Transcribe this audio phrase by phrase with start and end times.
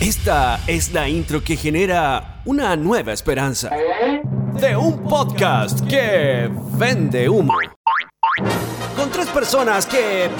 [0.00, 3.68] Esta es la intro que genera una nueva esperanza
[4.58, 7.52] de un podcast que vende humo.
[8.96, 10.30] Con tres personas que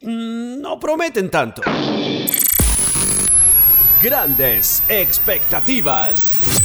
[0.00, 1.60] mm, no prometen tanto.
[4.02, 6.62] Grandes expectativas.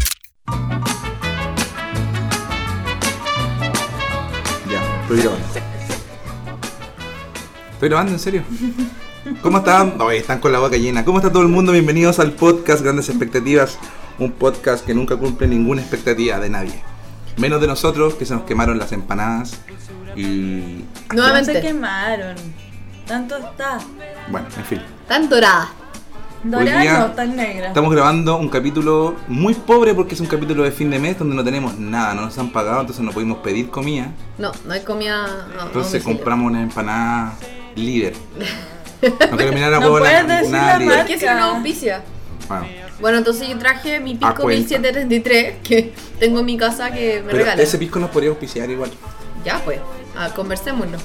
[4.72, 5.46] Ya, estoy grabando.
[7.74, 8.44] Estoy grabando, en serio.
[9.42, 10.02] ¿Cómo están?
[10.02, 11.06] Oye, están con la boca llena.
[11.06, 11.72] ¿Cómo está todo el mundo?
[11.72, 13.80] Bienvenidos al podcast Grandes Expectativas.
[14.20, 16.82] Un podcast que nunca cumple ninguna expectativa de nadie.
[17.38, 19.62] Menos de nosotros, que se nos quemaron las empanadas.
[20.18, 20.26] Y.
[20.26, 22.36] No se Nuevamente, quemaron.
[23.08, 23.80] Tanto está.
[24.30, 24.82] Bueno, en fin.
[25.08, 25.70] tan dorada.
[26.44, 27.68] Dorada no, tan negra.
[27.68, 31.34] Estamos grabando un capítulo muy pobre porque es un capítulo de fin de mes donde
[31.34, 34.12] no tenemos nada, no nos han pagado, entonces no pudimos pedir comida.
[34.38, 35.48] No, no hay comida.
[35.56, 37.36] No, Entonces compramos una empanada
[37.76, 38.16] líder.
[39.10, 40.98] No quiero mirar a No huevo puedes decir la líder.
[40.98, 42.02] ¿Por qué si no auspicia?
[42.48, 42.68] Bueno,
[43.00, 44.60] Bueno, entonces yo traje mi A Pico cuenta.
[44.60, 47.60] 1733 que tengo en mi casa que me pero regalan.
[47.60, 48.92] ese pisco nos podría auspiciar igual.
[49.46, 49.80] Ya, pues,
[50.18, 50.98] ah, conversémoslo.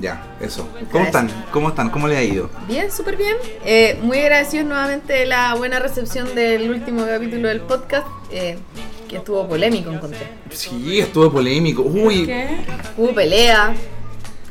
[0.00, 0.66] Ya, eso.
[0.92, 1.28] ¿Cómo están?
[1.52, 1.90] ¿Cómo están?
[1.90, 2.48] ¿Cómo le ha ido?
[2.66, 3.36] Bien, súper bien.
[3.64, 8.56] Eh, muy agradecidos nuevamente de la buena recepción del último capítulo del podcast, eh,
[9.08, 10.20] que estuvo polémico, encontré.
[10.52, 11.82] Sí, estuvo polémico.
[11.82, 12.48] Uy, ¿Qué?
[12.96, 13.99] Hubo pelea, ¿Por qué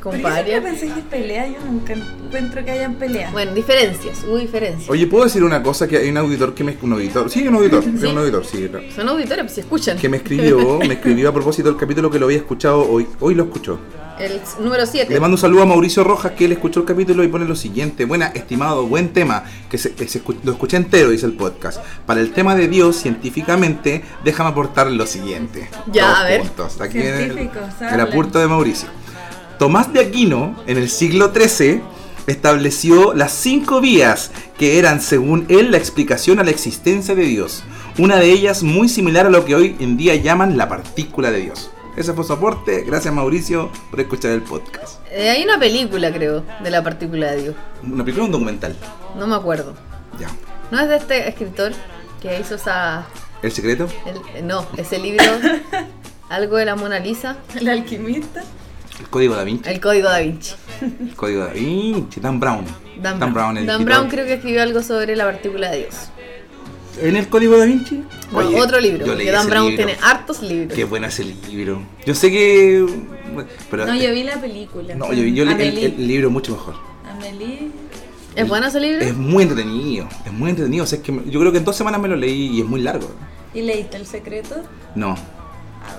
[0.00, 0.50] compadre.
[0.50, 1.46] siempre pensé que pelea?
[1.46, 3.30] Yo nunca encuentro que hayan pelea.
[3.32, 4.88] Bueno, diferencias, hubo diferencias.
[4.90, 5.86] oye, ¿puedo decir una cosa?
[5.86, 6.76] Que hay un auditor que me...
[6.82, 7.30] Un auditor.
[7.30, 7.84] Sí, un auditor.
[7.84, 8.06] Es Sí.
[8.06, 8.68] un auditor, sí.
[8.68, 8.84] claro.
[8.94, 9.98] Son auditores, pues se escuchan.
[9.98, 13.06] Que me escribió, me escribió a propósito del capítulo que lo había escuchado hoy.
[13.20, 13.78] Hoy lo escuchó.
[14.18, 15.10] El número 7.
[15.14, 17.56] Le mando un saludo a Mauricio Rojas que él escuchó el capítulo y pone lo
[17.56, 18.04] siguiente.
[18.04, 19.44] Buena, estimado, buen tema.
[19.70, 21.82] Que se, que se lo escuché entero, dice el podcast.
[22.04, 25.70] Para el tema de Dios, científicamente, déjame aportar lo siguiente.
[25.90, 26.40] Ya, Dos a ver.
[26.42, 26.80] puntos.
[26.82, 28.00] Aquí viene el, Científicos, el hablen.
[28.08, 28.88] apunto de Mauricio.
[29.60, 31.82] Tomás de Aquino, en el siglo XIII,
[32.26, 37.62] estableció las cinco vías que eran, según él, la explicación a la existencia de Dios.
[37.98, 41.42] Una de ellas muy similar a lo que hoy en día llaman la partícula de
[41.42, 41.70] Dios.
[41.94, 42.84] Ese fue su aporte.
[42.86, 44.98] Gracias Mauricio por escuchar el podcast.
[45.10, 47.54] Eh, hay una película, creo, de la partícula de Dios.
[47.82, 48.74] Una película o un documental.
[49.18, 49.74] No me acuerdo.
[50.18, 50.28] Ya.
[50.70, 51.72] ¿No es de este escritor
[52.22, 53.04] que hizo esa.
[53.42, 53.88] ¿El secreto?
[54.06, 55.22] el- eh, no, ese libro.
[56.30, 57.36] algo de la Mona Lisa.
[57.54, 58.42] El alquimista.
[59.00, 59.68] El código da Vinci.
[59.68, 60.54] El Código da Vinci.
[60.82, 62.20] El código da Vinci.
[62.20, 62.64] Dan Brown.
[63.02, 63.56] Dan, Brown.
[63.56, 63.84] el Dan.
[63.84, 65.94] Brown creo que escribió algo sobre la partícula de Dios.
[67.00, 68.04] ¿En el código da Vinci?
[68.30, 69.86] Bueno, Oye, otro libro, yo leí porque Dan ese Brown libro.
[69.86, 70.76] tiene hartos libros.
[70.76, 71.82] Qué bueno ese libro.
[72.04, 72.86] Yo sé que.
[73.70, 74.94] Pero No, yo vi la película.
[74.94, 76.74] No, yo, yo leí el, libro mucho mejor.
[77.10, 77.70] Amelie.
[78.36, 79.04] ¿Es bueno ese libro?
[79.04, 80.08] Es muy entretenido.
[80.26, 80.84] Es muy entretenido.
[80.84, 82.66] O sea, es que yo creo que en dos semanas me lo leí y es
[82.66, 83.10] muy largo.
[83.54, 84.56] ¿Y leíste El Secreto?
[84.94, 85.12] No.
[85.12, 85.96] Ah,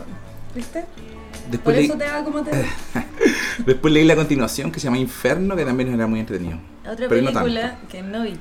[1.52, 1.58] ¿Viste?
[1.60, 2.52] Por Después leí, eso te va como te
[3.66, 6.58] después leí la continuación que se llama Inferno, que también era muy entretenido.
[6.90, 7.42] Otra Pero no tanto.
[7.44, 8.38] película que no vi.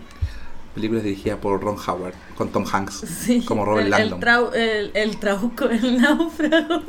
[0.74, 4.20] Película dirigida por Ron Howard, con Tom Hanks, Sí, como Robert el, Langdon.
[4.22, 6.82] el, trau- el, el trauco, el náufrago.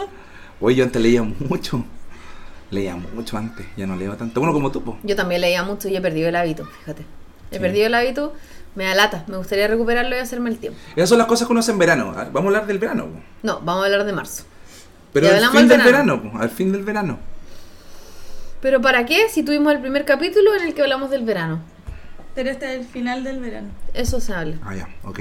[0.60, 1.84] Oye, yo antes leía mucho.
[2.70, 4.40] Leía mucho antes, ya no leo tanto.
[4.40, 4.98] Bueno, como tú, po.
[5.04, 7.02] Yo también leía mucho y he perdido el hábito, fíjate.
[7.52, 7.60] He Sí.
[7.60, 8.34] perdido el hábito,
[8.76, 9.26] me da lata.
[9.28, 10.80] Me gustaría recuperarlo y hacerme el tiempo.
[10.96, 12.14] Esas son las cosas que uno hace en verano.
[12.16, 13.08] Ah, Vamos a hablar del verano.
[13.08, 13.20] po.
[13.44, 14.44] No, vamos a hablar de marzo.
[15.14, 16.32] Pero al fin del verano.
[16.40, 17.20] al fin del verano.
[18.62, 21.60] Pero ¿para qué si tuvimos el primer capítulo en el que hablamos del verano?
[22.36, 23.70] Pero este es el final del verano.
[23.94, 24.56] Eso se habla.
[24.64, 25.20] Ah, ya, ok.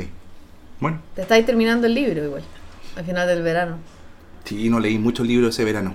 [0.78, 2.42] Bueno, Te estáis terminando el libro igual,
[2.96, 3.78] al final del verano.
[4.44, 5.94] sí, no leí muchos libros ese verano.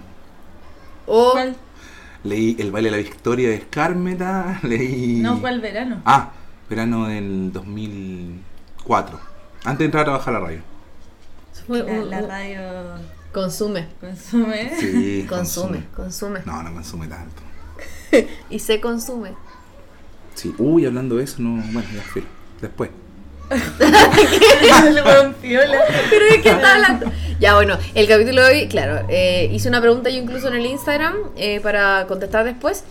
[1.08, 1.56] O ¿Cuál?
[2.24, 5.18] Leí El baile de la victoria de Escármeta, leí...
[5.22, 6.02] No, ¿cuál verano?
[6.06, 6.32] Ah,
[6.70, 9.20] verano del 2004.
[9.64, 10.62] Antes de entrar a trabajar a la radio.
[11.68, 12.60] fue La, la radio
[13.36, 14.72] consume, consume.
[14.80, 16.40] Sí, consume, consume.
[16.46, 17.42] No, no consume tanto.
[18.50, 19.34] Y se consume.
[20.36, 22.24] Sí, uy, hablando de eso, no, bueno, ya fui.
[22.62, 22.92] Después.
[23.50, 23.96] Pero
[26.30, 27.12] es que está hablando.
[27.40, 30.66] Ya, bueno, el capítulo de hoy, claro, eh, hice una pregunta yo incluso en el
[30.66, 32.86] Instagram eh, para contestar después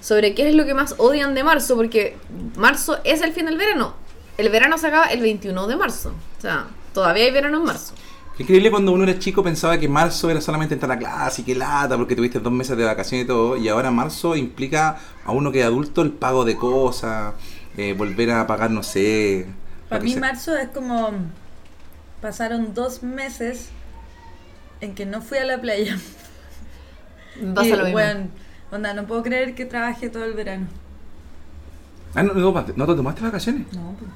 [0.00, 2.16] sobre qué es lo que más odian de marzo, porque
[2.56, 3.94] marzo es el fin del verano.
[4.38, 6.14] El verano se acaba el 21 de marzo.
[6.38, 7.92] O sea, todavía hay verano en marzo.
[8.40, 11.54] Increíble cuando uno era chico pensaba que marzo era solamente entrar a clase y que
[11.54, 13.54] lata porque tuviste dos meses de vacaciones y todo.
[13.58, 17.34] Y ahora marzo implica a uno que es adulto el pago de cosas,
[17.76, 19.46] eh, volver a pagar, no sé.
[19.90, 20.22] Para lo mí sea.
[20.22, 21.10] marzo es como
[22.22, 23.72] pasaron dos meses
[24.80, 25.98] en que no fui a la playa.
[27.54, 27.96] Pasa Y, lo mismo.
[27.96, 28.30] weón,
[28.70, 30.68] onda, no puedo creer que trabajé todo el verano.
[32.14, 33.66] Ah, no, no, ¿no te tomaste vacaciones?
[33.72, 34.10] No, pues.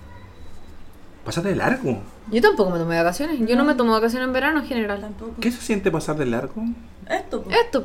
[1.25, 1.99] Pasaste de largo.
[2.31, 3.39] Yo tampoco me tomé vacaciones.
[3.47, 5.01] Yo no me tomo vacaciones en verano en general.
[5.01, 5.33] tampoco.
[5.41, 6.63] ¿Qué se siente pasar de largo?
[7.09, 7.57] Esto, pues.
[7.57, 7.85] Esto,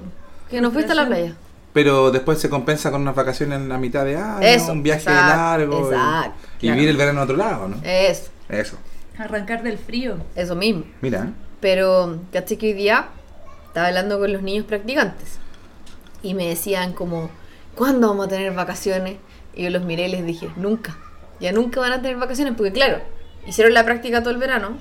[0.50, 1.34] que no fuiste a la playa.
[1.74, 5.04] Pero después se compensa con unas vacaciones en la mitad de año, Eso, un viaje
[5.04, 5.92] exacto, largo.
[5.92, 6.76] exacto, y, claro.
[6.76, 7.78] vivir el verano en otro lado, ¿no?
[7.84, 8.78] Eso, Eso.
[9.18, 10.18] Arrancar del frío.
[10.36, 10.84] eso mismo.
[11.02, 11.32] Mira.
[11.62, 13.10] Pero, caché que hoy día
[13.68, 15.38] estaba hablando con los niños practicantes
[16.24, 17.30] y me decían como,
[17.76, 19.18] ¿cuándo vamos a tener vacaciones?
[19.54, 20.98] Y yo los miré y les dije, nunca.
[21.40, 23.00] Ya nunca van a tener vacaciones porque claro,
[23.50, 24.78] hicieron la práctica todo el verano,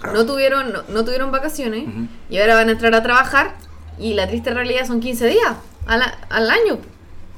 [0.00, 0.18] Claro.
[0.18, 1.84] no tuvieron no, no tuvieron vacaciones
[2.28, 3.54] y ahora van a entrar a trabajar
[3.98, 5.54] y la triste realidad son 15 días
[5.86, 6.78] al, al año.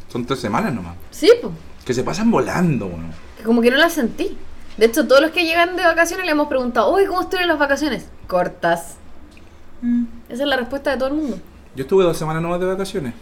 [0.09, 0.97] Son tres semanas nomás.
[1.11, 1.53] Sí, pues,
[1.85, 3.13] Que se pasan volando, weón.
[3.37, 4.37] que como que no las sentí.
[4.77, 7.59] De hecho, todos los que llegan de vacaciones le hemos preguntado, oye, ¿cómo estuvieron las
[7.59, 8.07] vacaciones?
[8.27, 8.97] Cortas.
[9.83, 10.05] Mm.
[10.29, 11.39] Esa es la respuesta de todo el mundo.
[11.77, 13.15] Yo estuve dos semanas nomás de vacaciones.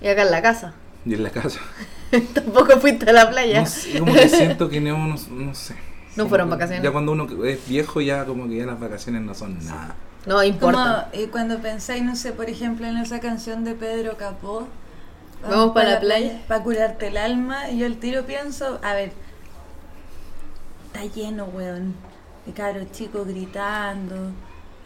[0.00, 0.72] Y acá en la casa.
[1.04, 1.58] Y en la casa.
[2.34, 3.60] Tampoco fuiste a la playa.
[3.60, 5.74] No sé, como que siento que no, no, no sé.
[6.16, 6.82] No fueron vacaciones.
[6.82, 9.94] Ya cuando uno es viejo, ya como que ya las vacaciones no son nada.
[10.26, 11.08] No Como importa.
[11.12, 14.66] eh, cuando pensáis, no sé, por ejemplo, en esa canción de Pedro Capó.
[15.42, 16.42] Vamos pa' la playa.
[16.46, 17.70] Para curarte el alma.
[17.70, 19.12] Y yo al tiro pienso, a ver,
[20.86, 21.94] está lleno, weón.
[22.46, 24.32] De cabros chicos gritando,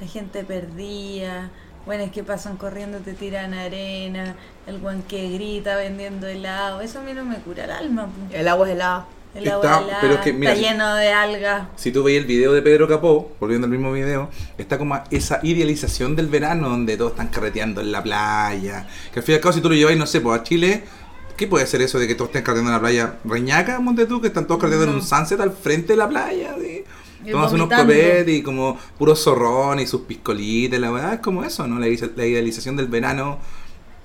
[0.00, 1.50] la gente perdida.
[1.86, 4.36] Bueno, es que pasan corriendo, te tiran arena,
[4.66, 6.80] el guan que grita vendiendo helado.
[6.80, 8.08] Eso a mí no me cura el alma.
[8.32, 9.06] El agua es helada.
[9.34, 11.68] El Está- agua helada, pero es que, mira, está lleno de algas.
[11.76, 15.40] Si tú veis el video de Pedro Capó, volviendo al mismo video, está como esa
[15.42, 18.86] idealización del verano donde todos están carreteando en la playa.
[19.12, 20.84] Que al fin y al cabo, si tú lo lleváis, no sé, pues a Chile,
[21.36, 23.14] ¿qué puede ser eso de que todos estén carreteando en la playa?
[23.24, 26.54] Reñaca, monte tú, que están todos carreteando en un sunset al frente de la playa,
[26.60, 26.84] ¿sí?
[27.30, 31.66] Tomas unos copetes y como puros zorrones y sus piscolitas, la verdad es como eso,
[31.66, 31.78] ¿no?
[31.80, 33.38] La, la idealización del verano,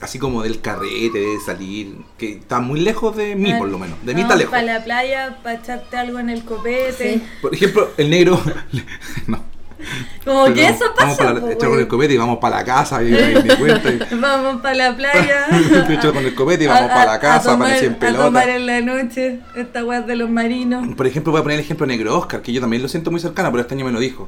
[0.02, 3.98] así como del carrete, de salir, que está muy lejos de mí, por lo menos.
[4.06, 4.52] De mí está lejos.
[4.52, 7.16] Para la playa, para echarte algo en el copete.
[7.16, 7.24] Sí.
[7.42, 8.42] Por ejemplo, el negro.
[9.28, 9.44] no.
[10.26, 11.32] Como que Pero eso Vamos pasa.
[11.32, 11.80] echamos güey.
[11.82, 15.46] el copete y vamos para la casa y y- Vamos para la playa.
[15.88, 17.98] Te echo con el copete y vamos para la casa, a tomar, aparecí en a
[18.18, 18.56] tomar pelota.
[18.56, 20.86] en la noche esta weá de los marinos.
[20.96, 23.20] Por ejemplo, voy a poner el ejemplo Negro Oscar, que yo también lo siento muy
[23.22, 24.28] cercano, pero este año me lo dijo.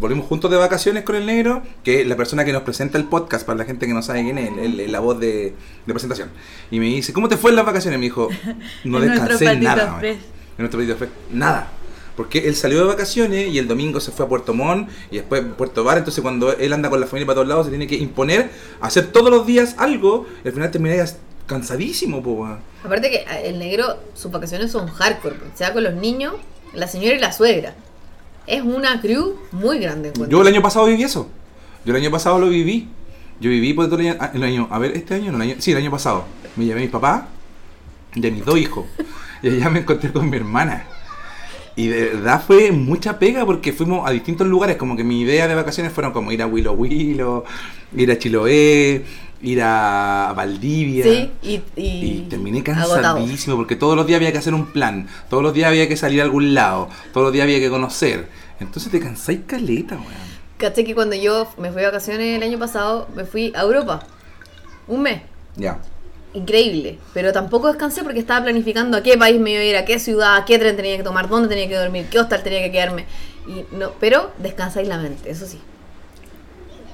[0.00, 3.04] Volvimos juntos de vacaciones con el negro, que es la persona que nos presenta el
[3.04, 5.54] podcast, para la gente que no sabe quién es, el- el- la voz de,
[5.86, 6.30] de presentación.
[6.70, 8.00] Y me dice, ¿cómo te fue en las vacaciones?
[8.00, 8.28] Me dijo,
[8.84, 10.00] no descansé nada.
[10.02, 10.18] En
[10.58, 11.10] nuestro patito fresh.
[11.32, 11.68] Nada.
[12.16, 15.42] Porque él salió de vacaciones y el domingo se fue a Puerto Montt y después
[15.44, 15.98] a Puerto Bar.
[15.98, 19.12] Entonces, cuando él anda con la familia para todos lados, se tiene que imponer hacer
[19.12, 20.26] todos los días algo.
[20.42, 21.16] Y al final termináis
[21.46, 22.48] cansadísimo, po.
[22.82, 25.36] Aparte que a- el negro, sus vacaciones son hardcore.
[25.54, 26.34] Se va con los niños,
[26.72, 27.74] la señora y la suegra.
[28.46, 30.12] Es una crew muy grande.
[30.28, 31.28] Yo el año pasado viví eso.
[31.84, 32.88] Yo el año pasado lo viví.
[33.40, 35.50] Yo viví por todo el año, ah, el año- a ver, este año, no, el
[35.50, 36.24] año, sí, el año pasado.
[36.56, 37.24] Me llevé a mis papás
[38.14, 38.86] a mis dos hijos.
[39.42, 40.86] Y allá me encontré con mi hermana.
[41.76, 44.76] Y de verdad fue mucha pega porque fuimos a distintos lugares.
[44.76, 47.44] Como que mi idea de vacaciones fueron como ir a Willow Willow,
[47.94, 49.04] ir a Chiloé,
[49.42, 51.04] ir a Valdivia.
[51.04, 53.16] Sí, y, y, Y terminé agotado.
[53.16, 55.96] cansadísimo porque todos los días había que hacer un plan, todos los días había que
[55.96, 58.28] salir a algún lado, todos los días había que conocer.
[58.58, 60.36] Entonces te cansáis caleta, weón.
[60.56, 64.00] Caché que cuando yo me fui de vacaciones el año pasado, me fui a Europa.
[64.88, 65.20] Un mes.
[65.56, 65.78] Ya.
[66.36, 66.98] Increíble.
[67.14, 69.98] Pero tampoco descansé porque estaba planificando a qué país me iba a ir, a qué
[69.98, 73.06] ciudad, qué tren tenía que tomar, dónde tenía que dormir, qué hostal tenía que quedarme.
[73.48, 75.58] Y no, pero descansáis la mente, eso sí.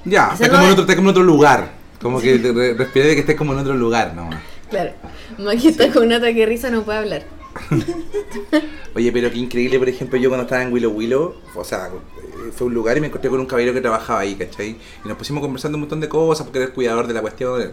[0.05, 1.71] Ya, estás como, en es- otro, estás como en otro lugar.
[2.01, 4.29] Como que re- respiré de que estés como en otro lugar, ¿no?
[4.69, 4.91] Claro.
[5.37, 7.23] Maki está con un ataque de risa, no puede hablar.
[8.95, 12.51] Oye, pero qué increíble, por ejemplo, yo cuando estaba en Willow Willow, o sea, eh,
[12.55, 14.75] fue un lugar y me encontré con un caballero que trabajaba ahí, ¿cachai?
[15.03, 17.71] Y nos pusimos conversando un montón de cosas porque era el cuidador de la cuestión.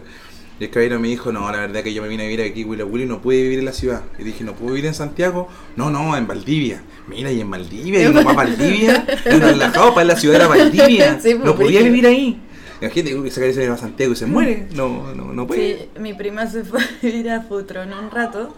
[0.59, 2.63] Y el caballero me dijo, no, la verdad que yo me vine a vivir aquí
[2.63, 4.03] Willow Willow y no pude vivir en la ciudad.
[4.19, 5.47] Y dije, ¿no puedo vivir en Santiago?
[5.75, 6.83] No, no, en Valdivia.
[7.07, 10.39] Mira, y en Valdivia, y uno va a Valdivia, y uno relajado para la ciudad
[10.39, 11.19] de Valdivia.
[11.21, 12.39] Sí, pues, no podía vivir ahí.
[12.81, 14.67] Imagínate que ese caballero se va a Santiago y se muere.
[14.73, 15.77] No, no, no puede.
[15.77, 18.55] Sí, mi prima se fue a vivir a Futron un rato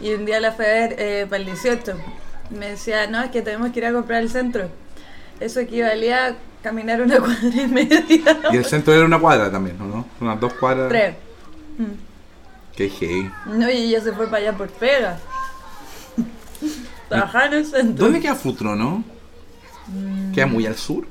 [0.00, 1.94] y un día la fue a ver eh, para el 18.
[2.50, 4.68] Y me decía, no, es que tenemos que ir a comprar el centro.
[5.40, 8.02] Eso equivalía a caminar una cuadra y media.
[8.50, 10.06] Y el centro era una cuadra también, ¿no?
[10.20, 10.88] Unas dos cuadras.
[10.88, 11.14] Tres.
[12.76, 13.30] Qué heavy.
[13.46, 15.18] No, y ella se fue para allá por pega.
[17.08, 18.04] Trabajaba en el centro.
[18.04, 19.04] ¿Dónde queda Futro, no?
[19.88, 20.32] Mm.
[20.32, 21.06] Queda muy al sur.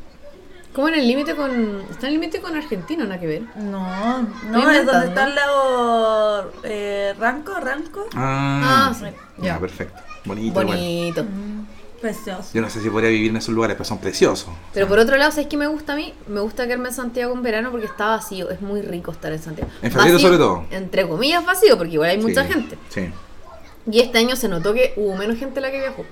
[0.74, 1.82] ¿Cómo en el límite con.
[1.90, 3.44] Está en el límite con Argentina, nada que ver.
[3.56, 8.06] No, no, es donde está el lago eh, Ranco, Ranco.
[8.14, 9.06] Ah, Ah, sí.
[9.38, 9.60] ya, Ya.
[9.60, 10.02] perfecto.
[10.26, 10.78] Bonito, igual.
[10.78, 11.24] Bonito.
[11.24, 11.66] Mm,
[12.06, 12.50] Precioso.
[12.54, 14.50] Yo no sé si podría vivir en esos lugares, pero son preciosos.
[14.74, 16.14] Pero por otro lado, ¿sabes qué me gusta a mí?
[16.28, 18.50] Me gusta quedarme en Santiago en verano porque está vacío.
[18.52, 19.70] Es muy rico estar en Santiago.
[19.82, 20.66] En febrero Vacío, sobre todo.
[20.70, 22.78] Entre comillas vacío, porque igual hay mucha Sí, gente.
[22.90, 23.10] Sí.
[23.92, 26.06] Y este año se notó que hubo menos gente la que viajó.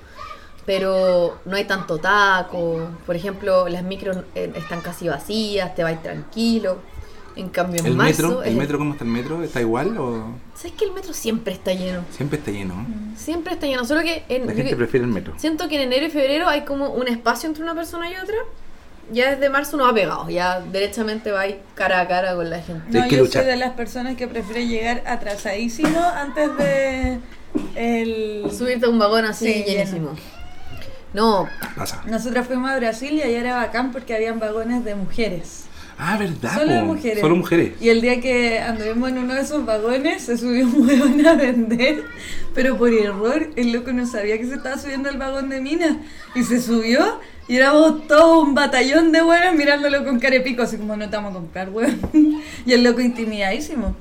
[0.66, 2.88] Pero no hay tanto taco.
[3.06, 6.78] Por ejemplo, las micros eh, están casi vacías, te vas tranquilo.
[7.36, 8.24] En cambio, en ¿El marzo.
[8.28, 8.44] metro?
[8.44, 9.44] ¿El metro cómo está el metro?
[9.44, 12.04] ¿Está igual o ¿Sabes que el metro siempre está lleno?
[12.12, 12.86] siempre está lleno?
[13.18, 13.86] Siempre está lleno.
[13.86, 15.34] Solo que en, La gente que- prefiere el metro.
[15.38, 18.36] siento que en enero y febrero hay como un espacio entre una persona y otra.
[19.12, 20.30] Ya desde marzo uno va pegado.
[20.30, 22.84] Ya derechamente va ahí cara a cara con la gente.
[22.98, 23.44] No, Hay que yo luchar.
[23.44, 27.20] soy de las personas que prefiere llegar atrasadísimo antes de
[27.75, 28.52] el...
[28.52, 30.12] Subirte a un vagón así Sí, llenísimo.
[31.13, 32.02] No, Pasa.
[32.08, 35.66] Nosotros fuimos a Brasil y allá era bacán porque habían vagones de mujeres.
[35.98, 36.58] Ah, ¿verdad?
[36.58, 36.86] Solo po?
[36.86, 37.20] mujeres.
[37.20, 37.74] Solo mujeres.
[37.80, 41.36] Y el día que anduvimos en uno de esos vagones, se subió un huevón a
[41.36, 42.04] vender,
[42.54, 45.98] pero por error, el loco no sabía que se estaba subiendo al vagón de minas.
[46.36, 50.96] Y se subió y éramos todo un batallón de huevos mirándolo con carepico, así como
[50.96, 52.00] no te vamos a comprar, huevón.
[52.66, 53.96] Y el loco intimidadísimo.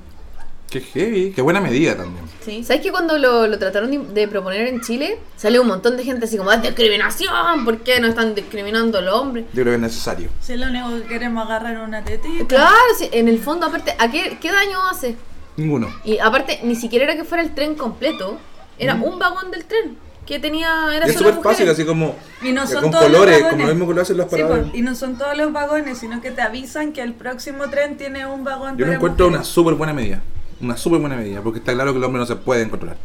[0.72, 1.32] Qué heavy.
[1.32, 2.24] Qué buena medida también.
[2.44, 2.64] Sí.
[2.64, 6.04] ¿sabes que cuando lo, lo trataron de, de proponer en Chile, salió un montón de
[6.04, 7.64] gente así como, ¡es discriminación!
[7.64, 9.44] ¿Por qué no están discriminando a los hombres?
[9.52, 10.30] Yo creo que es necesario.
[10.40, 12.46] Si es lo único que queremos agarrar una tetita.
[12.46, 15.16] Claro, sí, en el fondo, aparte, ¿a qué, qué daño hace?
[15.56, 15.88] Ninguno.
[16.04, 18.38] Y aparte, ni siquiera era que fuera el tren completo,
[18.78, 22.52] era un vagón del tren que tenía, era Y es súper fácil, así como Y
[22.52, 24.64] no son con todos colores, los como lo mismo que lo hacen los Sí, paradores.
[24.70, 27.96] pues, y no son todos los vagones, sino que te avisan que el próximo tren
[27.98, 29.52] tiene un vagón Yo lo encuentro una mujeres.
[29.52, 30.22] súper buena medida.
[30.62, 32.96] Una súper buena medida, porque está claro que el hombre no se puede controlar.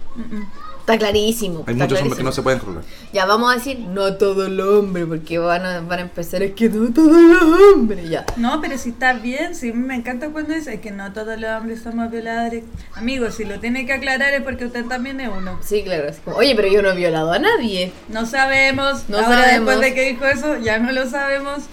[0.80, 1.64] Está clarísimo.
[1.68, 2.86] Hay está muchos hombres que no se pueden controlar.
[3.12, 6.54] Ya vamos a decir, no todos los hombres, porque van a, van a empezar, es
[6.54, 8.26] que no todos los hombres, ya.
[8.38, 11.82] No, pero si está bien, sí, me encanta cuando dice que no todos los hombres
[11.82, 12.64] somos violadores.
[12.94, 15.60] Amigos, si lo tiene que aclarar es porque usted también es uno.
[15.62, 16.14] Sí, claro.
[16.24, 17.92] como, Oye, pero yo no he violado a nadie.
[18.08, 19.68] No sabemos, No ahora sabemos.
[19.68, 21.64] después de que dijo eso, ya no lo sabemos.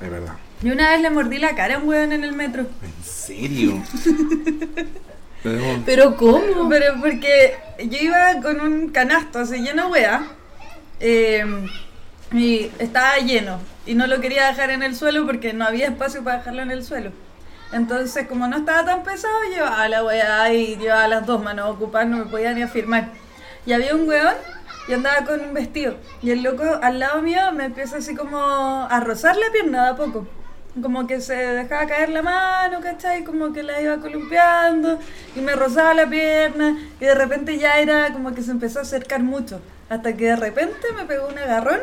[0.00, 0.34] Es verdad.
[0.62, 2.62] Yo una vez le mordí la cara a un hueón en el metro.
[2.82, 3.82] ¿En serio?
[5.86, 6.68] Pero ¿cómo?
[6.68, 10.22] Pero porque yo iba con un canasto así lleno de wea
[11.00, 11.44] eh,
[12.32, 16.22] y estaba lleno y no lo quería dejar en el suelo porque no había espacio
[16.22, 17.12] para dejarlo en el suelo.
[17.72, 22.08] Entonces, como no estaba tan pesado, llevaba la wea y llevaba las dos manos ocupadas,
[22.08, 23.10] no me podía ni afirmar.
[23.64, 24.34] Y había un weón
[24.88, 25.96] y andaba con un vestido.
[26.20, 29.90] Y el loco al lado mío me empieza así como a rozar la pierna de
[29.90, 30.26] a poco.
[30.80, 33.24] Como que se dejaba caer la mano, ¿cachai?
[33.24, 34.98] Como que la iba columpiando
[35.34, 38.82] y me rozaba la pierna y de repente ya era como que se empezó a
[38.82, 39.60] acercar mucho.
[39.88, 41.80] Hasta que de repente me pegó un agarrón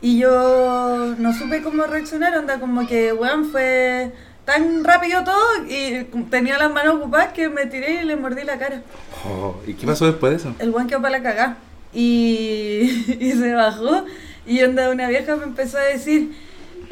[0.00, 4.12] y yo no supe cómo reaccionar, onda como que, weón, fue
[4.44, 8.58] tan rápido todo y tenía las manos ocupadas que me tiré y le mordí la
[8.58, 8.82] cara.
[9.24, 10.54] Oh, ¿Y qué pasó después de eso?
[10.58, 11.56] El weón quedó para la cagá.
[11.92, 14.04] Y, y se bajó
[14.46, 16.32] y onda una vieja me empezó a decir,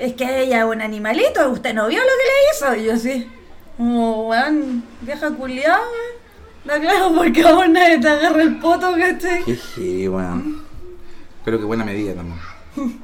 [0.01, 2.83] es que ella es un animalito, usted no vio lo que le hizo.
[2.83, 3.31] Y yo así,
[3.77, 6.21] como, weón, vieja culiada, weón.
[6.65, 9.45] Da claro, porque a vos nadie te agarra el poto, ¿cachai?
[9.45, 10.63] Qué heavy, weón.
[11.45, 12.39] Creo que buena medida también.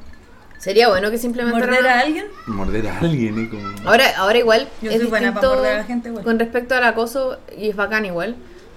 [0.57, 1.59] Sería bueno que simplemente...
[1.59, 2.25] ¿Morder a alguien?
[2.47, 3.49] Morder a alguien, ¿eh?
[3.49, 3.89] Como...
[3.89, 6.23] Ahora, ahora igual Yo es soy buena para distinto morder a la gente, igual.
[6.23, 8.35] con respecto al acoso y es bacán igual,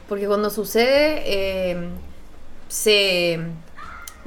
[0.08, 1.88] porque cuando sucede eh,
[2.68, 3.40] se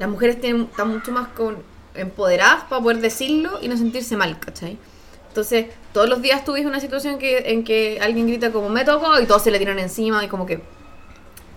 [0.00, 1.58] las mujeres tienen, están mucho más con,
[1.94, 4.78] empoderadas para poder decirlo y no sentirse mal, ¿cachai?
[5.28, 9.20] Entonces, todos los días tuviste una situación que, en que alguien grita como me tocó
[9.20, 10.60] y todos se le tiran encima y como que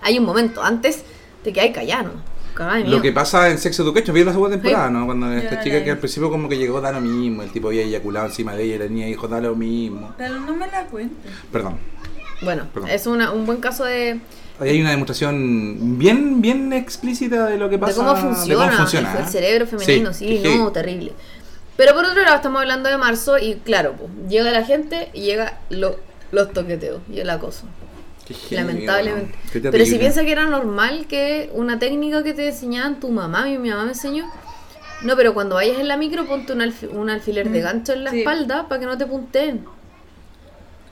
[0.02, 1.04] hay un momento antes
[1.44, 5.06] de que hay de Lo que pasa en Sex Education, vi la segunda temporada, ¿no?
[5.06, 7.68] Cuando Yo esta chica que al principio como que llegó da lo mismo, el tipo
[7.68, 10.14] había eyaculado encima de ella y la niña dijo da lo mismo.
[10.18, 11.32] Pero no me la cuentes.
[11.52, 11.78] Perdón.
[12.42, 12.90] Bueno, Perdón.
[12.90, 14.20] es una, un buen caso de,
[14.60, 17.94] Ahí hay una demostración bien, bien explícita de lo que pasa.
[17.94, 19.28] de cómo funciona, de cómo funciona, el, el ¿eh?
[19.30, 21.14] cerebro femenino, sí, no, terrible.
[21.76, 25.22] Pero por otro lado, estamos hablando de marzo y claro, pues, llega la gente y
[25.22, 26.00] llega lo-
[26.32, 27.66] los toqueteos y el acoso.
[28.52, 29.38] Lamentablemente.
[29.72, 33.58] Pero si piensas que era normal que una técnica que te enseñaban tu mamá, mi,
[33.58, 34.26] mi mamá me enseñó.
[35.04, 37.94] No, pero cuando vayas en la micro, ponte un, alfi- un alfiler de Mm, gancho
[37.94, 38.20] en la sí.
[38.20, 39.64] espalda para que no te punten.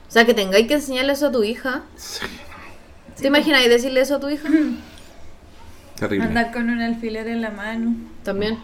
[0.08, 1.82] O sea, que tengáis que enseñarle eso a tu hija.
[3.16, 4.48] ¿Te imaginas decirle eso a tu hija?
[5.96, 6.26] Terrible.
[6.26, 7.94] Andar con un alfiler en la mano.
[8.22, 8.58] También.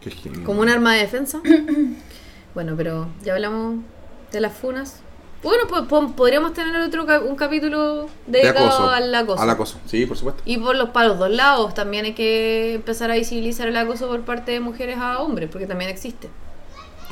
[0.00, 0.42] Qué heavy.
[0.42, 1.40] Como un arma de defensa.
[2.54, 3.76] bueno, pero ya hablamos
[4.32, 5.00] de las funas.
[5.42, 8.90] Bueno, pues po- podríamos tener otro ca- un capítulo De dedicado acoso.
[8.90, 9.40] al acoso.
[9.42, 10.42] Al acoso, sí, por supuesto.
[10.44, 14.22] Y por los palos dos lados también hay que empezar a visibilizar el acoso por
[14.22, 16.28] parte de mujeres a hombres, porque también existe.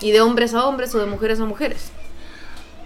[0.01, 1.93] Y de hombres a hombres o de mujeres a mujeres.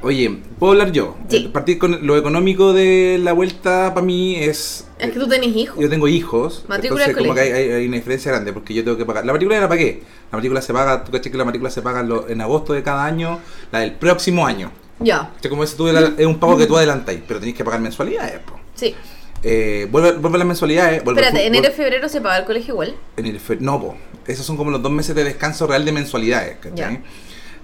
[0.02, 1.16] Oye, ¿puedo hablar yo?
[1.28, 1.45] Sí.
[1.47, 4.87] Eh, Partir con lo económico de la vuelta para mí es...
[4.99, 5.78] Es que tú tenés hijos.
[5.78, 7.75] Yo tengo hijos, Matrícula entonces como que hay, colegio.
[7.75, 9.26] hay- hay una diferencia grande porque yo tengo que pagar.
[9.26, 10.02] La matrícula la pagué.
[10.33, 13.04] La matrícula se paga, tú caché que la matrícula se paga en agosto de cada
[13.04, 13.40] año,
[13.73, 14.73] la del próximo año.
[15.00, 17.54] Ya, O sea, como dices tú, la- es un pago que tú adelantáis, pero tenés
[17.54, 18.38] que pagar mensualidades.
[18.40, 18.59] po.
[18.75, 18.95] sí.
[19.42, 21.02] Eh, vuelve, vuelve las mensualidades.
[21.02, 22.95] Vuelve el Espérate, enero y febrero se paga el colegio igual.
[23.16, 23.97] enero No, po.
[24.26, 26.59] esos son como los dos meses de descanso real de mensualidades.
[26.61, 27.00] ¿cachai?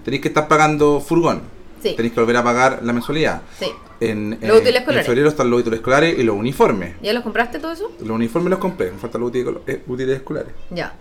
[0.03, 1.43] Tenéis que estar pagando furgón.
[1.91, 1.97] Sí.
[1.97, 3.43] Tenéis que volver a pagar la mensualidad.
[3.59, 3.67] Sí.
[4.01, 5.07] En, Los eh, útiles en escolares.
[5.07, 6.95] febrero están los útiles escolares y los uniformes.
[7.03, 7.91] ¿Ya los compraste todo eso?
[8.01, 10.53] Los uniformes los compré, me faltan los útiles, eh, útiles escolares.
[10.71, 10.95] Ya.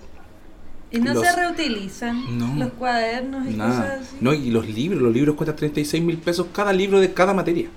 [0.91, 2.55] Y no Los- se reutilizan No.
[2.63, 3.81] los cuadernos y Nada.
[3.81, 4.17] cosas así.
[4.21, 7.67] No, y los libros, los libros cuestan 36 mil pesos cada libro de cada materia.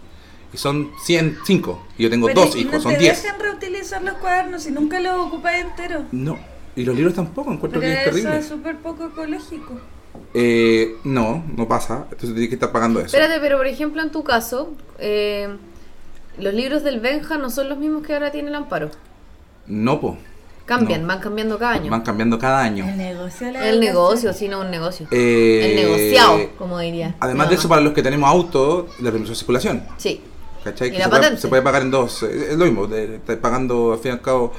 [0.52, 1.84] Y son 100, 5.
[1.98, 3.22] Y yo tengo Pero dos ¿y hijos, no son te 10.
[3.22, 6.04] dejan reutilizar los cuadernos y nunca los ocupáis enteros.
[6.12, 6.38] No.
[6.76, 8.38] Y los libros tampoco, encuentro Pero que es eso terrible.
[8.38, 9.80] es súper poco ecológico.
[10.34, 12.04] Eh, no, no pasa.
[12.04, 13.06] Entonces tienes que estar pagando eso.
[13.16, 15.48] Espérate, pero por ejemplo, en tu caso, eh,
[16.38, 18.90] los libros del Benja no son los mismos que ahora tiene el Amparo.
[19.66, 20.16] No, po.
[20.66, 21.08] Cambian, No.
[21.08, 21.90] van cambiando cada año.
[21.90, 22.84] Van cambiando cada año.
[22.86, 25.06] El negocio de la El negocio, sí, no un negocio.
[25.10, 27.16] Eh, el negociado, como diría.
[27.20, 29.82] Además de eso, para los que tenemos auto, la permiso de circulación.
[29.96, 30.20] Sí.
[30.62, 30.88] ¿Cachai?
[30.88, 31.40] ¿Y Que la se, puede, patente?
[31.40, 32.22] se puede pagar en dos.
[32.22, 32.84] Es lo mismo.
[32.94, 34.52] Estás pagando, al fin y al cabo,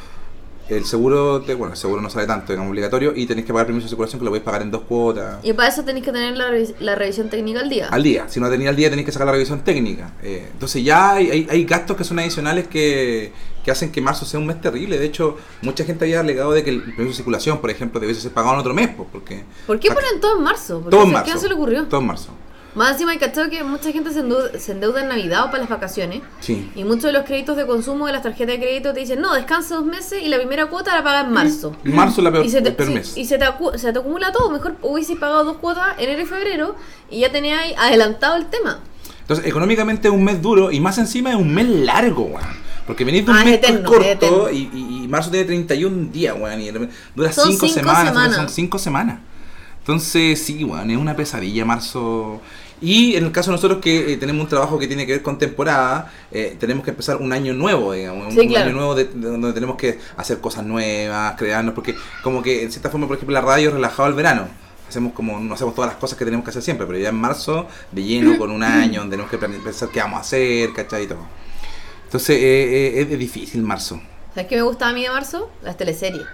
[0.69, 1.39] el seguro.
[1.39, 3.13] De, bueno, el seguro no sale tanto, digamos, obligatorio.
[3.15, 5.43] Y tenés que pagar el permiso de circulación que lo podéis pagar en dos cuotas.
[5.43, 7.87] Y para eso tenéis que tener la, revis- la revisión técnica al día.
[7.89, 8.27] Al día.
[8.29, 10.11] Si no tenía al día, tenéis que sacar la revisión técnica.
[10.21, 13.31] Eh, entonces, ya hay, hay, hay gastos que son adicionales que,
[13.63, 14.97] que hacen que marzo sea un mes terrible.
[14.99, 18.21] De hecho, mucha gente había alegado de que el permiso de circulación, por ejemplo, debiese
[18.21, 18.89] ser pagado en otro mes.
[18.95, 20.81] pues, porque ¿Por qué ponen todo en marzo?
[20.81, 21.33] ¿Por Todo en qué- marzo.
[21.33, 21.85] ¿Qué se le ocurrió?
[21.85, 22.29] Todo en marzo.
[22.75, 25.59] Más encima hay cachado que mucha gente se endeuda, se endeuda en Navidad o para
[25.59, 26.21] las vacaciones.
[26.39, 26.69] Sí.
[26.75, 29.33] Y muchos de los créditos de consumo de las tarjetas de crédito te dicen, no,
[29.33, 31.75] descansa dos meses y la primera cuota la paga en marzo.
[31.83, 33.17] Marzo es la peor, Y se te, mes.
[33.17, 34.51] y se te, acu- se te acumula todo.
[34.51, 36.75] Mejor hubiese pagado dos cuotas enero y febrero
[37.09, 38.79] y ya tenías adelantado el tema.
[39.21, 42.69] Entonces, económicamente es un mes duro y más encima es un mes largo, weón.
[42.87, 46.11] Porque venís de un Ah, es mes eterno, corto y, y- y marzo tiene 31
[46.11, 46.61] días, weón.
[46.61, 46.69] Y
[47.15, 48.35] dura Son 5 cinco semanas, semanas.
[48.35, 49.19] son 5 semanas.
[49.93, 52.39] Entonces, sí, weón, es una pesadilla marzo.
[52.79, 55.23] Y en el caso de nosotros que eh, tenemos un trabajo que tiene que ver
[55.23, 58.65] con temporada, eh, tenemos que empezar un año nuevo, digamos, un, Sí, un claro.
[58.67, 62.71] año nuevo de- de donde tenemos que hacer cosas nuevas, crearnos, porque como que en
[62.71, 64.47] cierta forma, por ejemplo, la radio es relajado al verano.
[64.87, 67.15] Hacemos como, no hacemos todas las cosas que tenemos que hacer siempre, pero ya en
[67.15, 71.05] marzo, de lleno, con un año, donde tenemos que pensar qué vamos a hacer, ¿cachai?
[71.05, 71.25] Y todo.
[72.05, 73.99] Entonces, eh, es difícil marzo.
[74.35, 75.49] ¿Sabes qué me gustaba a mí de marzo?
[75.63, 76.27] Las teleseries.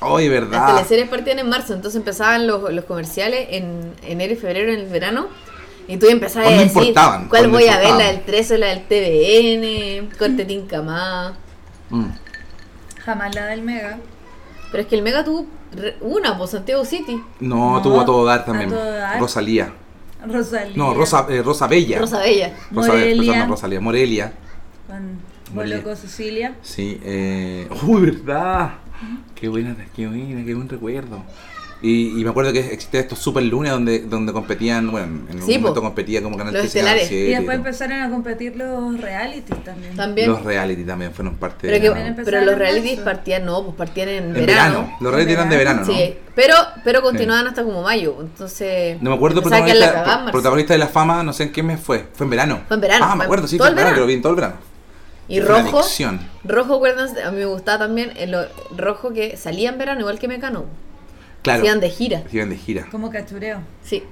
[0.00, 0.74] Ay, Las verdad.
[0.74, 4.86] teleseries partían en marzo, entonces empezaban los, los comerciales en enero y febrero en el
[4.86, 5.26] verano.
[5.86, 7.28] Y tú empezabas a ¿Cuándo decir importaban?
[7.28, 8.16] cuál ¿Cuándo voy a ver, la importaban?
[8.16, 8.82] del 13 o la del
[10.08, 11.34] TVN, corte Tincamá.
[11.90, 12.06] Mm.
[13.04, 13.98] Jamás la del Mega.
[14.70, 15.46] Pero es que el Mega tuvo
[16.00, 17.22] una, pues Santiago City.
[17.40, 18.70] No, No, tuvo a todo dar a también.
[18.70, 19.20] todo dar.
[19.20, 19.72] Rosalía.
[20.26, 20.76] Rosalía.
[20.76, 21.98] No, Rosa, eh, Rosa Bella.
[21.98, 22.54] Rosa Bella.
[22.72, 23.32] Rosa Morelia.
[23.32, 23.80] perdón, no, Rosalía.
[23.80, 24.32] Morelia.
[24.86, 25.20] Con
[25.54, 25.96] Morelia.
[25.96, 26.54] Cecilia.
[26.62, 27.68] Sí, eh...
[27.86, 28.70] Uy, verdad.
[29.34, 31.22] Qué buena, qué buena, qué buen recuerdo.
[31.82, 35.42] Y, y me acuerdo que existían estos super lunes donde, donde competían, bueno, en un
[35.46, 35.88] Sí, momento po.
[35.88, 37.08] competía como Canal Los 13, Canal estelares.
[37.08, 39.94] 7 Y después empezaron a competir los realities también.
[39.94, 40.30] También.
[40.30, 44.08] Los reality también fueron parte pero, de que, pero los realities partían, no, pues partían
[44.08, 44.46] en, En verano.
[44.46, 44.96] verano.
[45.00, 45.92] Los reality eran de verano, ¿no?
[45.92, 46.54] Sí, pero,
[46.84, 48.16] pero continuaban hasta como mayo.
[48.18, 49.02] Entonces.
[49.02, 51.42] No me acuerdo empezaba a quedar la protagonista, cagada protagonista de la fama, no sé
[51.42, 52.06] en qué mes fue.
[52.14, 52.60] Fue en verano.
[52.66, 54.00] Fue en verano, Ah, me acuerdo, sí, todo fue en verano, verano.
[54.00, 54.54] lo vi en todo el verano.
[55.28, 55.78] Y rojo.
[55.78, 56.20] adicción.
[56.44, 58.36] Rojo, acuérdense, a mí me gustaba también el
[58.76, 60.64] rojo que salía en verano, igual que Mecano.
[61.42, 61.60] Claro.
[61.60, 62.22] Hacían de gira.
[62.32, 62.86] Iban de gira.
[62.90, 63.60] Como cachureo.
[63.82, 64.02] Sí.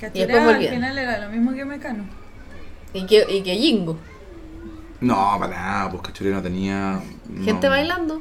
[0.00, 2.04] Cachureo después al final era lo mismo que Mecano.
[2.94, 3.98] Y que, y que Jingo.
[5.00, 7.00] No, para nada, pues Cachureo no tenía.
[7.28, 7.44] no.
[7.44, 8.20] Gente bailando.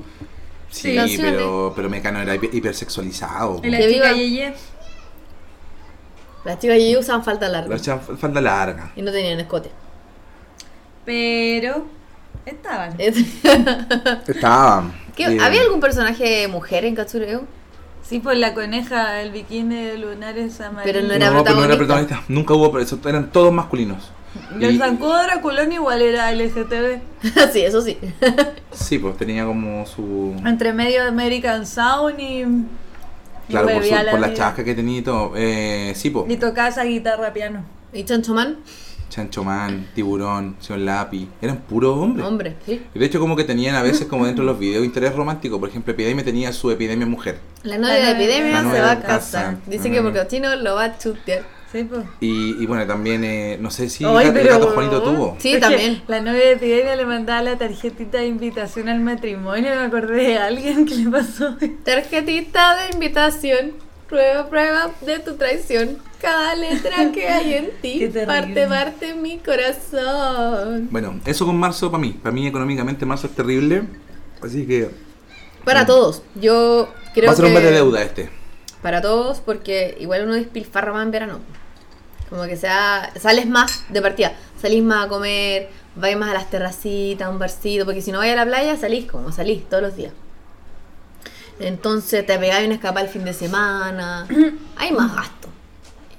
[0.69, 3.59] Sí, pero, pero Mecano era hiper- hipersexualizado.
[3.63, 4.13] Y la chica.
[4.13, 4.53] Yeye.
[6.45, 7.69] Las chicas allí usaban falta larga.
[7.69, 8.91] La echaban f- falda larga.
[8.95, 9.71] Y no tenían escote.
[11.09, 11.85] Pero
[12.45, 12.93] estaban.
[14.27, 14.93] Estaban.
[15.15, 17.45] ¿Qué- eh, ¿Había algún personaje mujer en Katsureo?
[18.03, 20.83] Sí, pues la coneja, el bikini de lunares amarillos.
[20.85, 21.77] Pero no No, era pero no era protagonista.
[21.77, 22.23] protagonista.
[22.27, 24.11] Nunca hubo, pero eso- eran todos masculinos.
[24.59, 26.99] Y el zancudo Draculón igual era LGTB.
[27.53, 27.97] sí, eso sí.
[28.71, 30.39] Sí, pues tenía como su.
[30.45, 32.43] Entre medio de American Sound y.
[33.49, 35.31] Claro, y por, su- la por chasca que tenía y todo.
[35.35, 36.29] Eh, sí, pues.
[36.29, 37.63] Y tocaba esa guitarra piano.
[37.93, 38.57] ¿Y Chancho Man?
[39.09, 41.27] Chancho Man, Tiburón, Señor Lápiz.
[41.41, 42.25] Eran puros hombres.
[42.25, 42.81] Hombre, sí.
[42.93, 45.59] Y de hecho, como que tenían a veces, como dentro de los videos, interés romántico.
[45.59, 47.39] Por ejemplo, Epidemia tenía su Epidemia Mujer.
[47.63, 49.43] La novia de Epidemia se va a casar.
[49.55, 49.57] casa.
[49.67, 51.43] Dice que porque chino lo va a chutear.
[51.71, 52.01] Sí, pues.
[52.19, 55.35] Y, y bueno, también, eh, no sé si Ay, Gato- el gato Juanito tuvo.
[55.37, 56.01] Sí, también.
[56.07, 59.69] La novia de Epidemia le mandaba la tarjetita de invitación al matrimonio.
[59.75, 61.55] Me acordé de alguien que le pasó.
[61.85, 63.73] Tarjetita de invitación.
[64.07, 65.97] Prueba, prueba de tu traición.
[66.21, 70.89] Cada letra que hay en ti parte, parte mi corazón.
[70.91, 72.12] Bueno, eso con marzo para mí.
[72.12, 73.84] Para mí, económicamente, marzo es terrible.
[74.43, 74.89] Así que
[75.63, 76.23] Para todos.
[76.36, 78.29] Yo creo va a ser que un de deuda este.
[78.82, 81.39] para todos porque igual uno despilfarra más en verano.
[82.29, 86.49] Como que sea, sales más de partida, salís más a comer, vais más a las
[86.49, 89.82] terracitas, a un barcito, porque si no vais a la playa salís como salís todos
[89.82, 90.13] los días.
[91.60, 94.27] Entonces te pegáis una escapada el fin de semana,
[94.77, 95.49] hay más gasto.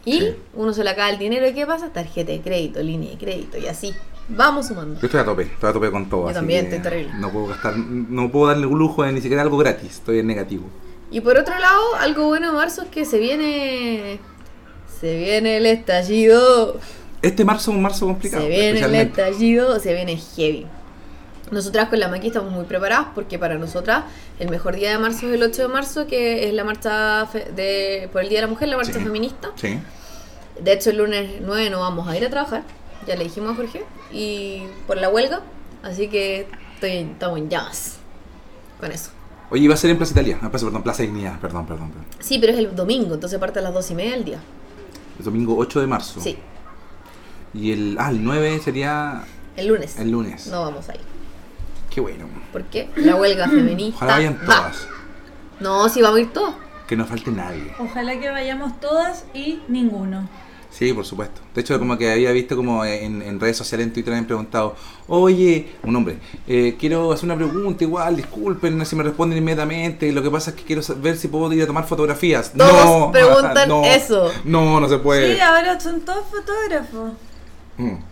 [0.05, 0.35] Y Sí.
[0.55, 1.93] uno se le acaba el dinero y ¿qué pasa?
[1.93, 3.95] Tarjeta de crédito, línea de crédito y así.
[4.29, 4.99] Vamos sumando.
[5.01, 6.23] Yo estoy a tope, estoy a tope con todo.
[6.23, 7.13] Yo así también, estoy terrible.
[7.19, 10.29] No puedo gastar, no puedo darle un lujo de ni siquiera algo gratis, estoy en
[10.29, 10.65] negativo.
[11.11, 14.21] Y por otro lado, algo bueno de marzo es que se viene.
[15.01, 16.79] Se viene el estallido.
[17.23, 18.43] Este marzo es un marzo complicado.
[18.45, 20.67] Se viene el estallido, se viene heavy.
[21.51, 24.05] Nosotras con la Maki estamos muy preparadas porque para nosotras
[24.39, 27.25] el mejor día de marzo es el 8 de marzo, que es la marcha
[27.57, 29.01] de, por el Día de la Mujer, la marcha Sí.
[29.01, 29.51] feminista.
[29.57, 29.79] Sí.
[30.63, 32.63] De hecho, el lunes 9 no vamos a ir a trabajar,
[33.07, 35.41] ya le dijimos a Jorge, y por la huelga,
[35.83, 37.97] así que estoy, estamos en llamas
[38.79, 39.11] con eso.
[39.51, 42.07] Oye, iba a ser en Plaza Italia, Plaza, perdón, Plaza Dignidad, perdón, perdón, perdón.
[42.21, 44.39] Sí, pero es el domingo, entonces parte a las 2 y media del día.
[45.19, 46.21] El domingo 8 de marzo.
[46.21, 46.37] Sí,
[47.55, 49.25] Y el, ah, el 9 sería
[49.57, 49.99] el lunes.
[49.99, 50.47] el lunes.
[50.47, 51.01] No vamos a ir.
[51.91, 52.27] Qué bueno.
[52.53, 52.89] ¿Por qué?
[52.97, 53.97] La huelga feminista.
[53.97, 54.57] Ojalá vayan va.
[54.57, 54.89] todas.
[55.59, 56.55] No, sí, vamos a ir todos.
[56.87, 57.75] Que no falte nadie.
[57.79, 60.29] Ojalá que vayamos todas y ninguno.
[60.71, 61.41] Sí, por supuesto.
[61.53, 64.25] De hecho, como que había visto como en, en redes sociales, en Twitter, me han
[64.25, 64.77] preguntado,
[65.09, 70.23] oye, un hombre, eh, quiero hacer una pregunta igual, disculpen si me responden inmediatamente, lo
[70.23, 72.53] que pasa es que quiero ver si puedo ir a tomar fotografías.
[72.53, 74.31] Todos no, preguntan no, eso.
[74.45, 75.35] No, no se puede.
[75.35, 77.13] Sí, ahora son todos fotógrafos.
[77.77, 78.10] Mm.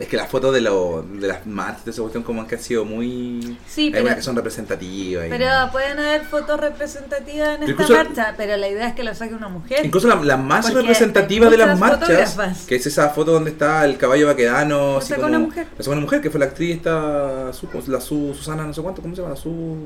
[0.00, 2.60] Es que las fotos de, lo, de las marchas de esa cuestión como que han
[2.62, 3.58] sido muy...
[3.66, 5.26] Sí, Hay pero- unas que son representativas.
[5.26, 9.04] y- Pero pueden haber fotos representativas en esta Incluso- marcha, pero la idea es que
[9.04, 9.84] lo saque una mujer.
[9.84, 13.98] Incluso la, la más representativa de las marchas, que es esa foto donde está el
[13.98, 15.66] caballo vaquedano, Lo sacó una mujer.
[15.76, 18.80] Lo sacó una mujer, que fue la actriz esta, su, la su, Susana, no sé
[18.82, 19.34] cuánto, ¿cómo se llama?
[19.34, 19.76] La su...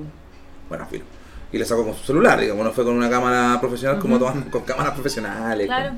[0.69, 1.05] Bueno, filo.
[1.53, 4.43] Y la sacó con su celular, digamos, no fue con una cámara profesional como toman
[4.51, 5.67] con cámaras profesionales.
[5.67, 5.93] Claro.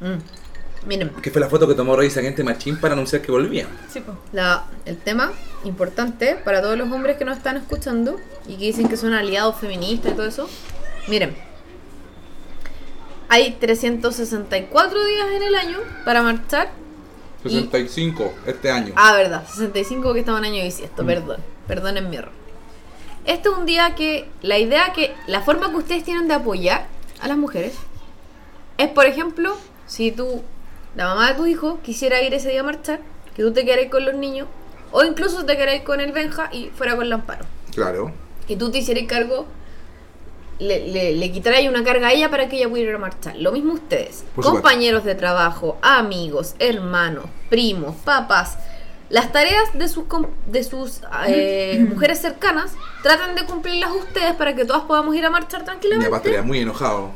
[0.00, 0.18] Mm.
[0.86, 3.66] Miren, Que fue la foto que tomó Rey Agente Machín para anunciar que volvía.
[3.90, 4.16] Sí, pues.
[4.32, 5.32] la, el tema
[5.64, 9.56] importante para todos los hombres que nos están escuchando y que dicen que son aliados
[9.56, 10.48] feministas y todo eso.
[11.08, 11.34] Miren,
[13.28, 16.70] hay 364 días en el año para marchar.
[17.44, 18.92] Y- 65 este año.
[18.96, 21.06] Ah, verdad, 65 que estaba en año bisiesto, Mm.
[21.06, 22.32] perdón, perdonen mi error.
[23.26, 26.86] Este es un día que la idea que la forma que ustedes tienen de apoyar
[27.20, 27.74] a las mujeres
[28.76, 30.42] es, por ejemplo, si tú,
[30.96, 33.00] la mamá de tu hijo, quisiera ir ese día a marchar,
[33.34, 34.48] que tú te queráis con los niños,
[34.92, 38.12] o incluso te queráis con el Benja y fuera con el Amparo, Claro.
[38.48, 39.46] y tú te hicieras cargo,
[40.60, 43.36] le, le, una carga a ella para que ella pudiera ir a marchar.
[43.36, 44.52] Lo mismo ustedes, Por supuesto.
[44.52, 48.56] compañeros de trabajo, amigos, hermanos, primos, papás.
[49.10, 50.04] Las tareas de sus,
[50.46, 55.30] de sus eh, mujeres cercanas tratan de cumplirlas ustedes para que todas podamos ir a
[55.30, 56.16] marchar Mi papá tranquilamente.
[56.16, 57.10] estaría muy enojado.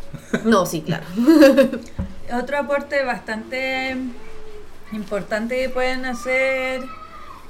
[0.44, 1.04] No, sí, claro.
[2.32, 3.96] Otro aporte bastante
[4.92, 6.82] importante que pueden hacer,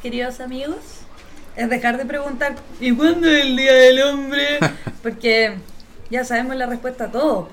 [0.02, 0.76] queridos amigos,
[1.56, 4.58] es dejar de preguntar ¿y cuándo es el Día del Hombre?
[5.02, 5.54] Porque
[6.10, 7.48] ya sabemos la respuesta a todo.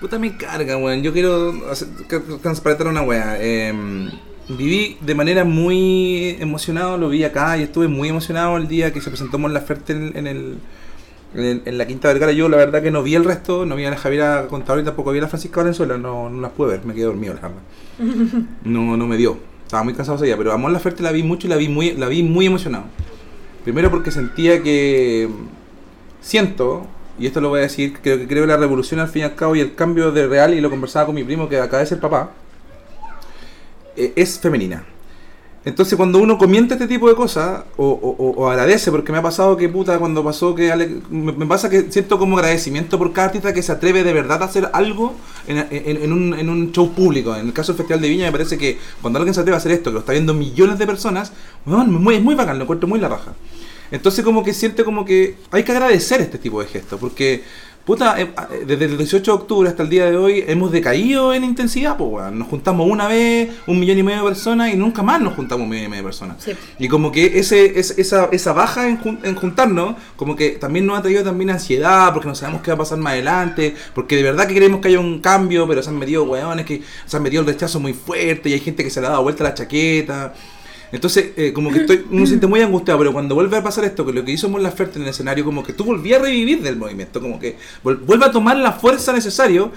[0.00, 1.02] Puta me carga, weón.
[1.02, 1.88] Yo quiero hacer-
[2.42, 3.36] transparentar una weá.
[3.40, 3.72] Eh,
[4.48, 9.00] viví de manera muy emocionado, lo vi acá y estuve muy emocionado el día que
[9.00, 10.58] se presentó Mon Laferte en, en el,
[11.34, 12.32] en, la Quinta Vergara.
[12.32, 14.84] Yo la verdad que no vi el resto, no vi a la Javiera Contador y
[14.84, 17.50] tampoco vi a la Francisca Valenzuela, no, no las pude ver, me quedé dormido, la.
[18.64, 19.38] No, no me dio.
[19.64, 21.68] Estaba muy cansado ese día, pero a Mon Laferte la vi mucho y la vi
[21.68, 22.84] muy, la vi muy emocionado.
[23.64, 25.28] Primero porque sentía que
[26.20, 26.86] siento,
[27.18, 29.24] y esto lo voy a decir, creo que creo que la revolución al fin y
[29.24, 31.80] al cabo y el cambio de real, y lo conversaba con mi primo que acaba
[31.80, 32.30] de ser papá,
[33.96, 34.84] eh, es femenina.
[35.64, 39.22] Entonces cuando uno comienza este tipo de cosas, o, o- o- agradece, porque me ha
[39.22, 43.28] pasado que puta, cuando pasó que Ale- me, pasa que siento como agradecimiento por cada
[43.28, 45.14] artista que se atreve de verdad a hacer algo
[45.46, 47.34] en, en- en un, en un show público.
[47.34, 49.58] En el caso del Festival de Viña me parece que cuando alguien se atreve a
[49.58, 51.32] hacer esto, que lo está viendo millones de personas,
[51.64, 53.32] weón, muy, es muy bacán, lo encuentro muy la raja.
[53.90, 57.42] Entonces como que siento como que hay que agradecer este tipo de gestos, porque
[57.84, 61.34] puta, eh, eh, desde el 18 de octubre hasta el día de hoy hemos decaído
[61.34, 62.38] en intensidad, pues weón.
[62.38, 65.64] Nos juntamos una vez, un millón y medio de personas y nunca más nos juntamos
[65.64, 66.36] un millón y medio de personas.
[66.42, 66.52] Sí.
[66.78, 70.86] Y como que ese, es- esa, esa baja en, jun- en juntarnos, como que también
[70.86, 74.16] nos ha traído también ansiedad, porque no sabemos qué va a pasar más adelante, porque
[74.16, 77.16] de verdad que queremos que haya un cambio, pero se han metido weones que se
[77.16, 79.44] han metido el rechazo muy fuerte y hay gente que se le ha dado vuelta
[79.44, 80.32] la chaqueta.
[80.94, 83.84] Entonces, eh, como que estoy, uno se siente muy angustiado, pero cuando vuelve a pasar
[83.84, 86.22] esto, que lo que hizo Mon Laferte en el escenario, como que tú volvías a
[86.22, 89.68] revivir del movimiento, como que vuelve a tomar la fuerza necesaria,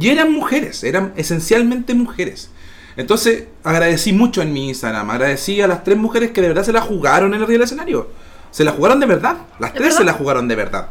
[0.00, 2.48] y eran mujeres, eran esencialmente mujeres.
[2.96, 6.72] Entonces, agradecí mucho en mi Instagram, agradecí a las tres mujeres que de verdad se
[6.72, 8.08] la jugaron en el río del escenario.
[8.50, 10.88] Se la jugaron de verdad, las ¿Es tres se la jugaron de verdad.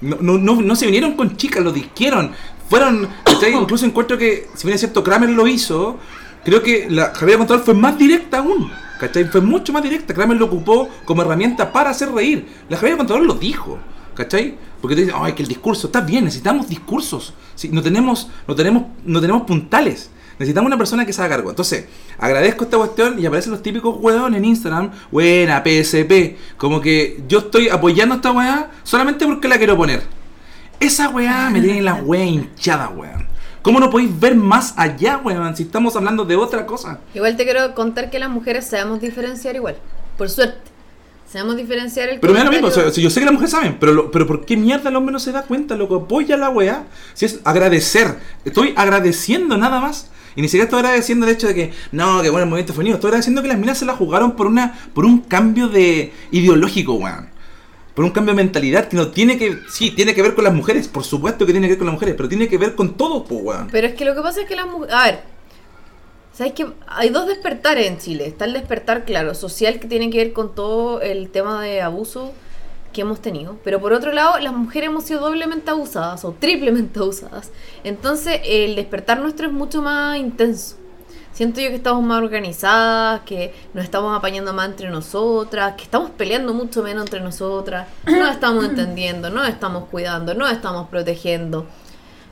[0.00, 2.32] No, no, no, no se vinieron con chicas, lo disquieron.
[2.70, 3.52] Fueron, ¿cachai?
[3.52, 5.98] incluso encuentro que, si bien es cierto, Kramer lo hizo,
[6.42, 8.72] creo que la Javiera Contador fue más directa aún.
[9.00, 9.24] ¿Cachai?
[9.24, 10.12] Fue mucho más directa.
[10.12, 12.46] Kramer lo ocupó como herramienta para hacer reír.
[12.68, 13.78] La Javiera Contador lo dijo.
[14.14, 14.56] ¿Cachai?
[14.80, 17.32] Porque te dicen, ay, que el discurso está bien, necesitamos discursos.
[17.54, 20.10] Sí, no, tenemos, no, tenemos, no tenemos puntales.
[20.38, 21.48] Necesitamos una persona que se haga cargo.
[21.48, 21.86] Entonces,
[22.18, 24.90] agradezco esta cuestión y aparecen los típicos weón en Instagram.
[25.10, 26.36] Buena, PSP.
[26.58, 30.02] Como que yo estoy apoyando a esta weá solamente porque la quiero poner.
[30.78, 33.29] Esa weá me tiene la weá hinchada, weón.
[33.62, 35.54] ¿Cómo no podéis ver más allá, weón?
[35.56, 37.00] Si estamos hablando de otra cosa.
[37.14, 39.76] Igual te quiero contar que las mujeres sabemos diferenciar igual.
[40.16, 40.70] Por suerte.
[41.30, 43.52] Sabemos diferenciar el Pero me da lo mismo, o sea, yo sé que las mujeres
[43.52, 45.94] saben, pero, lo- pero ¿por qué mierda el hombre no se da cuenta, loco?
[45.94, 46.86] Apoya la weá.
[47.14, 50.10] Si es agradecer, estoy agradeciendo nada más.
[50.34, 52.96] Y ni siquiera estoy agradeciendo el hecho de que, no, que bueno, el movimiento femenino.
[52.96, 56.94] Estoy agradeciendo que las minas se la jugaron por una por un cambio de ideológico,
[56.94, 57.28] weón.
[57.94, 60.54] Por un cambio de mentalidad que no tiene que, sí, tiene que ver con las
[60.54, 62.94] mujeres, por supuesto que tiene que ver con las mujeres, pero tiene que ver con
[62.94, 63.68] todo, pues, weón.
[63.70, 64.94] Pero es que lo que pasa es que las mujeres...
[64.94, 65.20] A ver,
[66.32, 66.66] ¿sabes qué?
[66.86, 68.26] Hay dos despertares en Chile.
[68.26, 72.32] Está el despertar, claro, social que tiene que ver con todo el tema de abuso
[72.92, 73.58] que hemos tenido.
[73.64, 77.50] Pero por otro lado, las mujeres hemos sido doblemente abusadas o triplemente abusadas.
[77.84, 80.76] Entonces, el despertar nuestro es mucho más intenso.
[81.32, 86.10] Siento yo que estamos más organizadas, que nos estamos apañando más entre nosotras, que estamos
[86.10, 91.66] peleando mucho menos entre nosotras, no estamos entendiendo, no estamos cuidando, no estamos protegiendo.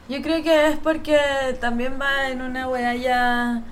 [0.09, 1.19] Yo creo que es porque
[1.61, 3.63] también va en una weá ya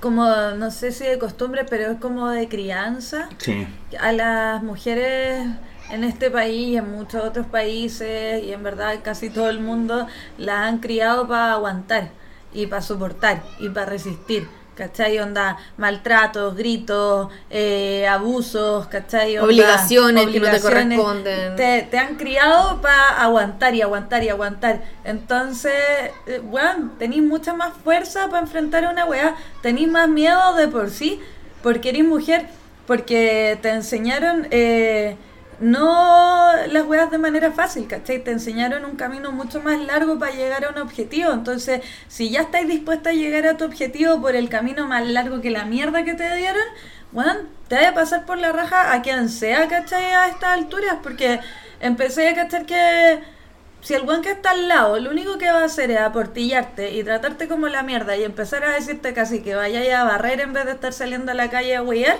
[0.00, 3.28] como, no sé si de costumbre, pero es como de crianza.
[3.38, 3.66] Sí.
[4.00, 5.46] A las mujeres
[5.90, 10.06] en este país y en muchos otros países y en verdad casi todo el mundo
[10.38, 12.10] las han criado para aguantar
[12.54, 14.48] y para soportar y para resistir.
[14.74, 15.18] ¿Cachai?
[15.18, 19.36] Onda, maltratos, gritos, eh, abusos, ¿cachai?
[19.36, 20.98] Onda, Obligaciones que no te obligaciones.
[20.98, 21.56] corresponden.
[21.56, 24.82] Te, te han criado para aguantar y aguantar y aguantar.
[25.04, 25.74] Entonces,
[26.26, 29.36] eh, weón, tenéis mucha más fuerza para enfrentar a una weá.
[29.60, 31.20] Tenéis más miedo de por sí,
[31.62, 32.46] porque eres mujer,
[32.86, 35.18] porque te enseñaron eh,
[35.62, 38.22] no las weas de manera fácil, ¿cachai?
[38.22, 41.32] Te enseñaron un camino mucho más largo para llegar a un objetivo.
[41.32, 45.40] Entonces, si ya estáis dispuesta a llegar a tu objetivo por el camino más largo
[45.40, 46.64] que la mierda que te dieron,
[47.12, 47.34] bueno,
[47.68, 50.04] te vaya a pasar por la raja a quien sea, ¿cachai?
[50.04, 51.40] A estas alturas, porque
[51.80, 53.20] empecé a cachar que
[53.82, 56.92] si el weón que está al lado, lo único que va a hacer es aportillarte
[56.92, 60.52] y tratarte como la mierda y empezar a decirte casi que vaya a barrer en
[60.52, 62.18] vez de estar saliendo a la calle a huear,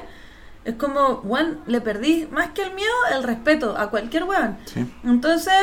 [0.64, 4.58] es como, weón, le perdí más que el miedo, el respeto a cualquier weón.
[4.64, 4.86] Sí.
[5.04, 5.54] Entonces,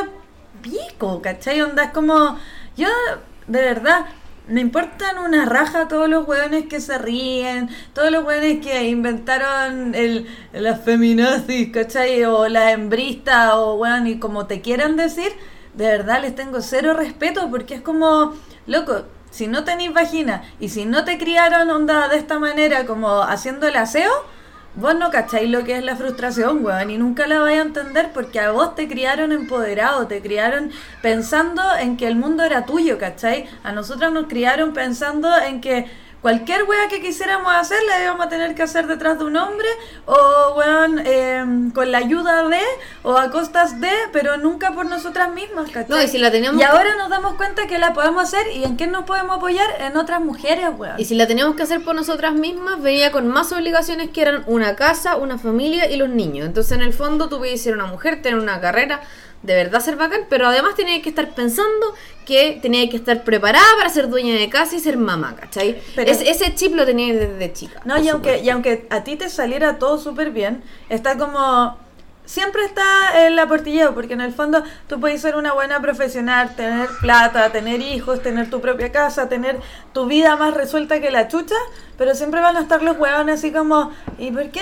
[0.62, 1.62] pico, ¿cachai?
[1.62, 2.38] Onda, es como,
[2.76, 2.88] yo,
[3.48, 4.06] de verdad,
[4.48, 9.94] me importan una raja todos los hueones que se ríen, todos los hueones que inventaron
[9.96, 12.24] el, las feminazis, ¿cachai?
[12.26, 15.32] O las hembristas, o weón, y como te quieran decir,
[15.76, 18.34] de verdad les tengo cero respeto porque es como,
[18.66, 23.22] loco, si no tenéis vagina y si no te criaron onda de esta manera como
[23.22, 24.12] haciendo el aseo,
[24.76, 28.12] Vos no cacháis lo que es la frustración, weón, y nunca la vais a entender
[28.14, 33.00] porque a vos te criaron empoderado, te criaron pensando en que el mundo era tuyo,
[33.00, 33.48] ¿cachai?
[33.64, 35.88] A nosotras nos criaron pensando en que
[36.22, 39.68] cualquier wea que quisiéramos hacer la íbamos a tener que hacer detrás de un hombre
[40.06, 42.62] o, weón, eh, con la ayuda de
[43.04, 45.90] o a costas de, pero nunca por nosotras mismas, ¿cachai?
[45.90, 48.64] No, y si la teníamos Y ahora nos damos cuenta que la podemos hacer y
[48.64, 51.00] en qué nos podemos apoyar en otras mujeres, weón.
[51.00, 54.44] Y si la teníamos que hacer por nosotras mismas, venía con más obligaciones que eran
[54.48, 56.46] una casa, una familia y los niños.
[56.48, 59.02] Entonces, en el fondo, tú podías ser una mujer, tener una carrera,
[59.44, 61.94] de verdad ser bacán, pero además tenías que estar pensando
[62.26, 65.82] que tenías que estar preparada para ser dueña de casa y ser mamá, ¿cachai?
[65.96, 67.82] Pero- Es- ese chip lo tenías desde chica.
[67.86, 71.78] No, y aunque, y aunque a ti te saliera todo súper bien, está como...
[72.30, 76.88] Siempre está el aportilleo, porque en el fondo tú puedes ser una buena profesional, tener
[77.02, 79.60] plata, tener hijos, tener tu propia casa, tener
[79.94, 81.56] tu vida más resuelta que la chucha,
[81.98, 84.62] pero siempre van a estar los huevones así como, ¿y por qué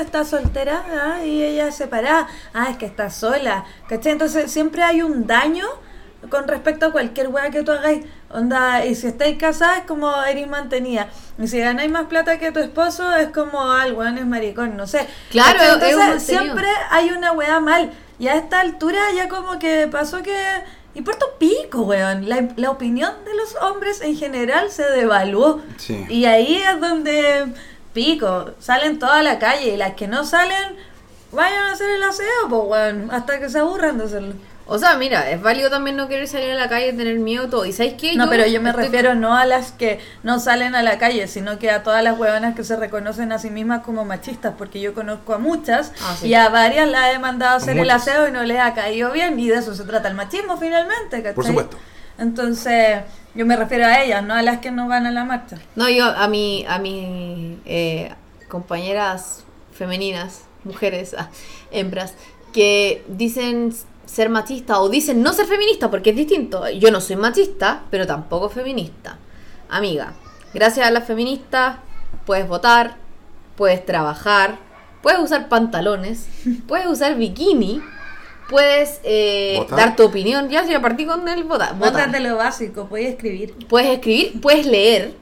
[0.00, 0.84] está soltera?
[0.92, 4.12] Ah, y ella separada, ah, es que está sola, ¿cachai?
[4.12, 5.66] Entonces siempre hay un daño
[6.28, 8.04] con respecto a cualquier weá que tú hagáis.
[8.30, 11.08] Onda, y si estáis casadas es como eres mantenida.
[11.38, 14.76] Y si ganáis más plata que tu esposo es como, ah, el weón es maricón,
[14.76, 15.06] no sé.
[15.30, 17.92] Claro, un Entonces siempre hay una weá mal.
[18.18, 20.36] Y a esta altura ya como que pasó que...
[20.94, 22.28] Y por tu pico, weón.
[22.28, 25.62] La, la opinión de los hombres en general se devaluó.
[25.78, 26.04] Sí.
[26.08, 27.46] Y ahí es donde,
[27.94, 29.74] pico, salen toda a la calle.
[29.74, 30.76] Y las que no salen,
[31.32, 33.10] vayan a hacer el aseo, pues, weón.
[33.10, 34.34] Hasta que se aburran de hacerlo.
[34.66, 37.66] O sea, mira, es válido también no querer salir a la calle, tener miedo, todo.
[37.66, 38.14] ¿Y sabes qué?
[38.14, 41.26] No, pero yo me estoy- refiero no a las que no salen a la calle,
[41.26, 44.80] sino que a todas las huevonas que se reconocen a sí mismas como machistas, porque
[44.80, 46.28] yo conozco a muchas Ah, sí.
[46.28, 49.10] y a varias las he mandado a hacer el aseo y no les ha caído
[49.10, 51.34] bien, y de eso se trata el machismo finalmente, ¿cachai?
[51.34, 51.76] Por supuesto.
[52.18, 53.00] Entonces,
[53.34, 55.56] yo me refiero a ellas, no a las que no van a la marcha.
[55.74, 58.12] No, yo a mi, a mis eh,
[58.48, 61.28] compañeras femeninas, mujeres, ah,
[61.72, 62.14] hembras,
[62.52, 63.74] que dicen
[64.06, 66.68] ser machista o dicen no ser feminista porque es distinto.
[66.70, 69.18] Yo no soy machista, pero tampoco feminista.
[69.68, 70.12] Amiga,
[70.52, 71.76] gracias a las feministas
[72.26, 72.96] puedes votar,
[73.56, 74.58] puedes trabajar,
[75.02, 76.28] puedes usar pantalones,
[76.66, 77.82] puedes usar bikini,
[78.48, 80.48] puedes eh, dar tu opinión.
[80.48, 81.76] Ya, si a partir con el votar.
[81.76, 81.92] votar.
[81.92, 83.54] Bótate lo básico, puedes escribir.
[83.68, 85.14] Puedes escribir, puedes leer,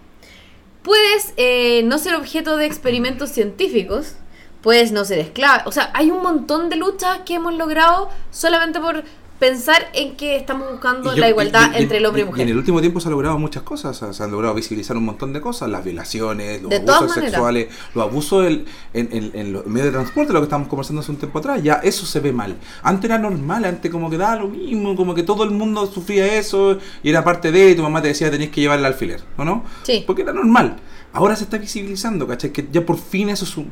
[0.83, 4.15] puedes eh, no ser objeto de experimentos científicos,
[4.63, 5.63] puedes no ser esclava.
[5.67, 9.03] O sea, hay un montón de luchas que hemos logrado solamente por
[9.39, 12.27] pensar en que estamos buscando yo- la igualdad y- y- entre el hombre y y-
[12.27, 12.41] mujer.
[12.41, 15.07] Y en el último tiempo se han logrado muchas cosas, se han logrado visibilizar un
[15.07, 19.53] montón de cosas, las violaciones, los De abusos sexuales, los abusos del- en, en- en
[19.55, 22.21] los medios de transporte, lo que estábamos conversando hace un tiempo atrás, ya eso se
[22.21, 22.55] ve mal.
[22.83, 26.35] Antes era normal, antes como que daba lo mismo, como que todo el mundo sufría
[26.37, 29.23] eso y era parte de, y tu mamá te decía tenías que llevar el alfiler,
[29.39, 29.65] ¿o no?
[29.85, 30.05] Sí.
[30.07, 30.77] Porque era normal.
[31.13, 32.53] Ahora se está visibilizando, ¿cachai?
[32.53, 33.71] Que ya por fin eso es un,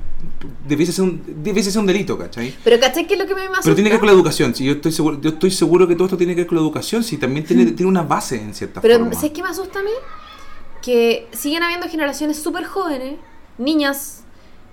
[0.66, 2.54] debiese, ser un, debiese ser un delito, ¿cachai?
[2.64, 3.60] Pero ¿cachai qué es lo que me asusta?
[3.62, 4.54] Pero tiene que ver con la educación.
[4.54, 6.62] Si yo estoy seguro, yo estoy seguro que todo esto tiene que ver con la
[6.62, 7.04] educación.
[7.04, 9.14] Si también tiene, tiene una base en cierta Pero forma.
[9.14, 9.90] ¿sabes qué me asusta a mí?
[10.82, 13.18] Que siguen habiendo generaciones súper jóvenes,
[13.56, 14.24] niñas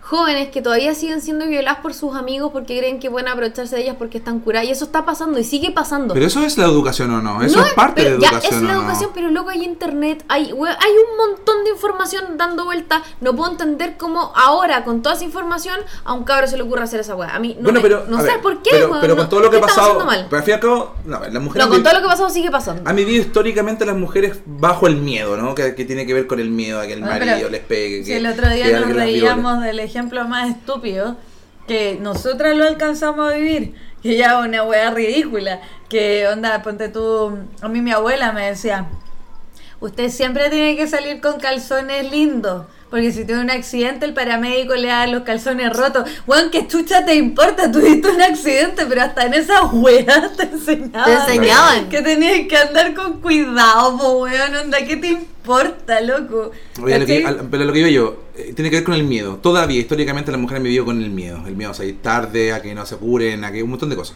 [0.06, 3.82] jóvenes que todavía siguen siendo violadas por sus amigos porque creen que pueden aprovecharse de
[3.82, 4.68] ellas porque están curadas.
[4.68, 6.14] Y eso está pasando y sigue pasando.
[6.14, 7.42] Pero eso es la educación o no.
[7.42, 8.56] Eso No es parte de la ya, educación.
[8.56, 12.66] es la educación, pero luego hay internet, hay, we- hay un montón de información dando
[12.66, 13.02] vuelta.
[13.20, 16.84] No puedo entender cómo ahora, con toda esa información, a un cabro se le ocurre
[16.84, 17.36] hacer esa weá.
[17.36, 18.06] A mí no, bueno, me- pero.
[18.08, 19.60] no a sé ver, por qué, Pero, weón, pero no- con todo lo que ha
[19.62, 20.00] ¿qué estamos pasado.
[20.02, 20.28] haciendo mal?
[20.30, 21.66] Pero al fin y al cabo, no, a las mujeres.
[21.68, 22.82] No, con todo lo que ha pasado sigue pasando.
[22.88, 25.56] Han vivido históricamente las mujeres bajo el miedo, ¿no?
[25.56, 28.04] Que, que tiene que ver con el miedo a que el marido pero les pegue.
[28.04, 29.00] Si que- el otro que día nos las viole.
[29.04, 31.16] reíamos del ejemplo más estúpido,
[31.68, 37.38] que nosotras lo alcanzamos a vivir, que ya una wea ridícula, que onda, ponte tú,
[37.62, 38.88] a mí mi abuela me decía,
[39.80, 42.66] usted siempre tiene que salir con calzones lindos.
[42.96, 46.10] Porque si tiene un accidente, el paramédico le da los calzones rotos.
[46.26, 47.70] Juan, ¿qué chucha te importa?
[47.70, 51.04] Tuviste un accidente, pero hasta en esas weas te enseñaban.
[51.04, 51.90] Te enseñaban.
[51.90, 54.56] Que tenías que andar con cuidado, po, weón.
[54.56, 56.52] Onda, ¿qué te importa, loco?
[56.82, 59.40] Oye, lo que- pero lo que digo yo, eh, tiene que ver con el miedo.
[59.44, 61.44] Todavía, históricamente, las mujeres han vivido con el miedo.
[61.46, 63.98] El miedo a salir tarde, a que no se curen, a que un montón de
[63.98, 64.16] cosas.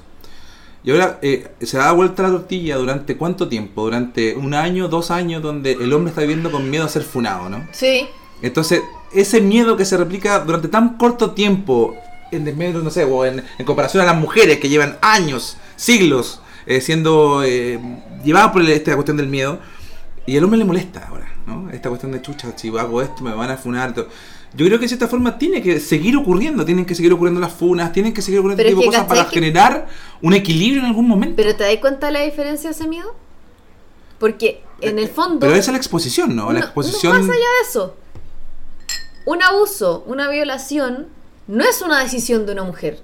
[0.86, 3.84] Y ahora eh, se da vuelta la tortilla durante cuánto tiempo?
[3.84, 7.50] Durante un año, dos años, donde el hombre está viviendo con miedo a ser funado,
[7.50, 7.68] ¿no?
[7.74, 8.08] Sí.
[8.41, 8.82] Entonces,
[9.13, 11.95] ese miedo que se replica durante tan corto tiempo,
[12.32, 16.41] en desmedro, no sé, o en, en comparación a las mujeres que llevan años, siglos,
[16.65, 17.80] eh, siendo eh,
[18.23, 19.60] llevadas por el- esta cuestión del miedo,
[20.25, 21.69] y al hombre le molesta ahora, ¿no?
[21.71, 23.93] Esta cuestión de chucha, si hago esto me van a funar.
[23.95, 24.08] todo.
[24.54, 27.54] Yo creo que de cierta forma tiene que seguir ocurriendo, tienen que seguir ocurriendo las
[27.54, 29.88] funas, tienen que seguir ocurriendo este es tipo de cosas para ¿cachai que- generar
[30.21, 31.36] un equilibrio en algún momento.
[31.36, 33.15] Pero ¿te das cuenta de la diferencia de ese miedo?
[34.19, 35.39] Porque en el fondo...
[35.39, 36.47] Pero esa es la exposición, ¿no?
[36.52, 37.13] La no- exposición...
[37.13, 37.95] no, más allá de eso.
[39.30, 41.08] Un abuso, una violación,
[41.48, 43.00] no es una decisión de una mujer.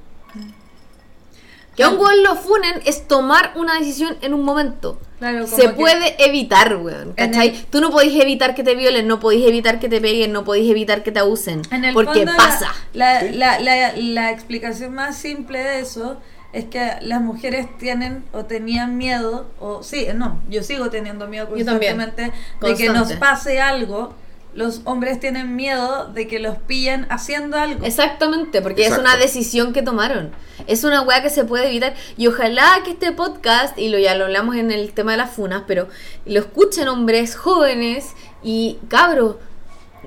[1.76, 4.98] Que a un weón lo funen es tomar una decisión en un momento.
[5.20, 7.12] Claro, como Se que- puede evitar, weón.
[7.14, 7.50] ¿Cachai?
[7.50, 10.46] el- Tú no podéis evitar que te violen, no podéis evitar que te peguen, no
[10.46, 11.62] podéis evitar que te abusen.
[11.72, 12.72] En el porque fondo, pasa.
[12.94, 16.18] La, la, la, la explicación más simple de eso
[16.54, 21.50] es que las mujeres tienen o tenían miedo, o sí, no, yo sigo teniendo miedo
[21.58, 21.98] Yo también.
[21.98, 22.22] constantemente
[22.62, 23.18] de que nos Constante.
[23.18, 24.14] pase algo.
[24.56, 27.86] Los hombres tienen miedo de que los pillen haciendo algo.
[27.86, 30.32] Exactamente, porque es una decisión que tomaron.
[30.66, 31.94] Es una weá que se puede evitar.
[32.16, 35.32] Y ojalá que este podcast, y lo ya lo hablamos en el tema de las
[35.32, 35.90] funas, pero
[36.26, 38.14] lo escuchen hombres jóvenes
[38.44, 39.36] y cabros.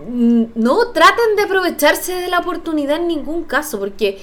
[0.07, 4.19] No traten de aprovecharse de la oportunidad en ningún caso, porque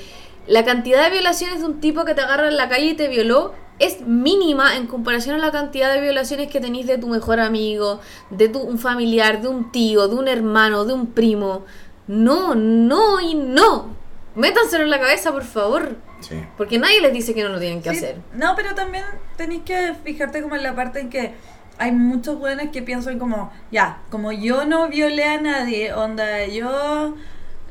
[0.47, 3.07] la cantidad de violaciones de un tipo que te agarra en la calle y te
[3.07, 7.39] violó es mínima en comparación a la cantidad de violaciones que tenéis de tu mejor
[7.39, 11.65] amigo, de tu, un familiar, de un tío, de un hermano, de un primo.
[12.07, 13.95] No, no y no.
[14.35, 15.95] Métanselo en la cabeza, por favor.
[16.21, 16.41] Sí.
[16.57, 18.17] Porque nadie les dice que no lo tienen que Sí, hacer.
[18.33, 19.03] No, pero también
[19.37, 21.33] tenéis que fijarte como en la parte en que
[21.77, 27.15] hay muchos buenos que piensan como, ya, como yo no violé a nadie, onda, yo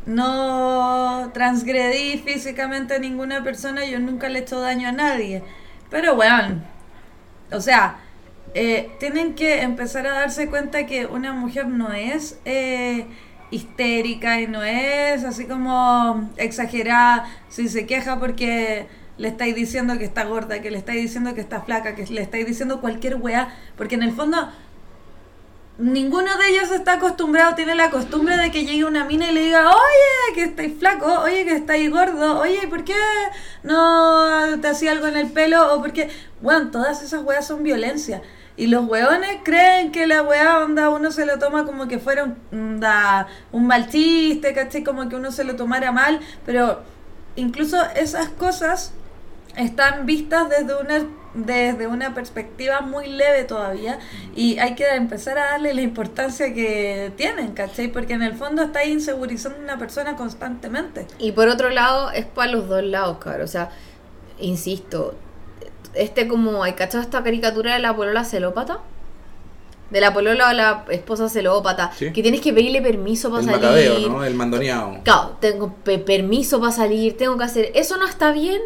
[0.07, 5.43] no transgredí físicamente a ninguna persona, yo nunca le he hecho daño a nadie.
[5.91, 6.63] Pero bueno,
[7.53, 7.99] o sea,
[8.55, 13.07] eh, tienen que empezar a darse cuenta que una mujer no es eh,
[13.51, 18.87] histérica y no es así como exagerada si se queja porque
[19.17, 22.21] le estáis diciendo que está gorda, que le estáis diciendo que está flaca, que le
[22.21, 24.51] estáis diciendo cualquier weá, porque en el fondo
[25.79, 29.43] ninguno de ellos está acostumbrado, tiene la costumbre de que llegue una mina y le
[29.43, 32.95] diga, oye, que estáis flaco, oye, que estáis gordo, oye, ¿por qué
[33.63, 35.75] no te hacía algo en el pelo?
[35.75, 36.11] O porque,
[36.41, 38.23] bueno, todas esas weas son violencia.
[38.57, 42.23] Y los weones creen que la wea onda uno se lo toma como que fuera
[42.23, 42.81] un,
[43.51, 44.85] un mal chiste, ¿cachai?
[44.85, 46.83] Como que uno se lo tomara mal, pero
[47.35, 48.93] incluso esas cosas
[49.57, 53.99] están vistas desde una desde una perspectiva muy leve todavía
[54.37, 57.89] y hay que empezar a darle la importancia que tienen, ¿cachai?
[57.89, 61.09] Porque en el fondo está insegurizando a una persona constantemente.
[61.19, 63.43] Y por otro lado, es para los dos lados, cabrón.
[63.43, 63.71] O sea,
[64.39, 65.17] insisto,
[65.95, 68.79] este como, ¿hay cachado esta caricatura de la polola celópata?
[69.91, 72.13] De la polola o la esposa celópata, Sí.
[72.13, 73.61] que tienes que pedirle permiso para El salir.
[73.63, 74.25] macabeo, ¿no?
[74.25, 74.99] El mandoneado.
[75.03, 77.73] Claro, tengo pe- permiso para salir, tengo que hacer.
[77.75, 78.61] Eso no está bien.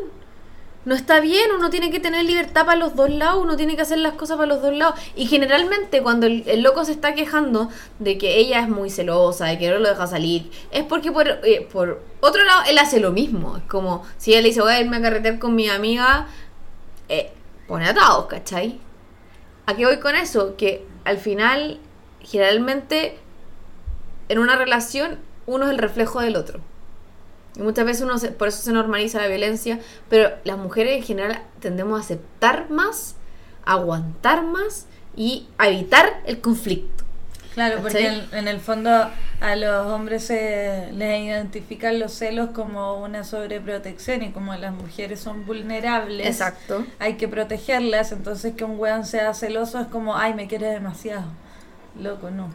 [0.88, 3.82] No está bien, uno tiene que tener libertad para los dos lados, uno tiene que
[3.82, 4.98] hacer las cosas para los dos lados.
[5.14, 7.68] Y generalmente cuando el, loco se está quejando
[7.98, 11.28] de que ella es muy celosa, de que no lo deja salir, es porque por,
[11.28, 13.58] eh, por otro lado él hace lo mismo.
[13.58, 16.26] Es como si ella le dice voy a irme a carretear con mi amiga,
[17.10, 17.32] eh,
[17.66, 18.80] pone atados, ¿cachai?
[19.66, 20.56] ¿A qué voy con eso?
[20.56, 21.80] Que al final,
[22.22, 23.18] generalmente,
[24.30, 26.60] en una relación, uno es el reflejo del otro.
[27.58, 31.02] Y muchas veces uno se- por eso se normaliza la violencia, pero las mujeres en
[31.02, 33.16] general tendemos a aceptar más,
[33.64, 34.86] a aguantar más
[35.16, 37.04] y a evitar el conflicto.
[37.54, 38.90] Claro, porque en, en el fondo
[39.40, 45.18] a los hombres se les identifican los celos como una sobreprotección y como las mujeres
[45.18, 46.84] son vulnerables, Exacto.
[47.00, 51.24] hay que protegerlas, entonces que un weón sea celoso es como, ay, me quiere demasiado.
[52.00, 52.50] Loco, no.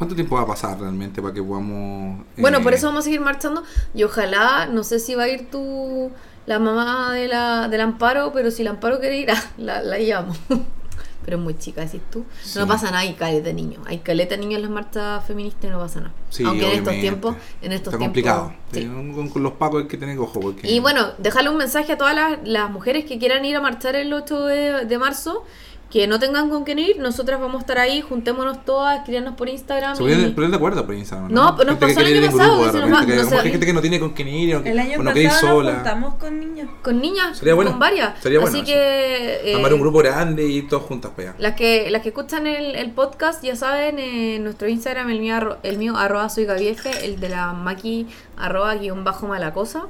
[0.00, 2.24] ¿Cuánto tiempo va a pasar realmente para que podamos...
[2.38, 5.28] Bueno, eh, por eso vamos a seguir marchando y ojalá, no sé si va a
[5.28, 6.10] ir tu
[6.46, 9.98] la mamá de la, del Amparo, pero si el Amparo quiere ir, ah, la, la
[9.98, 10.34] llamo.
[11.24, 12.24] pero es muy chica, decís tú.
[12.42, 12.58] Sí.
[12.58, 13.82] No pasa nada, hay caleta de niños.
[13.86, 16.14] Hay caleta de niños en las marchas feministas y no pasa nada.
[16.30, 17.00] Sí, Aunque en estos obviamente.
[17.02, 18.06] tiempos, en estos Está tiempos.
[18.06, 18.52] complicado.
[18.72, 18.78] sí.
[18.80, 20.40] Eh, Con, con los pacos hay que tener ojo.
[20.40, 20.66] Porque...
[20.66, 23.96] Y bueno, dejarle un mensaje a todas las, las mujeres que quieran ir a marchar
[23.96, 25.44] el 8 de, de marzo,
[25.90, 29.48] que no tengan con quién ir, nosotras vamos a estar ahí, juntémonos todas, escríbanos por
[29.48, 29.96] Instagram.
[29.96, 31.32] Se y- poner de acuerdo por Instagram.
[31.32, 33.38] No, pero nos Gente que pasó el año pasado, grupo, que que no sé.
[33.38, 35.24] hay gente que no tiene con quién ir o que El año o no quiere
[35.26, 35.74] ir pasado nos sola.
[35.74, 36.68] juntamos con niños.
[36.82, 38.22] Con niñas, Sería bueno, con varias.
[38.22, 38.78] sería bueno Así eso.
[38.78, 39.50] que...
[39.50, 41.38] eh, Armar un grupo grande y ir todos juntas para allá.
[41.40, 45.34] Las que, las que escuchan el, el podcast ya saben, eh, nuestro Instagram, el mío,
[45.34, 49.86] arro- el mío arroba soy Gabiefe, el de la Maki arroba guion bajo mala cosa.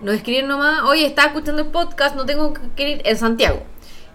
[0.00, 3.62] Nos escriben nomás, oye, estaba escuchando el podcast, no tengo que ir en Santiago.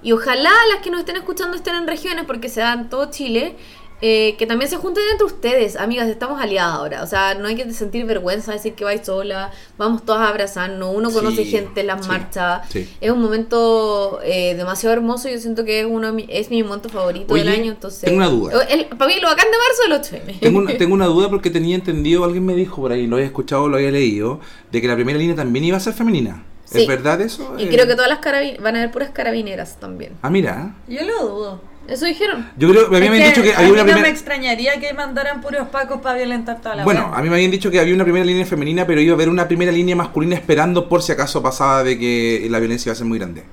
[0.03, 3.09] Y ojalá las que nos estén escuchando estén en regiones porque se da en todo
[3.11, 3.55] Chile.
[3.99, 7.01] eh, que también se junten entre ustedes, amigas, estamos aliadas ahora.
[7.01, 9.49] O sea, no hay que sentir vergüenza de decir que vais sola.
[9.79, 10.93] Vamos todas a abrazarnos.
[10.95, 12.61] Uno conoce Sí, gente en las sí, marchas.
[12.69, 12.87] sí.
[13.01, 15.29] Es un momento eh, demasiado hermoso.
[15.29, 17.71] Yo siento que es uno mi- es mi momento favorito del año.
[17.71, 18.63] Entonces, tengo una duda.
[18.69, 20.39] El- para mí, lo bacán de marzo es el 8M.
[20.41, 23.25] Tengo una, tengo una duda porque tenía entendido, alguien me dijo por ahí, lo había
[23.25, 24.41] escuchado, lo había leído,
[24.71, 26.43] de que la primera línea también iba a ser femenina.
[26.69, 26.81] Sí.
[26.81, 27.55] ¿Es verdad eso?
[27.57, 30.13] Y Eh, creo que todas las carabineras van a haber puras carabineras también.
[30.21, 30.75] Ah, mira.
[30.87, 31.61] Yo lo dudo.
[31.87, 32.49] Eso dijeron.
[32.57, 34.77] Yo creo, a mí me habían dicho que a había mí una no me extrañaría
[34.77, 37.79] que mandaran puros pacos para violentar toda la Bueno, a mí me habían dicho que
[37.79, 41.01] había una primera línea femenina, pero iba a haber una primera línea masculina esperando por
[41.01, 43.43] si acaso pasaba de que la violencia iba a ser muy grande.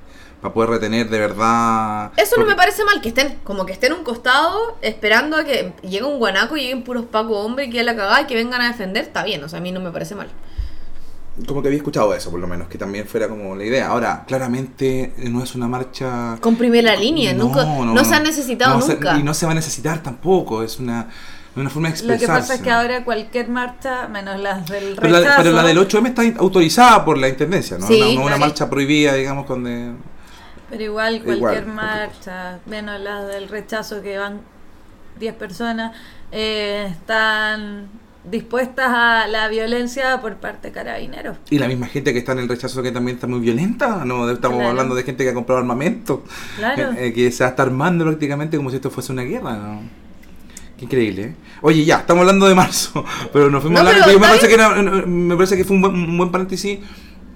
[0.41, 2.11] Para poder retener de verdad...
[2.17, 5.45] Eso no me parece mal, que estén como que estén en un costado esperando a
[5.45, 8.35] que llegue un guanaco y lleguen puros pacos hombres y que la cagada y que
[8.35, 9.05] vengan a defender.
[9.05, 10.27] Está bien, o sea, a mí no me parece mal.
[11.47, 13.87] Como que había escuchado eso, por lo menos, que también fuera como la idea.
[13.89, 16.37] Ahora, claramente eh, no es una marcha...
[16.39, 19.17] Con primera línea, nunca, no, se ha necesitado no se- nunca.
[19.19, 21.09] y no se va a necesitar tampoco, es una,
[21.57, 25.09] una forma de Lo que pasa es que ahora cualquier marcha, menos las del pero,
[25.09, 27.85] la, rechazo, pero la del 8M está autorizada por la Intendencia, ¿no?
[27.85, 29.91] Sí, no, no una marcha prohibida, digamos, con de...
[30.69, 34.39] pero igual cualquier marcha, menos las del rechazo que van
[35.19, 35.95] 10 personas,
[36.31, 37.89] eh, están
[38.29, 41.37] dispuestas a la violencia por parte de carabineros.
[41.49, 44.29] Y la misma gente que está en el rechazo que también está muy violenta, ¿no?
[44.29, 44.71] Estamos Claro.
[44.71, 46.23] hablando de gente que ha comprado armamento,
[46.57, 46.91] Claro.
[46.93, 49.81] eh, eh, que se está armando prácticamente como si esto fuese una guerra, ¿no?
[50.77, 51.35] Qué increíble, ¿eh?
[51.61, 54.25] Oye, ya, estamos hablando de marzo, pero nos fuimos No, a hablar, pero pero me
[54.35, 56.79] está parece, que era- me parece que fue un buen, un buen paréntesis.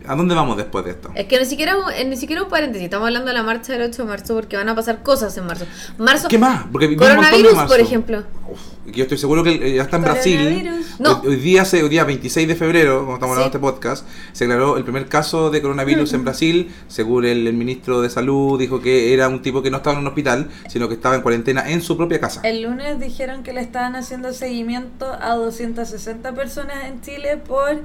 [0.10, 1.12] ¿A dónde vamos después de esto?
[1.14, 4.02] Es que ni siquiera, ni siquiera un paréntesis, estamos hablando de la marcha del 8
[4.04, 5.66] de marzo porque van a pasar cosas en marzo.
[6.00, 6.66] Marzo ¿Qué más?
[6.72, 7.72] Porque Coronavirus, marzo.
[7.72, 8.24] por ejemplo.
[8.52, 8.60] Uf,
[8.92, 10.72] yo estoy seguro que eh, ya está en Brasil.
[10.98, 11.22] No.
[11.22, 13.60] Hoy, hoy día, se- hoy día 26 de febrero, como estamos hablando Sí.
[13.62, 16.72] de este podcast, se declaró el primer caso de coronavirus en Brasil.
[16.88, 20.02] Según el, el ministro de Salud, dijo que era un tipo que no estaba en
[20.02, 22.42] un hospital, sino que estaba en cuarentena en su propia casa.
[22.44, 27.80] El lunes dijeron que le estaban haciendo seguimiento a 260 personas en Chile por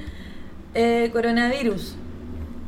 [0.74, 1.96] eh, coronavirus.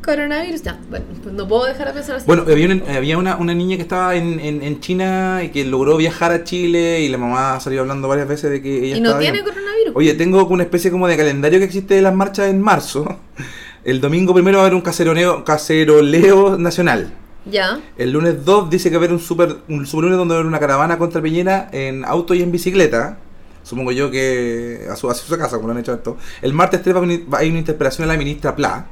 [0.07, 0.79] Coronavirus, ya.
[0.89, 2.27] Bueno, pues no puedo dejar de pensar así.
[2.27, 5.65] Bueno, había, una, había una, una niña que estaba en, en, en China y que
[5.65, 9.01] logró viajar a Chile y la mamá salió hablando varias veces de que ella y
[9.01, 9.45] no estaba tiene bien.
[9.45, 9.93] coronavirus.
[9.97, 13.19] Oye, tengo una especie como de calendario que existe de las marchas en marzo.
[13.85, 17.13] El domingo primero va a haber un caseroleo, caceroleo nacional.
[17.45, 17.81] Ya.
[17.97, 20.39] El lunes 2 dice que va a haber un super, un super lunes donde va
[20.39, 23.19] a haber una caravana contra Piñera en auto y en bicicleta.
[23.63, 26.17] Supongo yo que a su, a su casa, como lo han hecho esto.
[26.43, 28.87] El martes 3 va a hay una interpelación a la ministra Pla.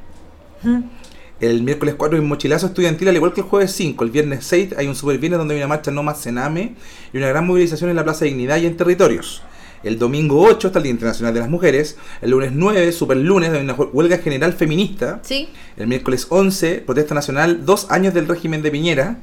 [1.40, 4.04] El miércoles 4 hay un mochilazo estudiantil, al igual que el jueves 5.
[4.04, 6.76] El viernes 6 hay un super viernes donde hay una marcha no más cename
[7.12, 9.42] y una gran movilización en la Plaza Dignidad y en territorios.
[9.82, 11.98] El domingo 8 está el Día Internacional de las Mujeres.
[12.22, 15.20] El lunes 9, super lunes, hay una huelga general feminista.
[15.22, 15.48] Sí.
[15.76, 19.18] El miércoles 11, protesta nacional, dos años del régimen de Piñera.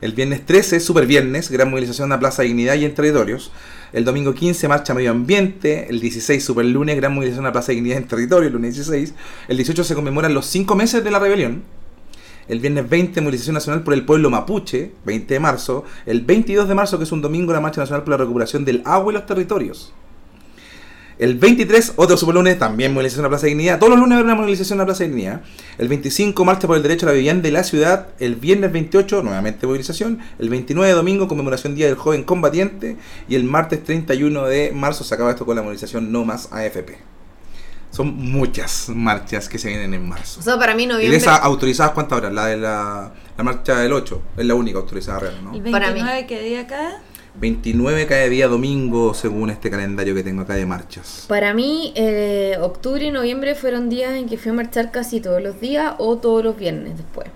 [0.00, 3.52] El viernes 13, super viernes, gran movilización la Plaza Dignidad y en territorios.
[3.92, 5.88] El domingo 15, marcha medio ambiente.
[5.90, 9.14] El 16, super lunes, gran movilización la Plaza Dignidad en territorio, el lunes 16.
[9.48, 11.64] El 18 se conmemoran los cinco meses de la rebelión.
[12.48, 15.84] El viernes 20, movilización nacional por el pueblo mapuche, 20 de marzo.
[16.06, 18.80] El 22 de marzo, que es un domingo, la marcha nacional por la recuperación del
[18.86, 19.92] agua y los territorios.
[21.20, 23.78] El 23, otro superlunes, también movilización en la Plaza de Dignidad.
[23.78, 25.42] Todos los lunes habrá una movilización en la Plaza de Dignidad.
[25.76, 28.08] El 25, marcha por el derecho a la vivienda de la ciudad.
[28.18, 30.18] El viernes 28, nuevamente movilización.
[30.38, 32.96] El 29, domingo, conmemoración Día del Joven Combatiente.
[33.28, 36.96] Y el martes 31 de marzo se acaba esto con la movilización No Más AFP.
[37.90, 40.40] Son muchas marchas que se vienen en marzo.
[40.40, 41.18] O sea, para mí ¿Y de noviembre.
[41.18, 42.32] esas autorizadas cuántas horas?
[42.32, 45.52] La de la, la marcha del 8 es la única autorizada real, ¿no?
[45.54, 46.00] ¿El Para mí.
[46.00, 46.94] 29 qué día cae?
[47.34, 51.24] 29 cae día domingo según este calendario que tengo acá de marchas.
[51.28, 55.42] Para mí, eh, octubre y noviembre fueron días en que fui a marchar casi todos
[55.42, 57.28] los días o todos los viernes después.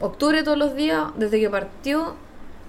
[0.00, 2.14] Octubre todos los días, desde que partió,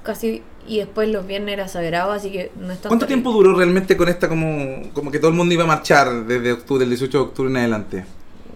[0.04, 0.44] casi.
[0.66, 3.08] Y después los viernes era sagrado, así que no es ¿Cuánto terrible.
[3.08, 6.54] tiempo duró realmente con esta como, como que todo el mundo iba a marchar desde
[6.54, 8.06] octubre, del 18 de octubre en adelante?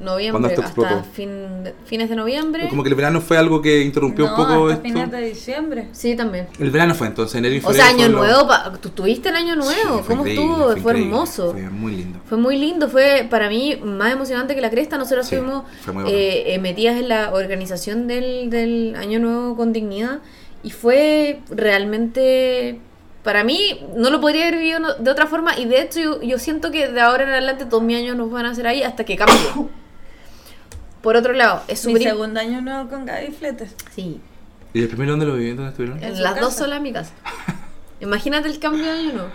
[0.01, 2.67] Noviembre, ¿Cuándo esto hasta fin de- fines de noviembre.
[2.69, 4.83] Como que el verano fue algo que interrumpió no, un poco hasta esto.
[4.99, 5.87] fines de diciembre.
[5.91, 6.47] Sí, también.
[6.59, 7.83] El verano fue entonces, enero y O febrero.
[7.83, 10.77] sea, año nuevo, pa- tú tuviste el año Sí, nuevo, fue ¿cómo estuvo?
[10.77, 11.51] Fue, hermoso.
[11.51, 12.19] Fue muy lindo.
[12.27, 14.97] Fue muy lindo, fue para mí más emocionante que la cresta.
[14.97, 15.65] Nosotros Sí, bueno.
[16.07, 20.19] eh, eh, metidas en la organización del, del Año Nuevo con Dignidad
[20.63, 22.79] y fue realmente,
[23.23, 26.39] para mí, no lo podría haber vivido de otra forma y de hecho yo, yo
[26.39, 29.03] siento que de ahora en adelante todos mis años nos van a hacer ahí hasta
[29.03, 29.35] que cambie.
[31.07, 32.09] Por otro lado, es Mi súper...
[32.09, 33.73] segundo año nuevo con Gaby Fletes.
[33.95, 34.19] Sí,
[34.73, 35.51] ¿Y el primero dónde lo viví?
[35.53, 36.03] ¿Dónde estuvieron?
[36.03, 37.13] En su las dos solas en mi casa.
[38.01, 39.29] Imagínate el cambio de año nuevo.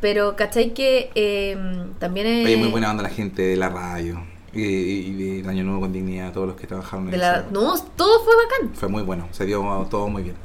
[0.00, 0.72] Pero, ¿cachai?
[0.72, 1.58] Que eh,
[1.98, 2.46] también es...
[2.46, 4.24] Oye, muy buena onda la gente de la radio.
[4.54, 7.44] Y, y, Año Nuevo con Dignidad, todos los que trabajaron en de la-.
[7.50, 8.74] No, todo fue bacán.
[8.74, 10.36] Fue muy bueno, se dio todo muy bien.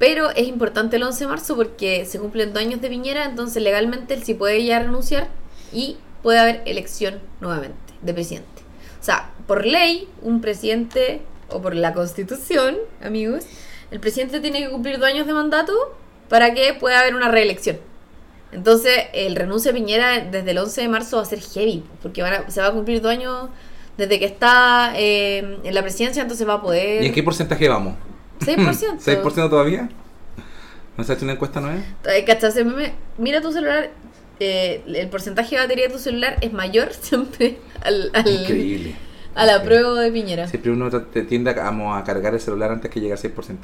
[0.00, 3.62] Pero es importante el 11 de marzo porque se cumplen dos años de Piñera, entonces
[3.62, 5.28] legalmente él sí puede ya renunciar
[5.72, 8.53] y puede haber elección nuevamente de presidente.
[9.46, 11.20] Por ley, un presidente,
[11.50, 13.44] o por la constitución, amigos,
[13.90, 15.72] el presidente tiene que cumplir dos años de mandato
[16.28, 17.78] para que pueda haber una reelección.
[18.52, 22.22] Entonces, el renuncio de Piñera desde el 11 de marzo va a ser heavy, porque
[22.22, 23.48] van a- se va a cumplir dos años
[23.98, 27.02] desde que está eh, en la presidencia, entonces va a poder...
[27.02, 27.94] ¿Y en qué porcentaje vamos?
[28.40, 28.98] 6%.
[29.00, 29.88] ¿6% todavía?
[30.96, 31.80] ¿No se ha hecho una encuesta nueva?
[33.18, 33.90] Mira tu celular,
[34.40, 38.94] eh, el porcentaje de batería de tu celular es mayor siempre al, al- Increíble.
[39.34, 40.48] A la prueba de Piñera.
[40.48, 43.58] Siempre uno te tiende a, vamos a cargar el celular antes que llegue al 6%.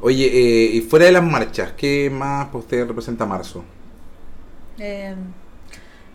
[0.00, 3.64] Oye, eh, y fuera de las marchas, ¿qué más para usted representa marzo?
[4.78, 5.14] Eh,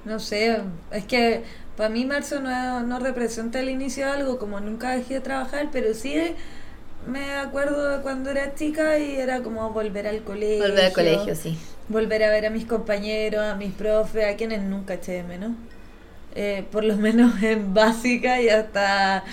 [0.05, 0.61] no sé,
[0.91, 1.43] es que
[1.77, 5.69] para mí marzo no, no representa el inicio de algo, como nunca dejé de trabajar,
[5.71, 6.15] pero sí
[7.07, 10.67] me acuerdo de cuando era chica y era como volver al colegio.
[10.67, 11.57] Volver al colegio, sí.
[11.89, 15.51] Volver a ver a mis compañeros, a mis profes, a quienes nunca eché de menos.
[16.35, 19.23] Eh, por lo menos en básica y hasta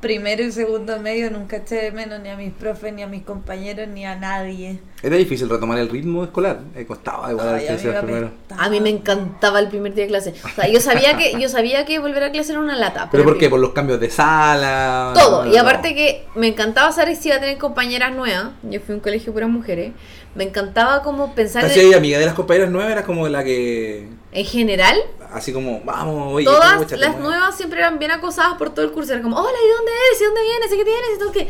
[0.00, 3.22] primero y segundo medio nunca eché de menos ni a mis profes, ni a mis
[3.22, 4.80] compañeros, ni a nadie.
[5.02, 8.30] Era difícil retomar el ritmo escolar, eh, costaba igual Ay, a mí primero.
[8.56, 10.34] A mí me encantaba el primer día de clase.
[10.42, 13.08] O sea, yo sabía que, yo sabía que volver a clase era una lata.
[13.12, 13.50] ¿Pero por el qué?
[13.50, 15.12] ¿Por los cambios de sala?
[15.14, 15.46] Todo.
[15.46, 15.60] Y No.
[15.60, 18.52] aparte que me encantaba saber si iba a tener compañeras nuevas.
[18.62, 19.92] Yo fui a un colegio puras mujeres.
[20.34, 23.44] Me encantaba como pensar Casi en, ahí, amiga de las compañeras nuevas, era como la
[23.44, 24.08] que.
[24.32, 24.96] en general.
[25.32, 29.12] Así como, vamos, oye, Todas las nuevas siempre eran bien acosadas por todo el curso.
[29.12, 30.20] Era como, hola, ¿y dónde eres?
[30.20, 30.72] ¿Y dónde vienes?
[30.72, 31.10] ¿Y qué tienes?
[31.16, 31.48] ¿Y todo qué?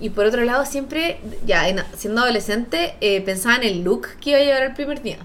[0.00, 4.30] Y por otro lado, siempre, ya en- siendo adolescente, eh, pensaba en el look que
[4.30, 5.18] iba a llevar el primer día.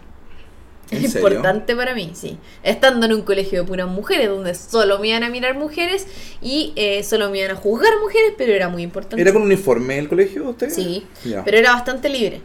[0.91, 1.27] ¿En Es serio?
[1.29, 2.37] importante para mí, sí.
[2.61, 6.05] Estando en un colegio de puras mujeres, donde solo me iban a mirar mujeres
[6.41, 9.21] y eh, solo me iban a juzgar mujeres, pero era muy importante.
[9.21, 10.69] ¿Era con uniforme el colegio usted?
[10.69, 11.07] Sí,
[11.45, 12.41] pero era bastante libre.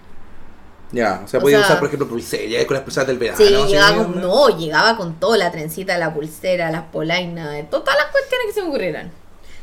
[0.93, 1.23] Ya.
[1.25, 3.39] o sea, o podía sea- usar, por ejemplo, pulseras con las pulseras del verano.
[3.39, 3.67] Sí, ¿no?
[3.67, 8.07] llegaba con, no, llegaba con todo, la trencita, la pulsera, las polainas, de todas las
[8.07, 9.11] cuestiones que se me ocurrieran.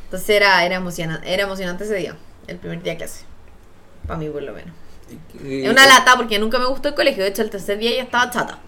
[0.06, 2.16] Entonces era, era, emocionante, era emocionante ese día,
[2.48, 3.26] el primer día que clase.
[4.08, 4.74] Para mí por lo menos.
[5.44, 8.04] Es una lata porque nunca me gustó el colegio, de hecho el tercer día ya
[8.04, 8.60] estaba chata.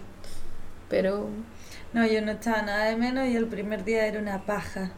[0.88, 1.28] Pero
[1.92, 4.90] No, yo no echaba nada de menos y el primer día era una paja.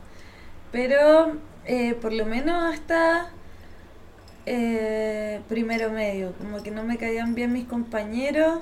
[0.72, 3.30] Pero eh, por lo menos hasta
[4.46, 8.60] eh, primero medio, como que no me caían bien mis compañeros,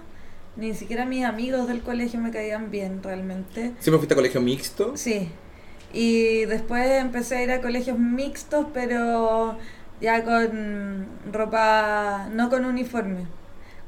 [0.56, 3.72] ni siquiera mis amigos del colegio me caían bien realmente.
[3.78, 4.96] ¿Siempre fuiste a colegio mixto?
[4.96, 5.30] Sí.
[5.92, 9.56] Y después empecé a ir a colegios mixtos, pero
[10.00, 13.26] ya con ropa, no con uniforme,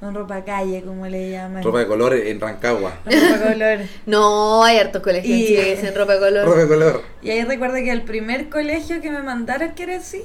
[0.01, 1.63] con ropa calle, como le llaman.
[1.63, 2.95] Ropa de color en Rancagua.
[3.05, 3.79] Ropa color.
[4.07, 6.47] No, hay hartos colegios Y- en Chile que dicen ropa de color.
[6.47, 7.03] Ropa de color.
[7.23, 10.23] Y ahí recuerdo que el primer colegio que me mandaron, que era así,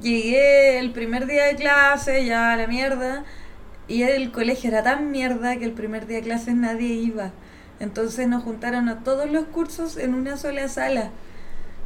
[0.00, 3.24] llegué el primer día de clase, ya a la mierda,
[3.88, 7.30] y el colegio era tan mierda que el primer día de clase nadie iba.
[7.80, 11.10] Entonces nos juntaron a todos los cursos en una sola sala.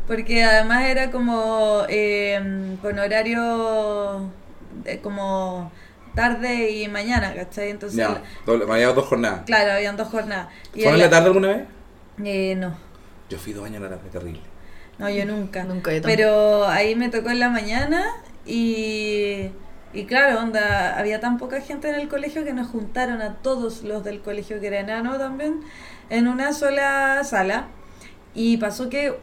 [0.07, 4.29] Porque además era como eh, con horario
[4.85, 5.73] de como
[6.15, 7.71] tarde y mañana, ¿cachai?
[7.71, 9.43] Entonces, Ya, doble, había dos jornadas.
[9.47, 10.49] claro, habían dos jornadas.
[10.73, 11.65] ¿Fueron en la tarde alguna vez?
[12.23, 12.77] Eh, no.
[13.31, 14.41] Yo fui dos años en la tarde, terrible.
[14.99, 15.65] No, yo nunca.
[15.65, 16.03] Nunca, yo.
[16.03, 18.05] Pero ahí me tocó en la mañana
[18.47, 19.51] y,
[19.93, 23.83] y claro, onda, había tan poca gente en el colegio que nos juntaron a todos
[23.83, 25.61] los del colegio, que era enano también,
[26.11, 27.69] en una sola sala.
[28.35, 29.15] Y pasó que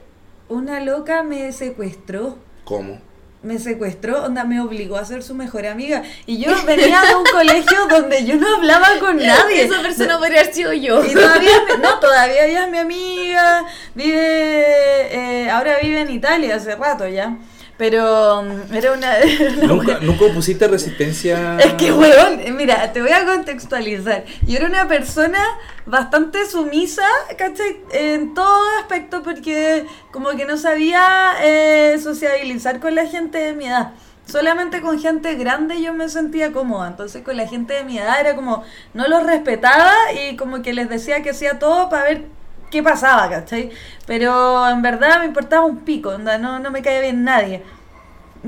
[0.50, 2.38] una loca me secuestró.
[2.64, 3.00] ¿Cómo?
[3.44, 6.04] Me secuestró, onda, me obligó a ser su mejor amiga.
[6.28, 9.64] Y yo venía de un colegio donde yo no hablaba con nadie.
[9.64, 11.04] Esa persona podría haber sido yo.
[11.04, 13.66] Y todavía, no, todavía ella es mi amiga,
[13.96, 17.36] vive, eh, ahora vive en Italia hace rato ya,
[17.82, 19.12] pero mm, era una...
[19.66, 21.58] ¿Nunca, ¿Nunca opusiste resistencia?
[21.58, 24.24] Es que, weón, mira, te voy a contextualizar.
[24.46, 25.40] Yo era una persona
[25.88, 27.02] bastante sumisa,
[27.40, 27.78] ¿cachai?
[27.92, 33.66] En todo aspecto, porque como que no sabía eh, sociabilizar con la gente de mi
[33.66, 33.94] edad.
[34.28, 36.88] Solamente con gente grande yo me sentía cómoda.
[36.88, 38.64] Entonces con la gente de mi edad era como,
[38.94, 42.26] no los respetaba y como que les decía que hacía todo para ver
[42.72, 43.72] qué pasaba, ¿cachai?
[44.08, 47.64] Pero en verdad me importaba un pico, onda, no, no me caía bien nadie.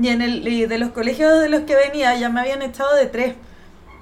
[0.00, 2.94] Y, en el, y de los colegios de los que venía ya me habían echado
[2.96, 3.34] de tres.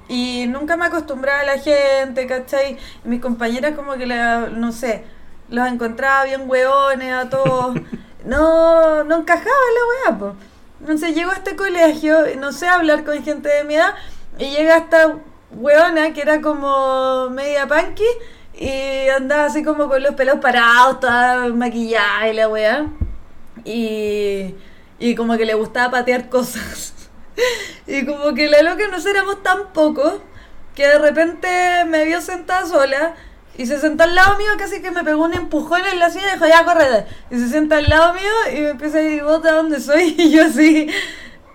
[0.09, 2.79] Y nunca me acostumbraba a la gente, ¿cachai?
[3.05, 5.05] Y mis compañeras como que, la, no sé,
[5.51, 7.77] los encontraba bien hueones a todos.
[8.25, 10.33] No, no encajaba la weá, pues.
[10.79, 13.95] Entonces llego a este colegio, no sé hablar con gente de mi edad,
[14.39, 15.17] y llega esta
[15.51, 18.05] weona que era como media punky,
[18.55, 22.87] y andaba así como con los pelos parados, toda maquillada y la weá.
[23.65, 24.55] Y,
[24.99, 26.95] y como que le gustaba patear cosas.
[27.87, 30.15] y como que la loca nos éramos tan pocos
[30.75, 33.15] que de repente me vio sentada sola
[33.57, 36.29] y se sentó al lado mío, casi que me pegó un empujón en la silla
[36.31, 37.07] y dijo, ya, corre.
[37.31, 40.15] Y se sienta al lado mío y me empieza a decir, ¿vos de dónde soy?
[40.19, 40.89] Y yo así,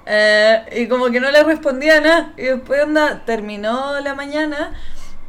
[0.06, 2.34] eh, y como que no le respondía nada.
[2.38, 4.74] Y después anda, terminó la mañana,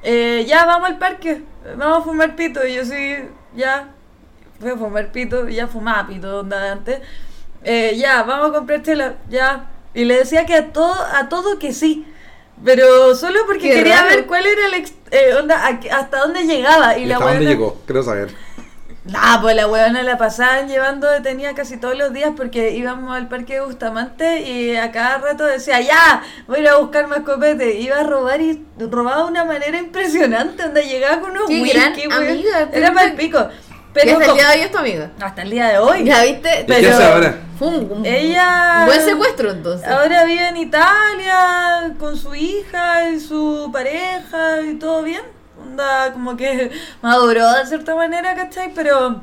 [0.02, 1.42] eh, ya, vamos al parque,
[1.76, 2.66] vamos a fumar pito.
[2.66, 3.16] Y yo sí,
[3.54, 3.88] ya,
[4.60, 7.00] fui a fumar pito, ya fumaba pito, onda de antes.
[7.64, 9.66] Eh, ya, vamos a comprar chela, ya.
[9.94, 12.06] Y le decía que a todo, a todo que sí.
[12.64, 14.08] Pero solo porque Qué quería raro.
[14.08, 16.98] ver cuál era el ex- eh, onda, a- hasta dónde llegaba.
[16.98, 17.80] Y, ¿Y la hasta dónde llegó?
[17.86, 18.34] Quiero saber.
[19.08, 23.26] Nah, pues la huevona la pasaban llevando detenida casi todos los días porque íbamos al
[23.28, 27.20] parque de Bustamante y a cada rato decía, ya, voy a ir a buscar más
[27.20, 27.76] copete.
[27.80, 31.78] Iba a robar y robaba de una manera impresionante, donde llegaba con unos Qué whisky,
[31.78, 32.12] gran weón.
[32.28, 33.48] amiga, Era pero- para el pico.
[33.94, 35.10] Pero hasta el día de hoy es tu amiga.
[35.20, 36.04] hasta el día de hoy.
[36.04, 37.34] Ya viste, ¿Y qué Pero- hace ahora?
[37.58, 39.88] fue un, un Ella- buen secuestro entonces.
[39.88, 45.22] Ahora vive en Italia con su hija y su pareja y todo bien.
[45.60, 46.70] Onda como que
[47.02, 48.72] maduró de cierta manera, ¿cachai?
[48.74, 49.20] Pero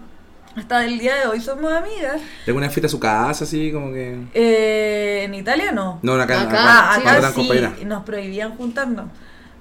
[0.55, 2.21] hasta el día de hoy somos amigas.
[2.47, 4.17] ¿Alguna vez fuiste a su casa así como que.?
[4.33, 5.99] Eh, en Italia no.
[6.01, 7.07] No, acá, Acá, acá, Ah, sí.
[7.07, 9.05] acá sí, nos prohibían juntarnos.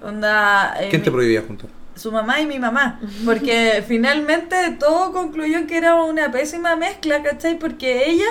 [0.03, 1.70] Onda, eh, ¿Quién te mi- prohibía juntar?
[1.97, 2.99] su mamá y mi mamá.
[3.25, 7.57] Porque finalmente todo concluyó en que era una pésima mezcla, ¿cachai?
[7.59, 8.27] Porque ella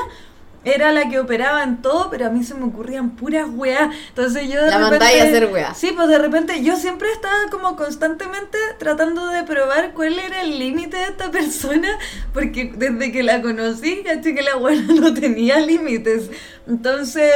[0.66, 3.90] era la que operaba en todo, pero a mí se me ocurrían puras weas.
[4.10, 5.00] Entonces yo de La repente...
[5.00, 5.78] mandáis a hacer weas.
[5.78, 10.58] Sí, pues de repente yo siempre estaba como constantemente tratando de probar cuál era el
[10.60, 11.90] límite de esta persona,
[12.34, 16.30] porque desde que la conocí, caché que la wea no tenía límites.
[16.66, 17.32] Entonces,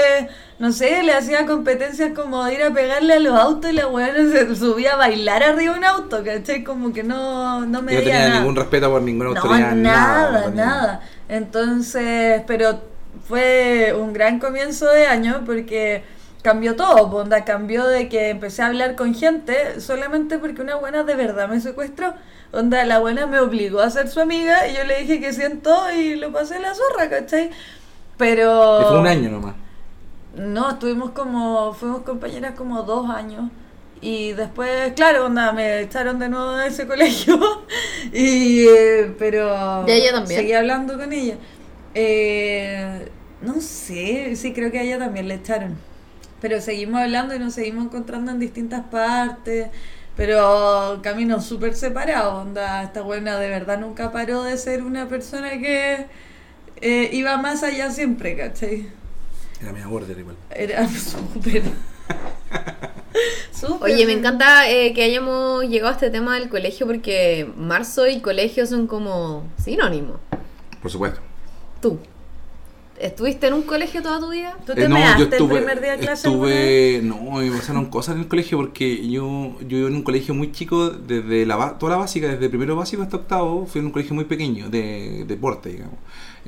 [0.58, 3.88] no sé, le hacía competencias como de ir a pegarle a los autos y la
[3.88, 6.64] wea se subía a bailar arriba de un auto, ¿cachai?
[6.64, 8.40] Como que no, no me no tenía nada.
[8.40, 9.76] ningún respeto por ninguna No, autoridad.
[9.76, 10.66] nada, no tenía.
[10.66, 11.02] nada.
[11.28, 12.82] Entonces, pero
[13.28, 16.04] fue un gran comienzo de año porque
[16.42, 20.76] cambió todo, po, onda, cambió de que empecé a hablar con gente solamente porque una
[20.76, 22.14] buena de verdad me secuestró.
[22.54, 25.92] Onda, la buena me obligó a ser su amiga y yo le dije que siento
[25.92, 27.50] y lo pasé la zorra, ¿cachai?
[28.18, 28.82] Pero...
[28.82, 29.56] Y fue un año nomás.
[30.38, 33.52] No, estuvimos como, fuimos compañeras como dos años.
[34.00, 37.38] Y después, claro, onda, me echaron de nuevo de ese colegio.
[38.14, 39.84] y, eh, pero...
[39.86, 40.40] ¿Y ella también?
[40.40, 41.36] Seguí hablando con ella.
[41.94, 43.10] Eh,
[43.42, 45.76] no sé, sí, creo que a ella también le echaron.
[46.42, 49.70] Pero seguimos hablando y nos seguimos encontrando en distintas partes.
[50.16, 55.52] Pero caminos súper separados, onda, esta buena de verdad nunca paró de ser una persona
[55.52, 56.08] que
[56.82, 58.88] eh, iba más allá siempre, ¿cachai?
[59.62, 60.36] Era media border igual.
[60.50, 61.62] Era súper...
[63.52, 68.08] súper- Oye, me encanta eh, que hayamos llegado a este tema del colegio porque marzo
[68.08, 70.18] y colegio son como sinónimos.
[70.82, 71.20] Por supuesto.
[71.82, 72.00] Tú,
[73.00, 74.58] ¿estuviste en un colegio toda tu vida?
[74.66, 76.28] ¿Tú te Eh, no, measte yo el estuve, primer día de clase?
[76.28, 80.34] estuve, no, me pasaron cosas en el colegio porque yo, yo iba en un colegio
[80.34, 83.92] muy chico, desde la, toda la básica, desde primero básico hasta octavo, fui en un
[83.92, 85.96] colegio muy pequeño, de deporte, digamos.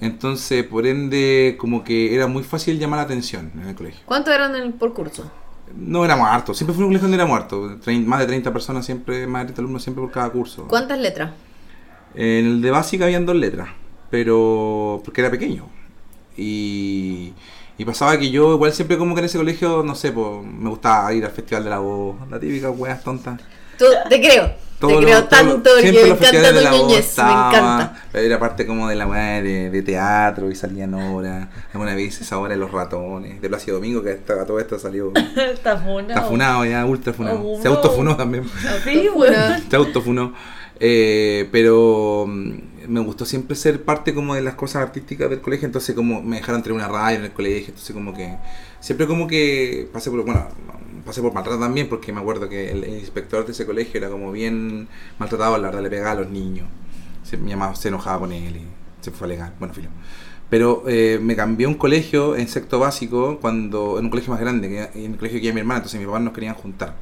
[0.01, 4.01] Entonces, por ende, como que era muy fácil llamar la atención en el colegio.
[4.05, 5.29] ¿Cuántos eran en el, por curso?
[5.75, 9.27] No éramos hartos, siempre fue un colegio donde éramos hartos, más de 30 personas siempre,
[9.27, 10.67] más de 30 alumnos siempre por cada curso.
[10.67, 11.31] ¿Cuántas letras?
[12.15, 13.69] En el de básica habían dos letras,
[14.09, 15.65] pero porque era pequeño.
[16.39, 17.33] Y,
[17.77, 20.69] y pasaba que yo igual siempre como que en ese colegio, no sé, pues, me
[20.69, 23.39] gustaba ir al Festival de la Voz, la típica weas tontas.
[23.77, 26.59] Tú, te creo, Todo te creo tanto lo- porque siempre me los encanta festivales de
[26.59, 28.03] tu la Voz niñez, me estaba- encanta.
[28.13, 31.47] Era parte como de la weá de, de teatro y salían obras.
[31.73, 35.13] Alguna vez esa obra de los ratones, de Plácido Domingo, que hasta todo esto salió.
[35.35, 36.09] Está funado.
[36.09, 37.41] Está funado ya, ultra funado.
[37.43, 38.43] Oh, Se autofunó también.
[38.83, 39.15] Sí, Funado.
[39.15, 39.63] weón.
[39.69, 40.33] Se autofunó.
[40.81, 42.51] Eh, pero mm,
[42.89, 46.37] me gustó siempre ser parte como de las cosas artísticas del colegio, entonces como me
[46.37, 48.35] dejaron tener una radio en el colegio, entonces como que
[48.79, 50.47] siempre como que pasé por, bueno,
[51.05, 54.31] pasé por maltrato también, porque me acuerdo que el, inspector de ese colegio era como
[54.31, 54.87] bien
[55.17, 56.67] maltratado, la verdad le pegaba a los niños,
[57.23, 57.37] se,
[57.87, 58.63] enojaba con él y
[59.01, 59.73] se fue a alegar, bueno.
[60.49, 64.89] Pero eh, me cambié un colegio en sexto básico, cuando en un colegio más grande,
[64.95, 66.95] en el colegio que iba mi hermana, entonces mis papás nos querían juntar.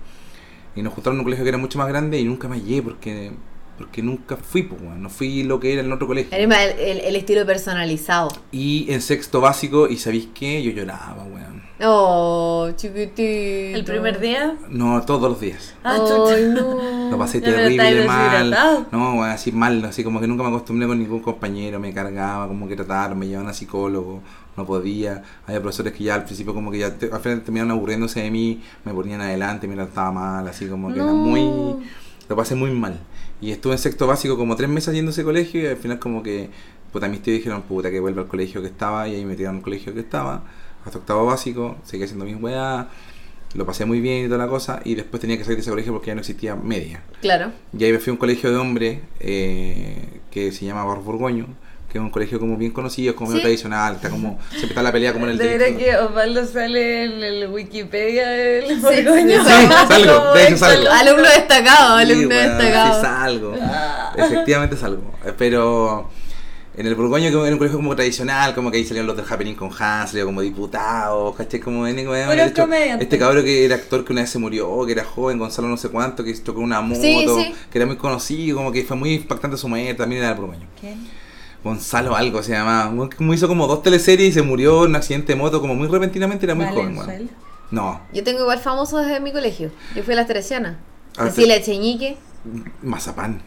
[0.75, 2.83] Y nos juntaron en un colegio que era mucho más grande y nunca me hallé
[2.83, 3.31] porque,
[3.77, 6.35] porque nunca fui, pues, no fui lo que era en el otro colegio.
[6.37, 8.29] Era el, el- el estilo personalizado.
[8.51, 10.61] Y en sexto básico, ¿y sabéis qué?
[10.63, 11.57] Yo lloraba, weón.
[11.83, 13.77] Oh, chiquitito.
[13.77, 14.55] ¿El primer día?
[14.69, 15.75] No, todos los días.
[15.83, 16.33] Ah, chucha.
[16.35, 17.11] Ay, no.
[17.11, 18.49] Lo pasé terrible mal.
[18.91, 22.47] No, weón, así mal, así como que nunca me acostumbré con ningún compañero, me cargaba,
[22.47, 24.21] como que trataron, me llevaban a psicólogo,
[24.55, 25.21] no podía.
[25.45, 28.31] Había profesores que ya al principio como que ya te- al final terminaron aburriéndose de
[28.31, 31.85] mí, me ponían adelante, me trataba mal, así como que era muy...
[32.27, 32.99] Lo pasé muy mal.
[33.41, 35.99] Y estuve en sexto básico como tres meses yendo a ese colegio y al final
[35.99, 36.49] como que,
[36.91, 39.57] puta, mis tíos dijeron, puta, que vuelva al colegio que estaba y ahí me tiraron
[39.57, 40.43] al colegio que estaba,
[40.85, 42.87] hasta octavo básico, seguí haciendo mis weas,
[43.53, 45.69] lo pasé muy bien y toda la cosa y después tenía que salir de ese
[45.69, 47.03] colegio porque ya no existía media.
[47.21, 47.51] Claro.
[47.77, 51.47] Y ahí me fui a un colegio de hombres eh, que se llama Barros Borgoño,
[51.91, 53.39] que es un colegio como bien conocido, como Sí.
[53.39, 55.79] tradicional, está como, siempre está la pelea como en el De directo.
[55.79, 59.43] que Osvaldo sale en el Wikipedia del Sí, Borgoño.
[59.43, 59.49] sí,
[59.87, 60.89] salgo, Como de hecho ex salgo.
[60.89, 60.91] alumno.
[60.99, 62.93] Alumno destacado, Sí, alumno destacado.
[62.95, 63.55] sí salgo.
[64.17, 65.01] Efectivamente salgo.
[65.25, 66.09] Eh, Pero
[66.75, 69.25] en el Borgoño, que era un colegio como tradicional, como que ahí salieron los del
[69.27, 71.59] Happening con Hans, salieron como diputados, ¿cachai?
[71.59, 72.67] Como en hecho,
[72.99, 75.77] este cabrón que era actor que una vez se murió, que era joven, Gonzalo no
[75.77, 77.55] sé cuánto, que chocó una moto, Sí, sí.
[77.71, 80.67] que era muy conocido, como que fue muy impactante su muerte, también era del Borgoño.
[80.79, 81.07] ¿Quién?
[81.67, 85.33] Gonzalo algo se llamaba, como hizo como dos teleseries y se murió en un accidente
[85.33, 86.95] de moto, como muy repentinamente, era muy joven.
[86.95, 87.31] Valenzuela.
[87.69, 89.71] No, Yo tengo igual famosos desde mi colegio.
[89.95, 90.77] Yo fui a las Teresianas.
[91.17, 92.17] Ah, Cecilia Cheñique.
[92.81, 93.41] Mazapán.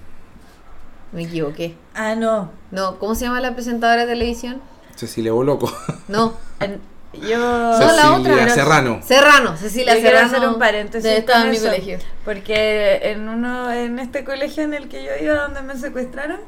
[1.12, 1.74] Me equivoqué.
[1.94, 2.50] Ah, no.
[2.70, 4.60] No, ¿cómo se llama la presentadora de televisión?
[4.94, 5.72] Cecilia Boloco.
[6.08, 6.34] No.
[6.60, 6.80] En-
[7.12, 7.38] yo.
[7.38, 8.48] No, la Cecilia otra.
[8.50, 9.00] Serrano.
[9.02, 10.36] Serrano, Cecilia Yo quiero Serrano.
[10.36, 11.98] hacer un paréntesis de- Estaba en mi colegio.
[12.24, 16.38] Porque en uno, en este colegio en el que yo iba, donde me secuestraron,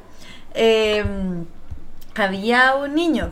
[0.54, 1.04] eh,
[2.14, 3.30] había un niño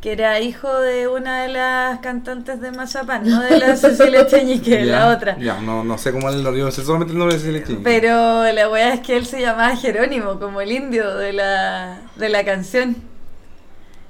[0.00, 4.84] que era hijo de una de las cantantes de Mazapán, no de la Cecilia Cheñique,
[4.84, 5.36] la otra.
[5.38, 7.82] Ya, no, no sé cómo el yo sé solamente el nombre de Cecilia Cheñique.
[7.82, 12.28] Pero la weá es que él se llamaba Jerónimo, como el indio de la, de
[12.28, 12.96] la canción.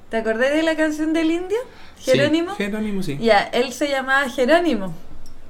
[0.09, 1.57] ¿Te acordás de la canción del indio?
[1.99, 2.53] Sí, Jerónimo.
[2.55, 3.17] Jerónimo, sí.
[3.19, 4.93] Ya, él se llamaba Jerónimo.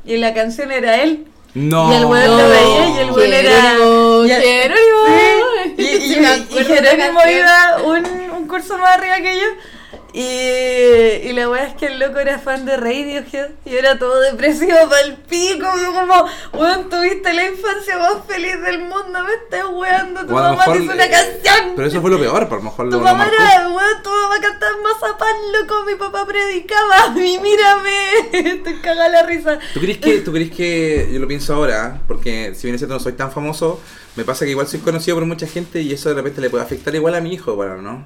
[0.05, 1.27] Y la canción era él.
[1.53, 1.91] No.
[1.91, 3.61] Y el weón lo veía y el weón era.
[3.61, 5.75] Jerónimo, y- Jerónimo.
[5.75, 9.47] Sí, y, y- y la Jerónimo iba un, un curso más arriba que yo.
[10.13, 14.19] Y, y la weá es que el loco era fan de Radiohead y era todo
[14.21, 15.67] depresivo pa'l pico.
[15.93, 20.51] Como, weón, tuviste la infancia más feliz del mundo, me estás weando, tu O a
[20.51, 21.73] lo mamá te hizo una eh, canción.
[21.75, 24.09] Pero eso fue lo peor, por lo mejor Tu lo, lo mamá era, weón, tu
[24.09, 29.59] mamá cantaba mazapán, loco, mi papá predicaba, y mírame, estoy cagada la risa.
[29.73, 32.95] ¿Tú crees que, tú crees que, yo lo pienso ahora, porque si bien es cierto
[32.95, 33.81] no soy tan famoso,
[34.15, 36.63] me pasa que igual soy conocido por mucha gente y eso de repente le puede
[36.63, 38.05] afectar igual a mi hijo, bueno, ¿no?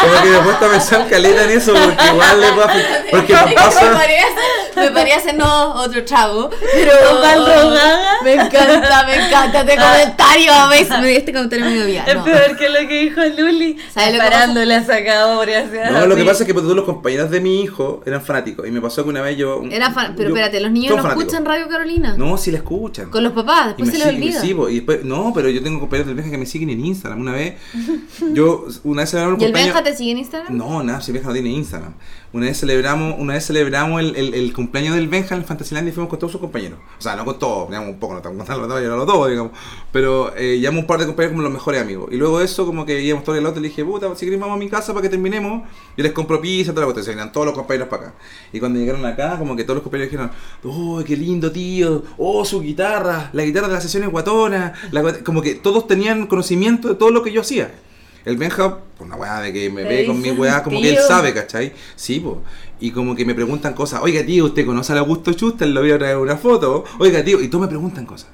[0.00, 3.04] Como que me he puesto a pensar caleta en eso, porque igual le afectar.
[3.10, 3.80] Porque me pasa,
[4.76, 6.92] me parece no otro chavo, pero
[7.44, 8.22] drogada.
[8.22, 10.88] me encanta, me encanta este comentario, ¿ves?
[11.00, 12.04] Me- este comentario me dio bien.
[12.06, 12.24] Es no.
[12.24, 13.76] peor que lo que dijo Luli.
[13.92, 15.48] ¿Sabes lo que Parando la sacado por
[15.92, 18.66] No, lo que pasa es que pues, todos los compañeros de mi hijo eran fanáticos.
[18.66, 19.62] Y me pasó que una vez yo.
[19.70, 21.24] Era fan- pero yo- espérate, los niños no fanáticos.
[21.32, 22.14] escuchan Radio Carolina.
[22.16, 23.08] No, sí la escuchan.
[23.10, 24.40] Con los papás, después me se les olvida.
[24.68, 27.20] y después, no, pero yo tengo compañeros del Benja que me siguen en Instagram.
[27.20, 27.54] Una vez,
[28.32, 30.56] yo, una vez celebramos ¿Y el cumpleaños- Benja te sigue en Instagram?
[30.56, 31.94] No, nada, si Benja no tiene Instagram.
[32.32, 35.92] Una vez celebramos, una vez celebramos el, el, el cumpleaños del Benja en Fantasyland y
[35.92, 36.78] fuimos con todos sus compañeros.
[36.98, 39.52] O sea, no con todos, digamos un poco, no estamos contando todo, no todos, digamos.
[39.92, 42.08] Pero eh, llevamos un par de compañeros como los mejores amigos.
[42.12, 44.38] Y luego de eso, como que íbamos todo el otro, le dije, puta, si querés
[44.38, 45.62] vamos a mi casa para que terminemos,
[45.96, 47.04] yo les compro pizza, toda la cuestión.
[47.04, 48.14] Se venían todos los compañeros para acá.
[48.52, 50.30] Y cuando llegaron acá, como que todos los compañeros dijeron,
[50.64, 54.74] oh, qué lindo tío, oh, su guitarra, la guitarra de la sesión es guatona.
[54.90, 55.22] La guat-".
[55.22, 57.72] como que todos tenían conocimiento de todo lo que yo hacía.
[58.26, 60.98] El Benja, por una weá de que me ve con mi weá, como que él
[61.06, 61.72] sabe, ¿cachai?
[61.94, 62.42] Sí, po.
[62.80, 65.68] Y como que me preguntan cosas, oiga tío, ¿usted conoce al Augusto Schuster?
[65.68, 66.82] Lo voy a traer una foto.
[66.98, 68.28] Oiga tío, y todos me preguntan cosas.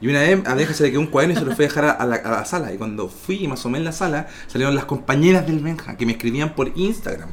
[0.00, 1.68] Y una vez a Benja se le quedó un cuaderno y se lo fui a
[1.68, 2.74] dejar a, a la, a la sala.
[2.74, 6.06] Y cuando fui y me asomé en la sala, salieron las compañeras del Benja que
[6.06, 7.28] me escribían por Instagram.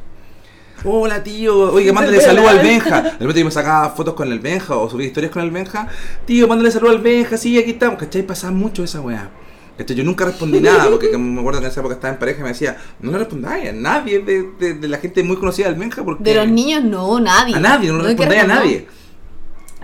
[0.85, 3.01] Hola tío, oiga, mándale saludo al Benja.
[3.01, 5.87] De repente yo me sacaba fotos con el Benja o subía historias con el Benja.
[6.27, 7.97] Tío, mándale saludo al Benja, sí, aquí estamos.
[7.97, 8.21] ¿Cachai?
[8.21, 9.31] Pasaba mucho esa weá.
[9.77, 9.95] ¿Cachai?
[9.95, 12.43] Yo nunca respondí nada, porque me acuerdo que en esa época estaba en pareja y
[12.43, 15.79] me decía, no le respondáis a nadie de, de- de la gente muy conocida del
[15.79, 16.03] Benja.
[16.03, 17.55] Porque De los niños, no, nadie.
[17.55, 18.87] a nadie, no, que respondáis a nadie.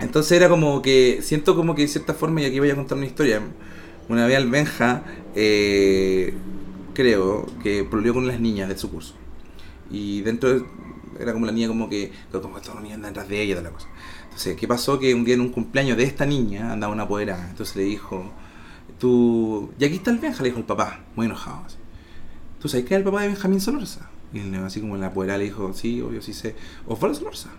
[0.00, 2.98] Entonces era como que, siento como que de cierta forma, y aquí voy a contar
[2.98, 3.40] una historia,
[4.08, 5.04] una vez al Benja,
[5.36, 6.34] eh,
[6.94, 9.14] creo que pololeó con las niñas de su curso.
[9.90, 10.64] Y dentro de-
[11.20, 13.74] era como la niña como que, como los niños andan detrás de ella toda la
[13.74, 13.86] cosa.
[14.24, 14.98] Entonces, ¿qué pasó?
[14.98, 17.48] Que un día en un cumpleaños de esta niña andaba una apoderada.
[17.48, 18.32] Entonces le dijo,
[19.04, 21.62] tú, y aquí está el Benja, le dijo el papá, muy enojado.
[21.66, 21.76] así.
[22.58, 24.08] ¿Tú sabes que es el papá de Benjamín Solorza?
[24.32, 26.56] Y él, así como la apoderada le dijo, sí, obvio, sí sé.
[26.86, 27.50] Osvaldo Solorza.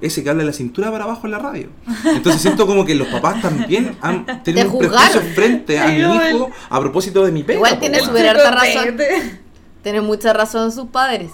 [0.00, 1.68] Ese que habla de la cintura para abajo en la radio.
[2.04, 6.50] Entonces siento como que los papás también han tenido un prejuicio frente a mi hijo
[6.68, 7.56] a propósito de mi pega.
[7.56, 8.96] Igual tiene su harta razón.
[9.82, 11.32] Tiene mucha razón sus padres.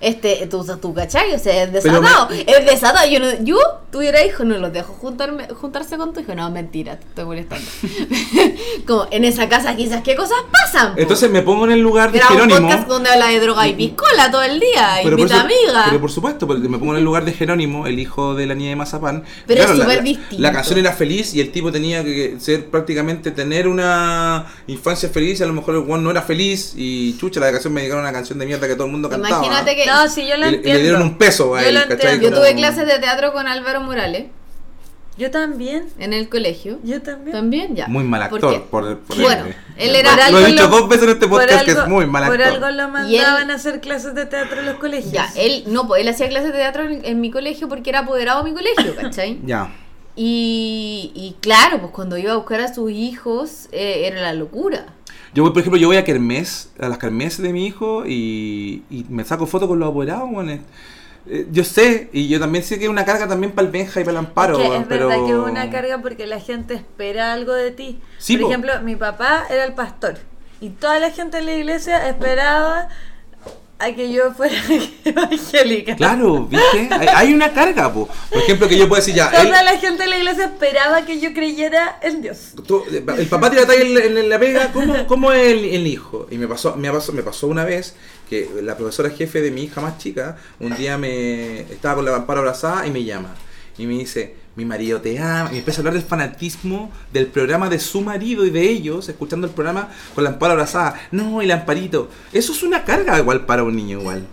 [0.00, 2.28] Este, tú, tú cachai, o sea, es desatado.
[2.30, 3.08] me- Es desatado.
[3.08, 3.58] Yo, no, yo
[3.90, 6.34] tuviera hijos, no los dejo juntarme, juntarse con tu hijo.
[6.34, 7.66] No, mentira, te estoy molestando.
[8.86, 10.94] Como en esa casa quizás qué cosas pasan.
[10.94, 11.00] po?
[11.00, 12.60] Entonces me pongo en el lugar de un Jerónimo.
[12.68, 14.98] podcast donde habla de droga y piscola todo el día.
[15.02, 15.84] Pero por, invita su- amiga.
[15.88, 18.54] pero por supuesto, porque me pongo en el lugar de Jerónimo, el hijo de la
[18.54, 19.24] niña de Mazapán.
[19.46, 20.36] Pero es la- súper distinto.
[20.42, 25.40] La canción era feliz y el tipo tenía que ser prácticamente tener una infancia feliz.
[25.42, 28.12] A lo mejor el Juan no era feliz y chucha, la canción me dedicaron una
[28.12, 29.44] canción de mierda que todo el mundo cantaba.
[29.44, 30.78] Imagínate que No, sí, yo lo Y le- y entiendo.
[30.78, 32.20] le dieron un peso a Yo él, lo ¿cachai?
[32.20, 34.26] yo tuve clases de teatro con Álvaro Morales
[35.16, 35.88] Yo también.
[35.98, 36.78] en el colegio.
[36.84, 37.32] Yo también.
[37.36, 37.88] También, ya.
[37.88, 38.62] Muy mal ¿Por actor.
[38.66, 41.10] Por, por Bueno, el- él era- Por Lo algo he dicho lo- dos veces en
[41.10, 42.64] este por podcast que algo- es muy mal Por actor.
[42.64, 45.12] algo lo Y él- mandaban a hacer clases de teatro en los colegios.
[45.12, 48.00] Ya, él, no, pues él hacía clases de teatro en, en mi colegio porque era
[48.00, 49.38] apoderado de mi colegio, ¿cachai?
[49.44, 49.72] Ya.
[50.20, 54.86] Y, y claro, pues cuando iba a buscar a sus hijos eh, era la locura.
[55.34, 58.82] Yo voy, por ejemplo, yo voy a Kermés, a las Kermés de mi hijo y,
[58.90, 60.60] y me saco fotos con los apoderados, weón.
[61.30, 64.00] Eh, yo sé, y yo también sé que es una carga también para el Benja
[64.00, 65.08] y para el Amparo, es que es pero...
[65.08, 68.00] verdad que es una carga porque la gente espera algo de ti.
[68.18, 68.48] Sí, Por po.
[68.48, 70.16] ejemplo, mi papá era el pastor
[70.60, 72.88] y toda la gente en la iglesia esperaba
[73.80, 74.54] a que yo fuera
[75.04, 75.94] evangélica.
[75.96, 76.88] Claro, ¿viste?
[76.92, 78.08] Hay, hay una carga, po.
[78.30, 81.04] Por ejemplo, que yo puedo decir ya, él, Toda la gente en la iglesia esperaba
[81.04, 82.54] que yo creyera en Dios.
[82.66, 85.86] tú- el papá tira talla en, la- en la pega, ¿cómo, cómo es el, el
[85.86, 86.26] hijo?
[86.30, 87.94] Y me pasó, me pasó, me pasó una vez
[88.28, 92.14] que la profesora jefe de mi hija más chica, un día me estaba con la
[92.16, 93.34] Amparo abrazada y me llama.
[93.78, 95.50] Y me dice, mi marido te ama.
[95.52, 99.46] Y empieza a hablar del fanatismo del programa de su marido y de ellos, escuchando
[99.46, 101.00] el programa con la Amparo abrazada.
[101.12, 102.08] No, el Amparito.
[102.32, 104.26] Eso es una carga igual para un niño igual.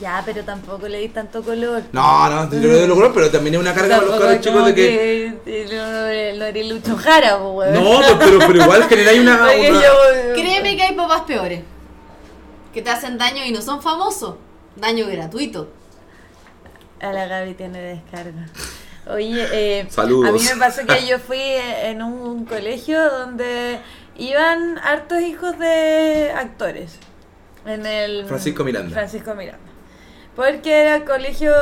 [0.00, 1.82] Ya, pero tampoco le di tanto color.
[1.90, 4.40] No, no, yo le doy los colores, pero también es una carga para los es
[4.42, 5.34] chicos de que...
[5.44, 5.90] que no,
[6.38, 7.74] no eres Lucho Jara, weón.
[7.74, 9.34] No, pues, pero, pero igual generáis una...
[9.42, 11.62] Una- yo- Créeme que hay papás peores.
[12.72, 14.36] Que te hacen daño y no son famosos.
[14.76, 15.72] Daño gratuito.
[17.00, 18.46] A la Gaby tiene descarga.
[19.08, 20.28] Oye, eh, Saludos.
[20.28, 23.78] a mí me pasó que yo fui en un colegio donde
[24.16, 26.98] iban hartos hijos de actores.
[27.64, 28.92] En el Francisco Miranda.
[28.92, 29.60] Francisco Miranda.
[30.34, 31.52] Porque era colegio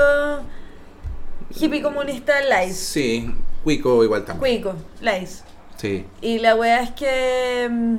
[1.54, 2.74] hippie comunista Lice.
[2.74, 4.62] Sí, Cuico igual también.
[4.62, 5.42] Cuico, Lice.
[5.76, 6.04] Sí.
[6.20, 7.68] Y la wea es que.
[7.70, 7.96] mm,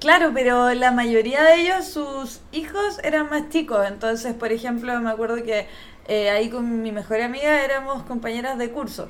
[0.00, 3.84] Claro, pero la mayoría de ellos, sus hijos eran más chicos.
[3.88, 5.66] Entonces, por ejemplo, me acuerdo que
[6.08, 9.08] eh, ahí con mi mejor amiga éramos compañeras de curso.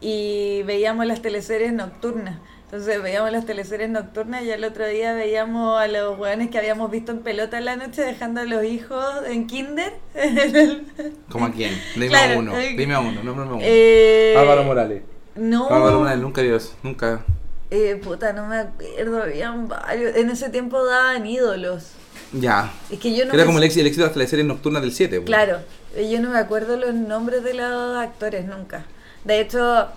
[0.00, 2.38] Y veíamos las teleseries nocturnas.
[2.64, 6.90] Entonces veíamos las teleseries nocturnas y el otro día veíamos a los hueones que habíamos
[6.90, 9.92] visto en pelota en la noche dejando a los hijos en kinder.
[11.30, 11.72] ¿Cómo a quién?
[11.94, 12.56] Dime Claro, a uno.
[12.58, 13.62] eh, Dime a uno, nómbrame a uno.
[13.62, 15.02] Eh, Álvaro Morales.
[15.36, 15.68] No.
[15.70, 17.24] Álvaro Morales, nunca Dios, nunca.
[17.70, 20.16] Eh, puta, no me acuerdo, habían varios.
[20.16, 21.92] En ese tiempo daban ídolos.
[22.32, 22.72] Ya.
[22.90, 24.92] Es que yo no Era como el éxito, el éxito de las teleseries nocturnas del
[24.92, 25.20] 7.
[25.20, 25.24] po.
[25.26, 25.58] Claro,
[25.96, 28.84] yo no me acuerdo los nombres de los actores nunca.
[29.24, 29.88] De hecho,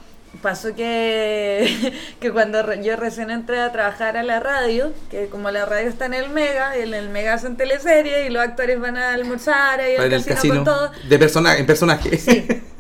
[0.42, 5.66] pasó que, que cuando yo recién entré a trabajar a la radio, que como la
[5.66, 8.98] radio está en el Mega, y en el Mega hacen teleseries y los actores van
[8.98, 10.56] a almorzar En al casino, casino.
[10.56, 10.92] con todo.
[11.10, 12.62] De personaje, en personaje.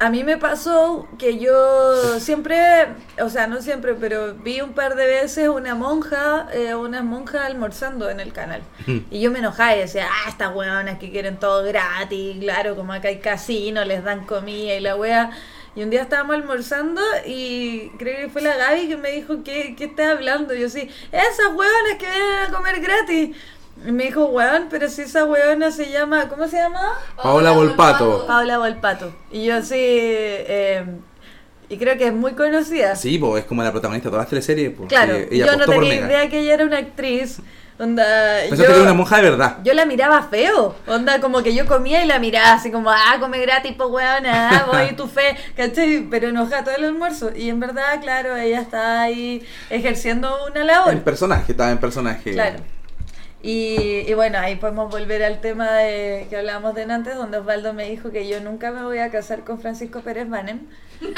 [0.00, 2.86] A mí me pasó que yo siempre,
[3.20, 7.44] o sea, no siempre, pero vi un par de veces una monja, eh, unas monjas
[7.44, 8.62] almorzando en el canal.
[9.10, 12.92] Y yo me enojaba y decía, ah, estas hueonas que quieren todo gratis, claro, como
[12.92, 15.30] acá hay casino, les dan comida y la wea.
[15.74, 19.74] Y un día estábamos almorzando y creo que fue la Gaby que me dijo, ¿qué,
[19.76, 20.54] qué estás hablando?
[20.54, 23.36] Y yo sí, esas hueonas que vienen a comer gratis.
[23.86, 26.92] Y me dijo, weón, pero si esa hueona se llama, ¿cómo se llama?
[27.22, 28.26] Paola Volpato.
[28.26, 29.12] Paula Volpato.
[29.30, 30.84] Y yo sí, eh,
[31.68, 32.96] y creo que es muy conocida.
[32.96, 34.72] Sí, pues es como la protagonista de todas las teleseries.
[34.76, 36.06] Pues, claro, ella yo no tenía Mega.
[36.06, 37.40] idea que ella era una actriz.
[37.80, 38.04] Onda,
[38.40, 39.58] Pensaste yo, que era una monja de verdad.
[39.62, 40.74] yo la miraba feo.
[40.88, 44.50] Onda, como que yo comía y la miraba así como, ah, come gratis, pues weona,
[44.50, 46.04] ah, voy tu fe, ¿cachai?
[46.10, 47.30] Pero enojada todo el almuerzo.
[47.36, 50.92] Y en verdad, claro, ella está ahí ejerciendo una labor.
[50.92, 52.32] En personaje, estaba en personaje.
[52.32, 52.58] Claro.
[53.42, 57.72] Y, y bueno, ahí podemos volver al tema de que hablábamos de antes, donde Osvaldo
[57.72, 60.60] me dijo que yo nunca me voy a casar con Francisco Pérez Banem.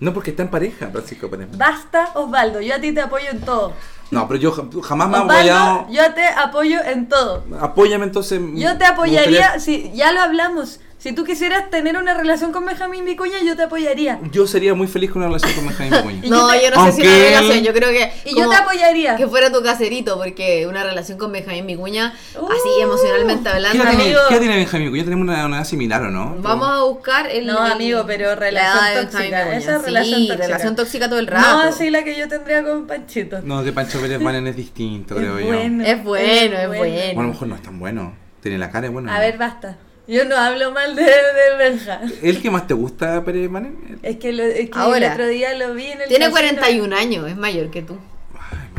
[0.00, 1.48] No, porque está en pareja, Francisco Pérez.
[1.56, 3.72] Basta, Osvaldo, yo a ti te apoyo en todo.
[4.12, 5.86] No, pero yo ja- jamás me he apoyado.
[5.90, 7.44] yo te apoyo en todo.
[7.60, 8.40] Apóyame entonces.
[8.54, 12.66] Yo te apoyaría, gustaría- si ya lo hablamos, si tú quisieras tener una relación con
[12.66, 14.18] Benjamín Vicuña, yo te apoyaría.
[14.32, 16.28] Yo sería muy feliz con una relación con Benjamín Vicuña.
[16.28, 18.12] No, yo no sé si una relación, yo creo que.
[18.24, 19.16] Y yo te apoyaría.
[19.16, 23.82] Que fuera tu caserito, porque una relación con Benjamín Vicuña, Uh, así emocionalmente ¿Qué hablando.
[23.84, 24.20] tiene, amigo.
[24.28, 25.04] qué tiene Benjamín Vicuña?
[25.04, 26.36] Tenemos una, una edad similar, ¿o no?
[26.40, 27.46] Vamos a buscar el.
[27.46, 30.36] No, amigo, pero la relación tóxica, esa es sí, relación tóxica.
[30.46, 31.48] relación tóxica todo el rato.
[31.48, 33.40] No así la que yo tendría con Panchito.
[33.42, 35.46] No, que Pancho Pérez Banen es distinto, Es creo yo.
[35.46, 35.84] bueno.
[35.84, 37.28] Es bueno, es Bueno, a lo bueno.
[37.30, 38.14] mejor no es tan bueno.
[38.42, 39.10] Tiene la cara de bueno.
[39.10, 39.20] A ¿no?
[39.20, 39.76] ver, basta.
[40.08, 42.00] Yo no hablo mal de, de Benja.
[42.22, 43.98] ¿El que más te gusta, Pérez Banen?
[44.02, 46.58] Es que, lo, es que Ahora, el otro día lo vi en el Tiene casino.
[46.60, 47.96] 41 años, es mayor que tú.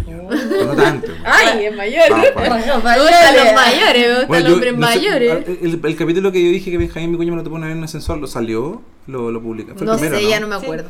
[0.06, 1.12] Pero no tanto.
[1.24, 2.10] Ay, es mayor.
[2.10, 2.50] Vamos, pues.
[2.50, 5.48] Me gustan los mayores, me gustan Bueno, los hombres no sé, mayores.
[5.62, 7.78] el, el capítulo que yo dije que Benjamín Vicuña me lo topó una vez en
[7.78, 8.82] un ascensor, ¿lo salió?
[9.06, 9.74] ¿Lo, lo publica?
[9.74, 10.90] Fue el No primero, sé, ya no me acuerdo.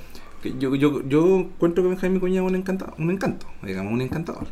[0.58, 4.48] Yo, yo, yo encuentro que Benjamín Vicuña es un encantador, un encanto, digamos, un encantador.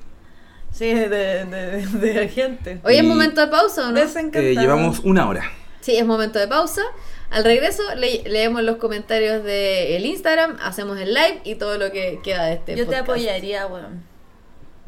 [0.73, 1.07] Sí, de,
[1.45, 2.81] de, de la gente.
[2.83, 3.99] Hoy es momento de pausa, ¿o no?
[3.99, 5.49] Eh, llevamos una hora.
[5.87, 6.81] Sí, es momento de pausa.
[7.29, 12.19] Al regreso le- leemos los comentarios del Instagram, hacemos el live y todo lo que
[12.21, 14.03] queda de este Yo te apoyaría, weón.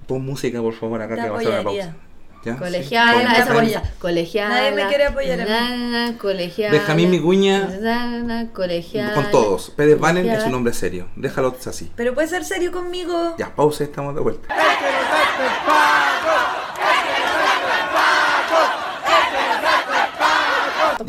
[0.08, 1.96] Pon música, por favor, acá Te que va a hacer una pausa.
[2.44, 2.58] ¿Ya?
[2.58, 3.20] Colegiala, Sí.
[3.22, 3.78] esa Nadie me bolsa.
[3.80, 3.94] apoya.
[4.00, 4.56] Colegiala.
[4.56, 5.50] Nadie me quiere apoyar a mí.
[5.50, 6.72] na, Colegiala.
[6.78, 9.14] Benjamín Vicuña, na, Colegiala.
[9.14, 9.70] Con todos.
[9.70, 11.08] Pérez Banen es un hombre serio.
[11.16, 11.94] Déjalo así.
[11.96, 13.36] Pero puedes ser serio conmigo.
[13.38, 14.54] Ya, pausa, estamos de vuelta.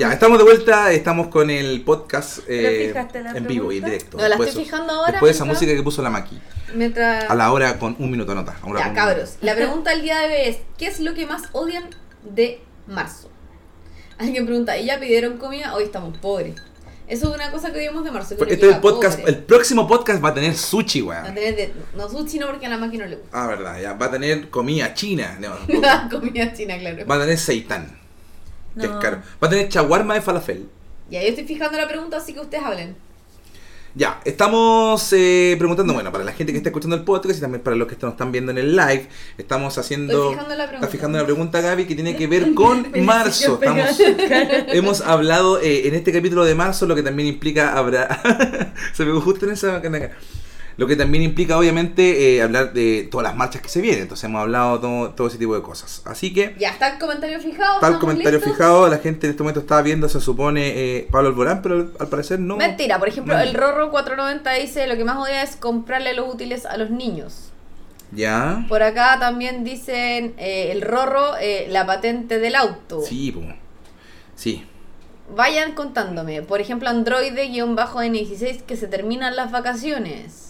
[0.01, 2.95] Ya, estamos de vuelta, estamos con el podcast eh,
[3.35, 4.17] en vivo y en directo.
[4.17, 6.41] No, la Después estoy fijando ahora, Después de esa mientras- música que puso la Maki.
[6.75, 7.29] Mientras...
[7.29, 8.57] A la hora con un minuto de nota.
[8.63, 9.35] ahora Ya, cabros.
[9.43, 11.85] La pregunta del día de hoy es: ¿Qué es lo que más odian
[12.23, 13.31] de marzo?
[14.17, 15.75] Alguien pregunta: ¿y ya pidieron comida?
[15.75, 16.55] Hoy estamos pobres.
[17.07, 18.35] Eso es una cosa que odiamos de marzo.
[18.41, 19.33] Este el llega podcast, pobre.
[19.33, 21.35] el próximo podcast va a tener sushi, Va a weón.
[21.35, 23.45] tener de- no sushi no porque a la máquina no le gusta.
[23.45, 23.93] Ah, verdad, ya.
[23.95, 25.37] Va a tener comida china.
[25.41, 25.51] No,
[26.11, 27.05] Comida china, claro.
[27.07, 28.00] va a tener seitán.
[28.79, 28.99] Que es No.
[29.01, 29.19] caro.
[29.43, 30.69] Va a tener chaguarma de falafel.
[31.11, 32.97] Ya, yo estoy fijando la pregunta, así que ustedes hablen.
[33.97, 37.61] Ya, estamos eh, preguntando, bueno, para la gente que está escuchando el podcast y también
[37.61, 40.31] para los que nos están viendo en el live, estamos haciendo...
[40.31, 40.65] Fijando la.
[40.67, 43.59] Está fijando la pregunta Gaby que tiene que ver con marzo.
[43.61, 44.01] Estamos,
[44.69, 48.73] hemos hablado eh, en este capítulo de marzo, lo que también implica habrá...
[48.95, 49.83] Se me justo en esa...
[50.81, 54.01] Lo que también implica, obviamente, eh, hablar de todas las marchas que se vienen.
[54.01, 56.01] Entonces hemos hablado todo, todo ese tipo de cosas.
[56.07, 56.57] Así que...
[56.59, 57.75] Ya, ¿está el comentario fijado?
[57.75, 58.55] Está el ¿Estamos comentario listos?
[58.57, 62.09] fijado, la gente en este momento estaba viendo, se supone, eh, Pablo Alborán, pero al-
[62.09, 62.57] parecer no.
[62.57, 63.41] Mentira, por ejemplo, No.
[63.43, 67.51] el Rorro 490 dice lo que más odia es comprarle los útiles a los niños.
[68.13, 68.65] Ya.
[68.67, 73.03] Por acá también dicen eh, el Rorro, eh, la patente del auto.
[73.03, 73.43] Sí, po.
[74.35, 74.65] Sí.
[75.37, 76.41] Vayan contándome.
[76.41, 80.50] Por ejemplo, Androide-N16 que se terminan las vacaciones.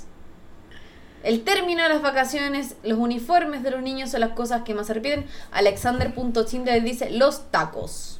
[1.22, 4.86] El término de las vacaciones, los uniformes de los niños son las cosas que más
[4.86, 5.26] se repiten.
[5.52, 8.18] Alexander.Chindler dice los tacos.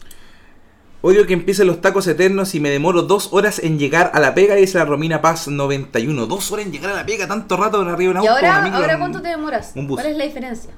[1.02, 4.34] Odio que empiecen los tacos eternos y me demoro dos horas en llegar a la
[4.34, 6.26] pega, dice la Romina Paz 91.
[6.26, 8.50] Dos horas en llegar a la pega, tanto rato en arriba de un ¿Y ahora,
[8.50, 9.72] una micro, ahora cuánto te demoras?
[9.76, 9.98] un bus.
[9.98, 10.70] ¿Cuál es la diferencia?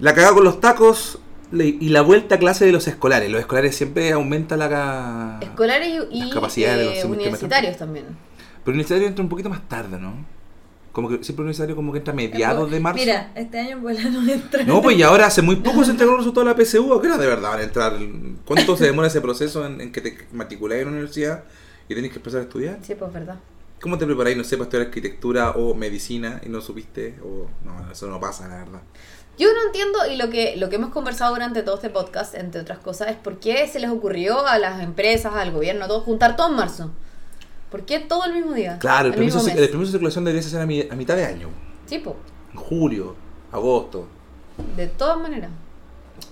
[0.00, 1.20] La cagada con los tacos
[1.52, 3.30] y la vuelta a clase de los escolares.
[3.30, 5.38] Los escolares siempre aumenta la...
[5.40, 8.06] Escolares y, y, eh, universitarios también.
[8.64, 10.33] Pero el universitario entra un poquito más tarde, ¿no?
[10.94, 13.00] Como que siempre el universitario como que entra a mediados de marzo.
[13.00, 14.62] Mira, este año en no entra.
[14.62, 16.94] No, pues y ahora hace muy poco se entregó el resultado de la PSU.
[16.94, 17.98] ¿A qué hora de verdad van a entrar?
[18.44, 21.42] ¿Cuánto se demora ese proceso en, en que te matriculáis en una universidad
[21.88, 22.78] y tenés que empezar a estudiar?
[22.80, 23.40] Sí, pues verdad.
[23.80, 27.16] ¿Cómo te preparáis, no sé, para estudiar arquitectura o medicina y no supiste?
[27.24, 28.80] O no, eso no pasa, la verdad.
[29.36, 32.60] Yo no entiendo, y lo que, lo que hemos conversado durante todo este podcast, entre
[32.60, 36.04] otras cosas, es por qué se les ocurrió a las empresas, al gobierno, a todos,
[36.04, 36.92] juntar todo en marzo.
[37.74, 38.78] ¿Por qué todo el mismo día?
[38.78, 41.48] Claro, el permiso, el permiso de circulación debería ser a, mi- a mitad de año.
[41.86, 42.14] Sí, pues,
[42.52, 43.16] En julio,
[43.50, 44.06] agosto.
[44.76, 45.50] de todas maneras.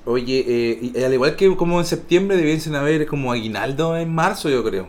[0.04, 4.48] Oye, eh, y al igual que como en septiembre debiesen haber como aguinaldo en marzo,
[4.50, 4.84] yo creo.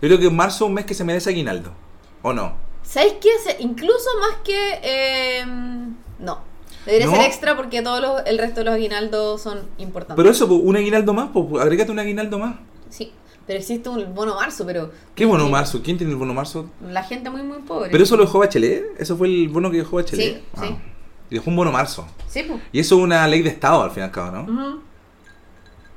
[0.00, 1.70] Yo creo que en marzo es un mes que se merece aguinaldo.
[2.22, 2.54] ¿O no?
[2.82, 3.28] ¿Sabéis qué?
[3.58, 4.80] Incluso más que...
[4.82, 5.44] eh,
[6.18, 6.38] no.
[6.86, 7.12] Debería No.
[7.12, 10.16] ser extra porque todos los, el resto de los aguinaldos son importantes.
[10.16, 12.54] Pero eso, un aguinaldo más, pues agrégate un aguinaldo más.
[12.88, 13.12] Sí,
[13.50, 14.92] pero existe un bono marzo, pero...
[15.12, 15.82] ¿Qué bono marzo?
[15.82, 16.70] ¿Quién tiene el bono marzo?
[16.88, 17.90] La gente muy, muy pobre.
[17.90, 18.94] Pero eso lo dejó Bachelet.
[18.96, 20.36] Eso fue el bono que dejó Bachelet.
[20.36, 20.66] Sí, Ah.
[20.68, 20.76] sí.
[21.30, 22.06] Y dejó un bono marzo.
[22.28, 22.60] Sí, pues.
[22.70, 24.42] Y eso es una ley de Estado, al fin y al cabo, ¿no?
[24.44, 24.80] Ujú.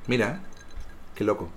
[0.08, 0.42] Mira,
[1.14, 1.48] qué loco.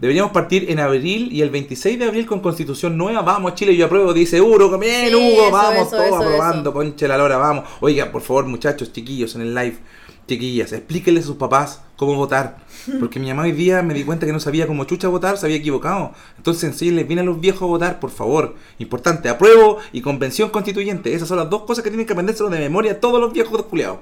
[0.00, 3.22] Deberíamos partir en abril y el 26 de abril con constitución nueva.
[3.22, 4.12] Vamos, Chile, yo apruebo.
[4.12, 7.64] Dice Hugo, bien, Sí, Hugo, eso, vamos, eso, todos eso, aprobando, conche la lora, vamos.
[7.78, 9.78] Oiga, por favor, muchachos, chiquillos, en el live,
[10.26, 12.65] chiquillas, explíquenle a sus papás cómo votar.
[12.98, 15.46] Porque mi mamá hoy día me di cuenta que no sabía cómo chucha votar, se
[15.46, 16.12] había equivocado.
[16.36, 18.56] Entonces, enséñenles bien a los viejos a votar, por favor.
[18.78, 21.14] Importante, apruebo y convención constituyente.
[21.14, 23.98] Esas son las dos cosas que tienen que aprendérselo de memoria todos los viejos culiados.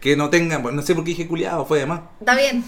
[0.00, 2.00] Que no tengan, no sé por qué dije culiado, fue de más.
[2.20, 2.64] Está bien.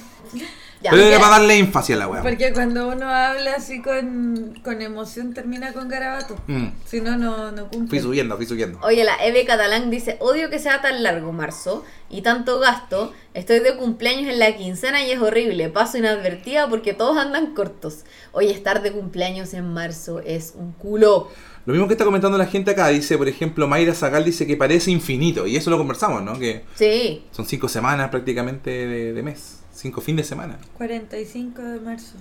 [0.83, 2.22] Ya, Pero era para darle énfasis a la weá.
[2.22, 6.37] Porque cuando uno habla así con, con emoción termina con garabato.
[6.47, 6.68] Mm.
[6.87, 8.01] Si no, no, no Fui cumple.
[8.01, 8.78] subiendo, fui subiendo.
[8.83, 13.12] Oye, la Eve Catalán dice, odio que sea tan largo marzo y tanto gasto.
[13.35, 15.68] Estoy de cumpleaños en la quincena y es horrible.
[15.68, 18.05] Paso inadvertida porque todos andan cortos.
[18.33, 21.28] Oye, estar de cumpleaños en marzo es un culo.
[21.66, 24.57] Lo mismo que está comentando la gente acá, dice, por ejemplo, Mayra Zagal dice que
[24.57, 26.39] parece infinito, y eso lo conversamos, ¿no?
[26.39, 27.22] Que Sí.
[27.33, 30.59] son cinco semanas prácticamente de, de mes, cinco fines de semana.
[30.76, 32.14] 45 de marzo.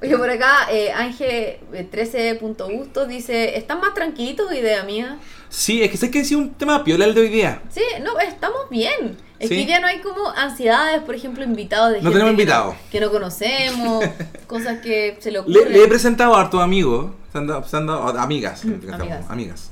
[0.00, 5.18] Oye, por acá, eh, Ángel eh, 13.gusto dice, ¿están más tranquilitos, idea mía?
[5.48, 7.62] Sí, es que sé que ha sido un tema piola el de hoy día.
[7.70, 9.16] Sí, no, estamos bien.
[9.38, 9.56] Es Sí.
[9.56, 12.74] que ya no hay como ansiedades, por ejemplo, invitados de No gente tenemos que invitados.
[12.90, 14.04] Que no conocemos,
[14.48, 15.72] cosas que se le Le, ocurren.
[15.72, 19.24] le he presentado a hartos amigos, se han dado- se han dado- amigas, amigas.
[19.28, 19.70] amigas.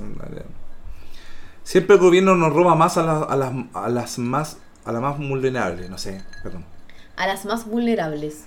[1.64, 5.03] Siempre el gobierno nos roba más a, la- a las, a las más a las
[5.03, 6.64] más vulnerables, no sé, perdón.
[7.21, 8.45] A las más vulnerables.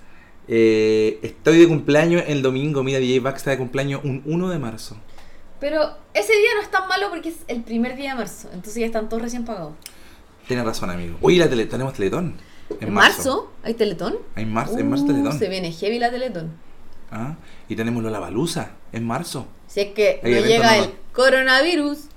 [0.47, 4.57] Eh, estoy de cumpleaños el domingo, mira, DJ Back está de cumpleaños un 1 de
[4.57, 4.97] marzo.
[5.59, 8.49] Pero ese día no es tan malo porque es el primer día de marzo.
[8.51, 9.73] Entonces ya están todos recién pagados.
[10.47, 11.19] Tienes razón, amigo.
[11.21, 12.35] Oye, la tele, tenemos Teletón.
[12.81, 13.51] En, ¿En marzo?
[13.63, 14.17] ¿Hay Teletón?
[14.33, 15.37] Hay marzo, en marzo Uh, Teletón.
[15.37, 16.51] Se viene heavy la Teletón.
[17.11, 17.35] Ah,
[17.69, 19.45] y tenemos Lola Balusa en marzo.
[19.67, 22.07] Si es que no llega el coronavirus.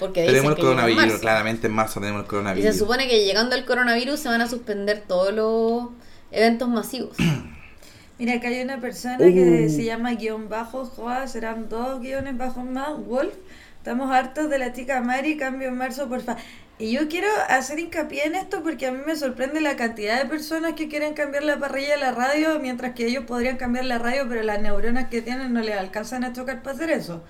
[0.00, 1.20] Porque dicen tenemos el en coronavirus, marzo.
[1.20, 2.72] claramente en marzo tenemos el Y coronavirus.
[2.72, 5.90] se supone que llegando el coronavirus se van a suspender todos los
[6.32, 7.16] eventos masivos.
[8.18, 9.34] Mira, acá hay una persona Uh.
[9.34, 13.34] que se llama guion bajo, Joa, serán dos guiones bajos más, Wolf.
[13.78, 16.36] Estamos hartos de la chica Mari, cambio en marzo, porfa.
[16.78, 20.26] Y yo quiero hacer hincapié en esto porque a mí me sorprende la cantidad de
[20.28, 23.98] personas que quieren cambiar la parrilla de la radio, mientras que ellos podrían cambiar la
[23.98, 27.22] radio, pero las neuronas que tienen no les alcanzan a chocar para hacer eso.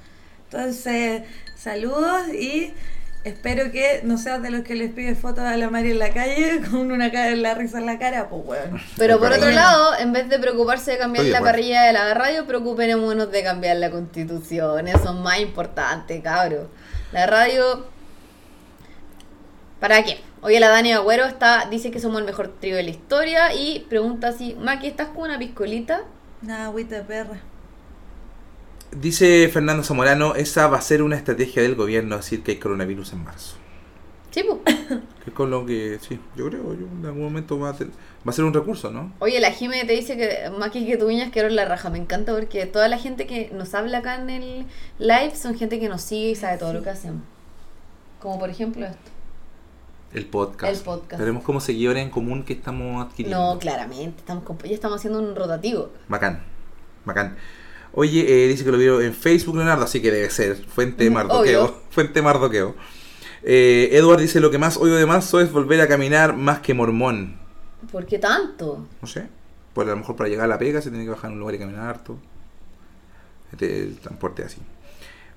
[0.53, 1.23] Entonces,
[1.57, 2.75] saludos y
[3.23, 6.11] espero que no seas de los que les pide fotos a la Mari en la
[6.11, 8.81] calle con una cara en la risa en la cara, pues bueno.
[8.97, 12.15] Pero por otro lado, en vez de preocuparse de cambiar Estoy la parrilla de la
[12.15, 14.89] radio, preocupémonos de cambiar la constitución.
[14.89, 16.67] Eso es más importante, cabros.
[17.13, 17.87] La radio.
[19.79, 20.21] ¿Para qué?
[20.43, 23.87] Oye, la Dani Agüero está, dice que somos el mejor trío de la historia y
[23.89, 26.03] pregunta si, Maki, ¿estás con una piscolita?
[26.43, 27.41] Nada, agüita de perra.
[28.93, 33.13] Dice Fernando Zamorano, esa va a ser una estrategia del gobierno decir que hay coronavirus
[33.13, 33.57] en marzo.
[34.31, 34.77] Sí, pues.
[35.25, 37.89] Que es con lo que, sí, yo creo, yo en algún momento va a, ter-
[37.89, 39.13] va a ser un recurso, ¿no?
[39.19, 41.91] Oye, la Jime te dice que Maki que tu uñas quiero la raja.
[41.91, 44.67] Me encanta porque toda la gente que nos habla acá en el
[44.99, 47.23] live son gente que nos sigue y sabe todo lo que hacemos.
[48.19, 48.99] Como por ejemplo esto.
[50.15, 50.75] El podcast.
[50.75, 51.21] El podcast.
[51.21, 53.55] Tenemos como seguidores en común que estamos adquiriendo.
[53.55, 54.21] No, claramente.
[54.21, 55.91] Estamos ya estamos haciendo un rotativo.
[56.09, 56.43] Bacán,
[57.05, 57.37] bacán.
[57.93, 60.57] Oye, eh, dice que lo vio en Facebook, Leonardo, así que debe ser.
[60.57, 61.65] Fuente mardoqueo.
[61.65, 61.75] obvio.
[61.91, 62.75] Fuente mardoqueo.
[63.43, 66.75] Eh, Edward dice, lo que más odio de marzo es volver a caminar más que
[66.75, 67.39] mormón.
[67.91, 68.87] ¿Por qué tanto?
[69.01, 69.27] No sé.
[69.75, 71.41] Por a lo mejor para llegar a la pega se tiene que bajar en un
[71.41, 72.19] lugar y caminar harto.
[73.53, 74.59] Este, el transporte así.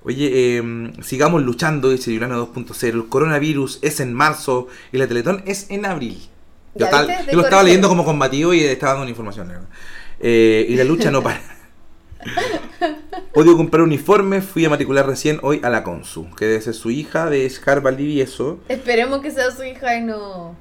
[0.04, 2.84] Oye, eh, sigamos luchando, dice Yurano 2.0.
[2.88, 6.18] El coronavirus es en marzo y la Teletón es en abril.
[6.74, 7.30] Yo, ¿Ya estaba- viste?
[7.32, 9.50] yo lo estaba leyendo como combativo y estaba dando una información.
[10.20, 11.40] Eh, y la lucha no para.
[13.34, 16.90] Odio comprar uniformes, fui a matricular recién hoy a la Consu, que debe ser su
[16.90, 18.60] hija de Scar Valdivieso.
[18.68, 20.56] Esperemos que sea su hija y no.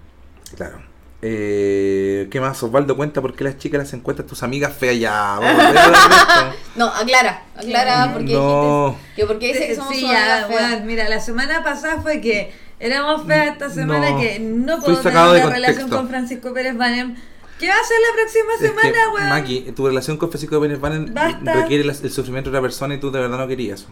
[0.55, 0.81] Claro.
[1.25, 2.61] Eh, ¿Qué más?
[2.63, 5.39] Osvaldo cuenta por qué las chicas las encuentras tus amigas feas ya.
[5.39, 6.53] Vamos a.
[6.75, 8.87] No, aclara, aclara porque No.
[8.89, 13.25] dijiste que porque dice que somos sí, ya, mira, la semana pasada fue que éramos
[13.25, 17.15] feas esta semana No, que no puedo tener una relación con Francisco Pérez Banem.
[17.63, 19.29] ¿Qué va a hacer la próxima Es que, semana, weón?
[19.29, 21.53] Maki, tu relación con Francisco Pérez Banen Basta.
[21.53, 23.89] requiere la- el sufrimiento de otra persona y tú de verdad no querías eso.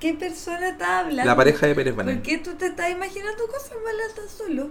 [0.00, 1.24] ¿Qué persona está hablando?
[1.24, 2.22] La pareja de Pérez ¿Por Banen.
[2.22, 4.70] qué tú te estás imaginando cosas malas tan solo?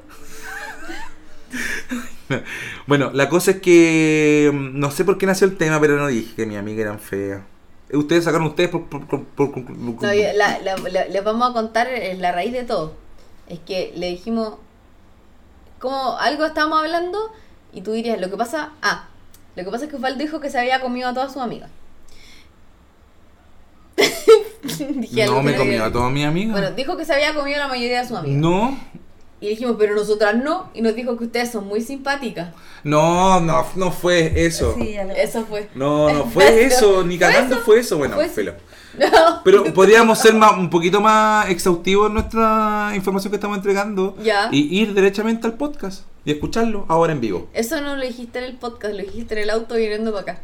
[2.88, 6.08] Bueno, la cosa es que mm, no sé por qué nació el tema, pero no
[6.08, 7.42] dije que mi amiga eran feas.
[7.90, 9.64] Eh, Ustedes sacaron ustedes por, por- por- por- por-
[10.02, 12.96] No, y la- la- la- les vamos a contar eh, la raíz de todo.
[13.48, 14.56] Es que le dijimos,
[15.80, 17.32] como algo estábamos hablando,
[17.74, 19.08] y tú dirías, lo que pasa, ah,
[19.56, 21.70] lo que pasa es que Osvaldo dijo que se había comido a todas sus amigas.
[24.64, 26.54] Dije No me comió a todas mis amigas.
[26.54, 28.40] Bueno, dijo que se había comido a la mayoría de sus amigas.
[28.40, 28.78] No,
[29.40, 30.70] Y dijimos, pero nosotras no.
[30.74, 32.50] Y nos dijo que ustedes son muy simpáticas.
[32.84, 34.74] no, no, no fue eso.
[34.78, 35.70] Sí, ya lo Eso fue.
[35.76, 37.98] No, no fue eso, ni ¿Fue cagando fue eso.
[37.98, 38.56] Bueno, ¿Fue filo.
[39.44, 44.50] Pero podríamos ser más, un poquito más exhaustivos en nuestra información que estamos entregando Ya.
[44.52, 47.50] y ir derechamente al podcast y escucharlo ahora en vivo.
[47.54, 50.42] Eso no lo dijiste en el podcast, lo dijiste en el auto viniendo para acá.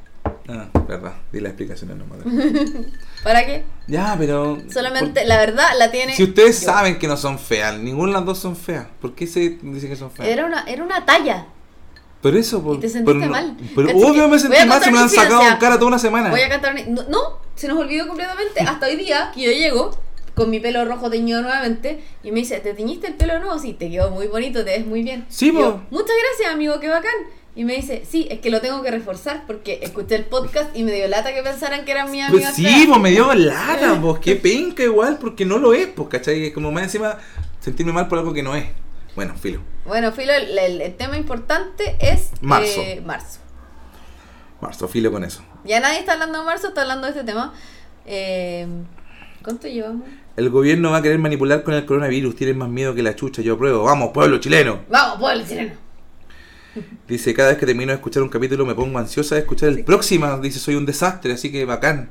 [0.52, 2.20] Ah, verdad, di las explicaciones nomás.
[3.24, 3.64] ¿Para qué?
[3.88, 4.58] ya, pero.
[4.72, 6.16] Solamente, por- la verdad, la tiene.
[6.16, 6.66] Si ustedes yo.
[6.72, 9.90] saben que no son feas, ninguna de las dos son feas, ¿por qué se dicen
[9.90, 10.28] que son feas?
[10.28, 11.46] Era una, era una talla.
[12.22, 13.58] Pero eso, por, Y te sentiste pero mal.
[13.76, 16.30] Pero obvio me sentí mal, se contar me han sacado en cara toda una semana.
[16.30, 17.20] Voy a cantar una- no, no,
[17.56, 18.60] se nos olvidó completamente.
[18.62, 19.92] Hasta hoy día que yo llego
[20.36, 23.58] con mi pelo rojo teñido nuevamente y me dice, ¿te teñiste el pelo nuevo?
[23.60, 25.26] Sí, te quedó muy bonito, te ves muy bien.
[25.30, 25.82] Sí, yo.
[25.92, 27.12] Muchas gracias, amigo, qué bacán.
[27.56, 30.84] Y me dice, sí, es que lo tengo que reforzar porque escuché el podcast y
[30.84, 32.56] me dio lata que pensaran que eran mis Pues amigas.
[32.56, 32.88] sí, feas".
[32.88, 36.48] pues me dio lata, pues qué penca igual, porque no lo es, pues, ¿cachai?
[36.48, 37.18] Es como más encima
[37.60, 38.66] sentirme mal por algo que no es.
[39.20, 39.60] Bueno, filo.
[39.86, 42.80] Bueno, Filo, el, el- el tema importante es Marzo.
[42.82, 43.40] eh, marzo.
[44.62, 45.44] Marzo, filo con eso.
[45.66, 47.54] Ya nadie está hablando de marzo, está hablando de este tema.
[48.06, 48.66] Eh,
[49.44, 50.08] ¿Cuánto llevamos?
[50.38, 53.42] El gobierno va a querer manipular con el coronavirus, tienen más miedo que la chucha,
[53.42, 53.84] yo apruebo.
[53.84, 54.84] Vamos, pueblo chileno.
[54.90, 55.74] Vamos, pueblo chileno.
[57.10, 59.84] Dice, cada vez que termino de escuchar un capítulo me pongo ansiosa de escuchar el
[59.84, 60.38] próximo.
[60.38, 62.10] Dice, soy un desastre, así que bacán.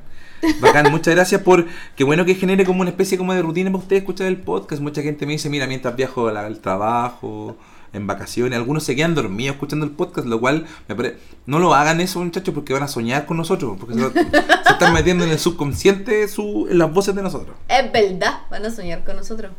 [0.59, 1.65] Bacán, muchas gracias por...
[1.95, 4.81] Qué bueno que genere como una especie como de rutina para ustedes escuchar el podcast.
[4.81, 7.57] Mucha gente me dice, mira, mientras viajo al, trabajo,
[7.93, 11.17] en vacaciones, algunos se quedan dormidos escuchando el podcast, lo cual me parece...
[11.45, 14.93] No lo hagan eso, muchachos, porque van a soñar con nosotros, porque se, se están
[14.93, 17.55] metiendo en el subconsciente su, en las voces de nosotros.
[17.67, 19.51] Es verdad, van a soñar con nosotros.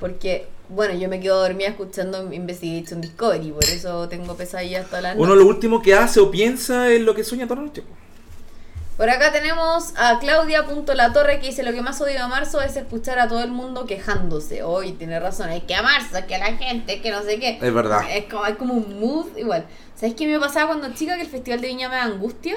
[0.00, 5.16] Porque, bueno, yo me quedo dormida escuchando Investigation Discovery, por eso tengo pesadillas todas las
[5.16, 5.42] Uno noches.
[5.42, 7.82] lo último que hace o piensa es lo que sueña toda la noche.
[9.00, 13.18] Por acá tenemos a Claudia.latorre que dice lo que más odio a marzo es escuchar
[13.18, 14.62] a todo el mundo quejándose.
[14.62, 17.22] Hoy tiene razón, es que a marzo, es que a la gente, es que no
[17.22, 17.58] sé qué.
[17.62, 18.02] Es verdad.
[18.10, 19.64] Es como, es como un mood igual.
[19.94, 22.56] ¿Sabes qué me pasaba cuando chica que el Festival de Viña me da angustia?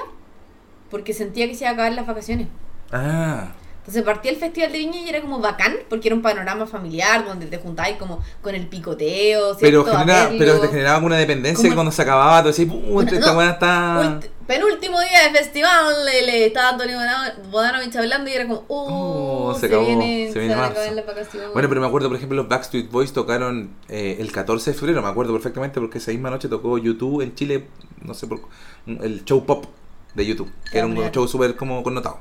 [0.90, 2.48] Porque sentía que se iba a acabar las vacaciones.
[2.92, 3.48] Ah,
[3.84, 7.22] Entonces partía el Festival de Viña y era como bacán, porque era un panorama familiar
[7.26, 11.68] donde te juntabas como con el picoteo, pero, genera, pero te generaba una dependencia Como-
[11.70, 14.20] que cuando se acababa, tú decías, puta, esta weá está.
[14.46, 19.48] Penúltimo día de festival, le, le estaba Antonio Bodano- Bodanovich hablando y era como, oh,
[19.50, 20.80] Oh, se, se acabó, viene, se se, viene van a marzo.
[20.80, 21.52] acabar las vacaciones.
[21.52, 25.02] Bueno, pero me acuerdo, por ejemplo, los Backstreet Boys tocaron eh, el 14 de febrero,
[25.02, 27.66] me acuerdo perfectamente, porque esa misma noche tocó YouTube en Chile,
[28.02, 28.40] no sé por
[28.86, 29.66] el show pop
[30.14, 32.20] de YouTube, que era un show súper como connotado.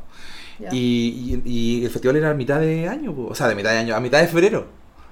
[0.72, 3.72] Y, y, y el festival era a mitad de año, po, o sea, de mitad
[3.72, 4.68] de año, a mitad de febrero.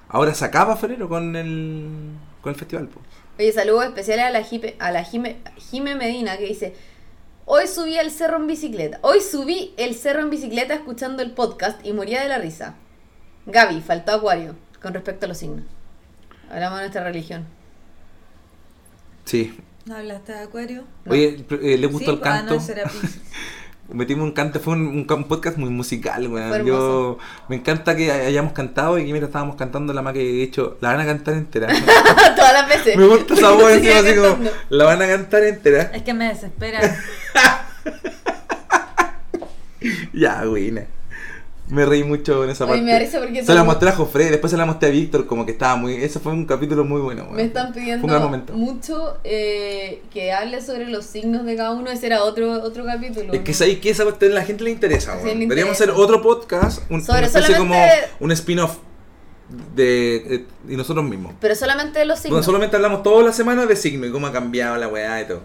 [0.09, 1.87] Ahora se acaba febrero con el,
[2.41, 2.87] con el festival.
[2.89, 3.01] po.
[3.39, 6.75] Oye, saludos especiales a la, Jipe- a la Jime, Jime Medina que dice,
[7.45, 8.99] hoy subí el cerro en bicicleta.
[9.01, 12.75] Hoy subí el cerro en bicicleta escuchando el podcast y moría de la risa.
[13.47, 15.65] Gaby, faltó acuario con respecto a los signos.
[16.51, 17.45] Hablamos de nuestra religión.
[19.25, 19.57] Sí.
[19.85, 20.83] ¿No hablaste de Acuario?
[21.07, 22.53] Oye, eh, ¿le gustó Sí, el pues, ah, canto?
[22.55, 23.21] no, Piscis.
[23.93, 26.65] Metimos un canto, fue un, un ca- un podcast muy musical, weón.
[26.65, 27.17] Yo
[27.49, 30.77] me encanta que hayamos cantado y que mientras estábamos cantando la más que he dicho,
[30.81, 31.67] la van a cantar entera.
[32.35, 32.95] Todas las veces.
[32.97, 35.81] me gusta esa voz así como, la van a cantar entera.
[35.93, 36.79] Es que me desespera.
[40.13, 40.83] Ya, buena.
[41.71, 42.81] Me reí mucho en esa parte.
[42.81, 45.25] me da risa porque se la mostré a Jofre, después se la mostré a Víctor,
[45.25, 45.95] como que estaba muy.
[45.95, 47.23] Ese fue un capítulo muy bueno.
[47.23, 47.39] Me weón.
[47.47, 48.07] están pidiendo
[48.53, 51.89] mucho eh, que hable sobre los signos de cada uno.
[51.89, 53.31] Ese era otro, otro capítulo.
[53.31, 55.83] Es que sabéis que esa cuestión a la gente le interesa, Sí, le Deberíamos interesa.
[55.85, 57.75] hacer otro podcast, un, Sobre una especie como
[58.19, 58.77] un spin-off
[59.73, 61.35] de eh, y nosotros mismos.
[61.39, 62.43] Pero solamente de los signos.
[62.45, 65.41] solamente hablamos todas las semanas de signo y cómo ha cambiado la weá y todo.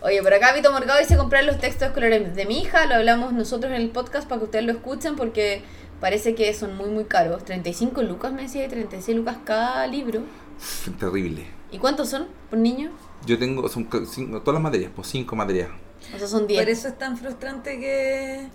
[0.00, 2.86] Oye, por acá Vito Morgado dice comprar los textos escolares de mi hija.
[2.86, 5.62] Lo hablamos nosotros en el podcast para que ustedes lo escuchen porque
[6.00, 7.44] parece que son muy, muy caros.
[7.44, 10.22] 35 lucas, me decía, y 36 lucas cada libro.
[11.00, 11.46] Terrible.
[11.72, 12.90] ¿Y cuántos son por niño?
[13.26, 15.68] Yo tengo son cinco- todas las materias, pues cinco materias.
[16.14, 16.60] O sea, son 10.
[16.62, 18.46] Por eso es tan frustrante que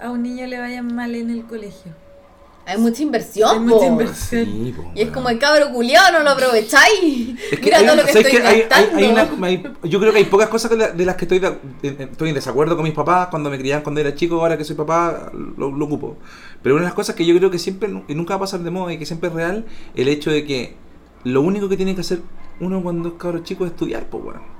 [0.00, 1.92] a un niño le vaya mal en el colegio.
[2.64, 4.44] Hay mucha inversión, Hay mucha inversión.
[4.44, 7.36] Sí, po, Y es como el cabro culiado, no lo aprovecháis.
[7.50, 8.46] Es que Mira hay- todo lo que ¿sabes estoy qué?
[8.46, 11.24] Hay- hay- una- hay- yo creo que hay pocas cosas de, la- de las que
[11.24, 14.36] estoy, de- en- estoy en desacuerdo con mis papás cuando me criaban cuando era chico,
[14.40, 16.18] ahora que soy papá lo, lo ocupo.
[16.62, 18.60] Pero una de las cosas que yo creo que siempre y nunca va a pasar
[18.60, 19.64] de moda y que siempre es real,
[19.96, 20.76] el hecho de que
[21.24, 22.20] lo único que tiene que hacer
[22.60, 24.51] uno cuando es cabro chico es estudiar, pues weón.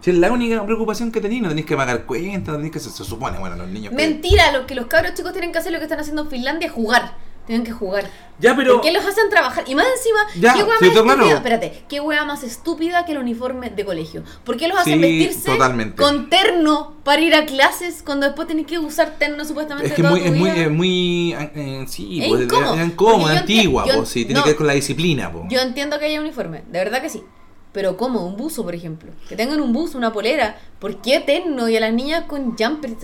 [0.00, 2.80] Si es la única preocupación que tenéis, no tenéis que pagar cuentas, no tenéis que,
[2.80, 3.92] se, se supone, bueno, los niños...
[3.92, 6.70] Mentira, lo que los cabros chicos tienen que hacer lo que están haciendo en Finlandia,
[6.70, 7.16] jugar.
[7.46, 8.08] Tienen que jugar.
[8.38, 8.74] Ya, pero...
[8.74, 9.64] ¿Por qué los hacen trabajar?
[9.66, 11.20] Y más encima, Ya, ¿qué hueá sí, más todo claro.
[11.22, 11.36] estúpida?
[11.38, 14.22] Espérate, ¿qué hueá más estúpida que el uniforme de colegio?
[14.44, 16.00] ¿Por qué los hacen Sí, vestirse totalmente.
[16.00, 20.02] con terno para ir a clases cuando después tenés que usar terno supuestamente Es que
[20.02, 20.62] es toda muy, tu es muy, vida?
[20.62, 24.08] es muy, eh, sí, Es pues, incómodo, es incómodo, es yo antigua, enti- yo- pues,
[24.08, 24.44] sí, tiene no.
[24.44, 25.44] que ver con la disciplina, pues.
[25.50, 27.22] Yo entiendo que haya uniforme, de verdad que sí.
[27.72, 28.26] Pero ¿cómo?
[28.26, 29.10] Un buzo, por ejemplo.
[29.28, 30.58] Que tengan un buzo, una polera.
[30.78, 31.68] ¿Por qué terno?
[31.68, 32.96] Y a las niñas con jumper.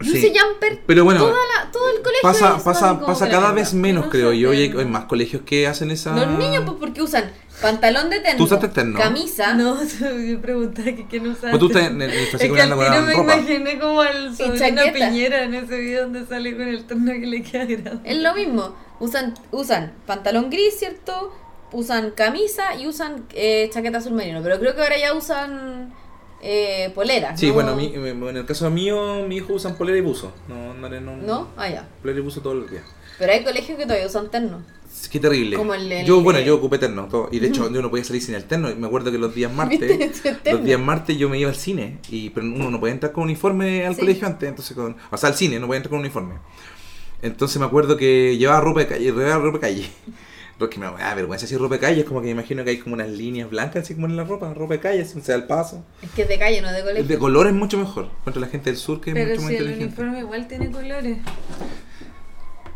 [0.00, 0.18] Yo Sí.
[0.18, 2.22] use jumper Pero bueno, toda la- todo el colegio.
[2.22, 5.92] Pasa, pasa, pasa cada vez menos, No creo yo, y hay, más colegios que hacen
[5.92, 6.14] esa...
[6.16, 7.30] Los niños, pues, porque usan
[7.62, 8.98] pantalón de terno, ¿Tú usaste terno?
[8.98, 9.54] camisa.
[9.54, 9.78] No,
[10.28, 11.50] yo preguntaba que quién usaba.
[11.52, 13.36] Pues tú estás en el Es fascículo que al tiro me ropa.
[13.36, 14.82] imaginé como al sobrino.
[14.92, 18.00] Piñera en ese video donde sale con el terno que le queda grande.
[18.04, 18.74] Es lo mismo.
[18.98, 21.32] Usan, usan pantalón gris, ¿cierto?
[21.74, 24.40] Usan camisa y usan eh, chaqueta azul marino.
[24.42, 25.92] Pero creo que ahora ya usan
[26.40, 27.36] eh, polera.
[27.36, 27.54] Sí, ¿no?
[27.54, 30.32] bueno, mi- eh, en el caso mío, mi hijo usan polera y buzo.
[30.48, 31.48] No, no, no, ¿No?
[31.56, 31.88] Ah, ya.
[32.00, 32.84] Polera y buzo todos los días.
[33.18, 34.62] Pero hay colegios que todavía usan terno.
[35.10, 35.56] Qué terrible.
[35.56, 37.08] Como el- el- yo, bueno, yo ocupé terno.
[37.08, 37.28] todo.
[37.32, 38.70] Y de hecho, yo no podía salir sin el terno.
[38.70, 41.98] Y me acuerdo que los días martes, los días martes yo me iba al cine.
[42.08, 44.00] Y, pero uno no podía entrar con uniforme al Sí.
[44.02, 44.48] colegio antes.
[44.48, 46.34] entonces con, O sea, al cine, no podía entrar con uniforme.
[47.22, 49.04] Entonces me acuerdo que llevaba ropa de calle.
[49.06, 49.88] Llevaba ropa de calle.
[50.58, 52.00] Lo que me da vergüenza decir ropa de calle.
[52.02, 54.24] Es como que me imagino que hay como unas líneas blancas así como en la
[54.24, 54.52] ropa.
[54.54, 55.84] Ropa de calle, así se da el paso.
[56.02, 57.04] Es que es de calle, no de El colegio.
[57.08, 58.08] de color es mucho mejor.
[58.22, 59.84] Contra la gente del sur que es Pero mucho más si el inteligente.
[60.00, 61.18] uniforme igual tiene colores.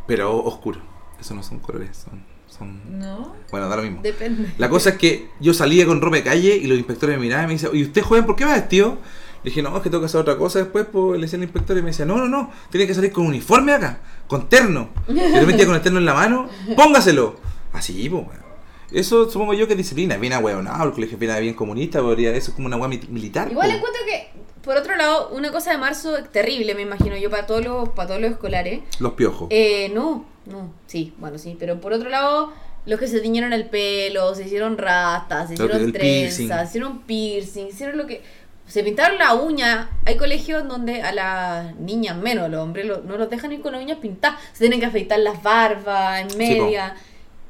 [0.07, 0.81] Pero oscuro.
[1.21, 2.99] Esos no son colores, son, son...
[2.99, 3.35] ¿No?
[3.51, 4.01] Bueno, da lo mismo.
[4.03, 4.53] Depende.
[4.59, 7.45] La cosa es que yo salía con ropa de calle y los inspectores me miraban
[7.45, 8.99] y me decían, ¿y usted joven por qué va vestido?
[9.43, 11.43] Le dije, no, es que tengo que hacer otra cosa después, pues le decía al
[11.45, 14.89] inspector y me decía, no, no, no, tiene que salir con uniforme acá, con terno.
[15.07, 17.37] Yo le metía con el terno en la mano, póngaselo.
[17.79, 18.49] Así, pues, weón.
[18.91, 22.51] Eso supongo yo que es disciplina, bien ahueonado, el colegio viene bien comunista, podría, eso
[22.51, 23.51] es como una hueá mi- militar.
[23.51, 23.77] Igual po.
[23.77, 24.31] encuentro que,
[24.63, 28.09] por otro lado, una cosa de marzo terrible, me imagino yo, para todos los, para
[28.09, 28.81] todos los escolares.
[28.99, 29.49] Los piojos.
[29.51, 32.51] Eh, no, no, sí, bueno, sí, pero por otro lado,
[32.87, 37.03] los que se tiñeron el pelo, se hicieron rastas, se Lo hicieron trenzas, se hicieron
[37.03, 38.23] piercing, hicieron lo que...
[38.67, 39.89] Se pintaron la uña.
[40.05, 43.63] Hay colegios donde a las niñas, menos a los hombres, lo- no los dejan ir
[43.63, 44.39] con las uñas pintadas.
[44.53, 46.95] Se tienen que afeitar las barbas en media.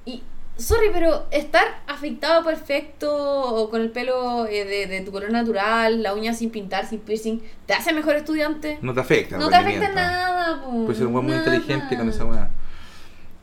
[0.09, 0.23] Y,
[0.57, 6.03] sorry, pero estar afeitado perfecto o con el pelo eh, de, de tu color natural,
[6.03, 8.79] la uña sin pintar, sin piercing, ¿te hace mejor estudiante?
[8.83, 9.39] No te afecta.
[9.39, 12.51] No te afecta nada, po, Puede ser un weón muy inteligente con esa weá.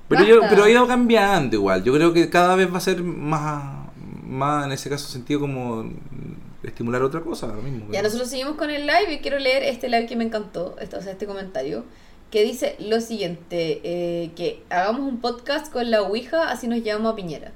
[0.08, 1.84] Pero, yo, pero ha ido cambiando igual.
[1.84, 3.88] Yo creo que cada vez va a ser más,
[4.24, 5.90] más en ese caso sentido como
[6.64, 7.48] estimular otra cosa.
[7.48, 7.92] Lo mismo.
[7.92, 10.96] Ya nosotros seguimos con el live y quiero leer este live que me encantó, este,
[10.96, 11.86] o sea, este comentario,
[12.36, 17.14] que dice lo siguiente, eh, que hagamos un podcast con la Ouija, así nos llevamos
[17.14, 17.54] a Piñera.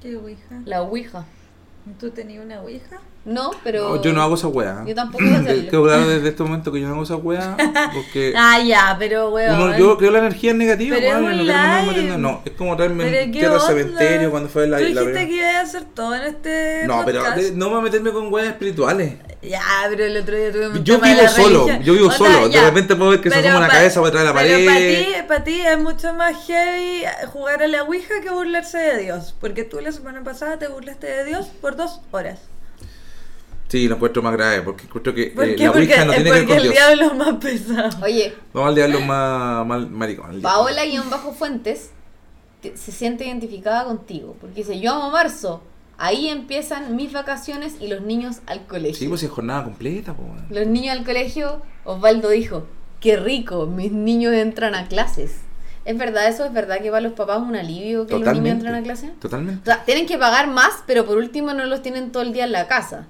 [0.00, 0.60] ¿Qué ouija?
[0.64, 1.24] La Ouija.
[2.00, 3.00] ¿Tú tenías una ouija?
[3.24, 3.90] No, pero...
[3.94, 4.84] No, yo no hago esa weá.
[4.84, 5.70] Yo tampoco voy a hacerlo.
[5.70, 7.56] Quedó claro desde este momento que yo no hago esa weá.
[7.94, 9.54] Porque Ah, ya, pero weón.
[9.60, 10.96] uno, yo creo la energía es negativa.
[10.98, 12.18] Pero weón, es no live.
[12.18, 13.66] No, es como traerme Pero tierra onda.
[13.68, 16.86] cementerio cuando fue la, Tú la dijiste primera- que ibas a hacer todo en este
[16.88, 17.38] No, pero podcast.
[17.40, 19.14] de- no me voy a meterme con weas espirituales.
[19.42, 19.60] Ya,
[19.90, 21.82] pero el otro día tuve un Yo vivo solo, religión.
[21.82, 22.48] yo vivo Onda, solo.
[22.48, 24.54] De repente puedo ver que se Pero asoma una cabeza por detrás de la Pero
[24.54, 24.66] pared.
[24.66, 27.02] para ti, para ti es mucho más heavy
[27.32, 29.34] jugar a la Ouija que burlarse de Dios.
[29.40, 32.38] Porque tú la semana pasada te burlaste de Dios por dos horas.
[33.68, 36.16] Sí, lo encuentro más grave, porque encuentro que ¿Por eh, la Porque, Ouija no eh,
[36.16, 36.74] tiene que ver porque con el Dios.
[36.74, 38.04] diablo es más pesado.
[38.04, 40.40] Oye, Vamos al diablo más, más maricón.
[40.42, 41.90] Paola-Fuentes
[42.62, 45.62] que se siente identificada contigo, porque dice, yo amo marzo,
[46.02, 48.96] ahí empiezan mis vacaciones y los niños al colegio.
[48.96, 50.44] Sí, pues es jornada completa, weón.
[50.50, 52.66] Los niños al colegio, Osvaldo dijo,
[52.98, 55.36] qué rico, mis niños entran a clases.
[55.84, 56.44] ¿Es verdad eso?
[56.44, 58.50] ¿Es verdad que para los papás es un alivio que los niños Totalmente.
[58.50, 59.10] entran a clase?
[59.16, 59.64] O Totalmente.
[59.64, 62.52] sea, tienen que pagar más, pero por último no los tienen todo el día en
[62.52, 63.06] la casa.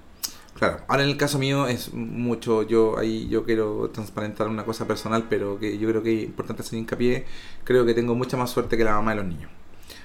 [0.55, 4.87] Claro, ahora en el caso mío es mucho, yo ahí yo quiero transparentar una cosa
[4.87, 7.25] personal, pero que yo creo que es importante hacer hincapié,
[7.65, 9.51] creo que tengo mucha más suerte que la mamá de los niños.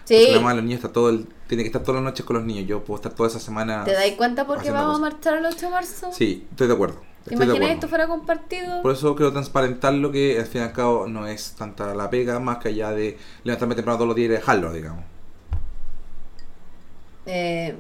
[0.08, 0.32] Porque Sí.
[0.32, 2.38] la mamá de los niños está todo el, tiene que estar todas las noches con
[2.38, 3.84] los niños, yo puedo estar toda esa semana.
[3.84, 6.12] ¿Te dais cuenta por qué haciendo vamos a marchar el 8 de marzo?
[6.14, 7.02] Sí, estoy de acuerdo.
[7.26, 8.82] ¿Te imaginas esto fuera compartido?
[8.82, 12.10] Por eso quiero transparentar lo que al fin y al cabo no es tanta la
[12.10, 15.04] pega, más que allá de levantarme temprano todos los días y dejarlo, digamos.
[17.26, 17.76] Eh,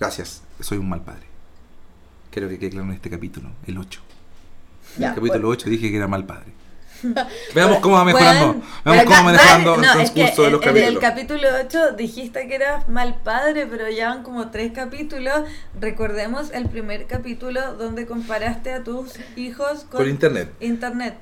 [0.00, 1.26] Gracias, soy un mal padre.
[2.30, 4.00] Quiero que quede claro en este capítulo, el 8.
[4.98, 5.48] ya, el capítulo bueno.
[5.60, 6.52] 8 dije que era mal padre.
[7.54, 8.46] Veamos cómo va mejorando.
[8.54, 10.98] Bueno, Veamos cómo va mejorando el no, es que transcurso de los en, en el
[10.98, 11.42] capítulos.
[11.44, 15.42] capítulo 8 dijiste que eras mal padre, pero ya van como tres capítulos.
[15.80, 20.50] Recordemos el primer capítulo donde comparaste a tus hijos con, Con internet.
[20.60, 21.14] internet.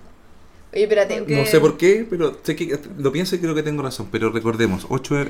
[0.72, 1.20] Oye, espérate.
[1.28, 4.08] No sé por qué, pero sé que lo pienso y creo que tengo razón.
[4.10, 5.20] Pero recordemos, 8,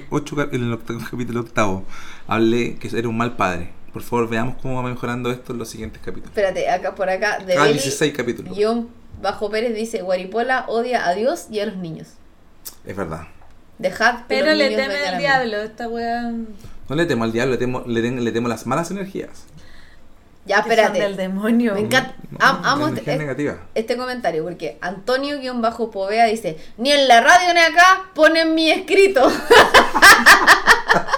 [0.52, 1.84] en el octavo, capítulo octavo
[2.26, 3.70] hablé que era un mal padre.
[3.92, 6.30] Por favor, veamos cómo va mejorando esto en los siguientes capítulos.
[6.30, 7.38] Espérate, acá por acá.
[7.38, 8.56] De Ah, Beli, 16 capítulos.
[8.56, 8.88] guion
[9.24, 12.06] bajo Pérez dice: Guaripola odia a Dios y a los niños.
[12.86, 13.22] Es verdad.
[13.78, 15.22] Dejad que Pero los le niños teme vengan a al mí.
[15.22, 16.30] diablo, esta wea.
[16.88, 19.46] No le temo al diablo, le temo, le, le temo las malas energías.
[20.46, 21.00] Ya, que son espérate.
[21.00, 21.72] del demonio.
[21.74, 22.14] Me encanta.
[22.30, 23.56] No, am- la amo energía este, negativa.
[23.74, 29.22] este comentario porque Antonio-Povea dice: Ni en la radio ni acá ponen mi escrito.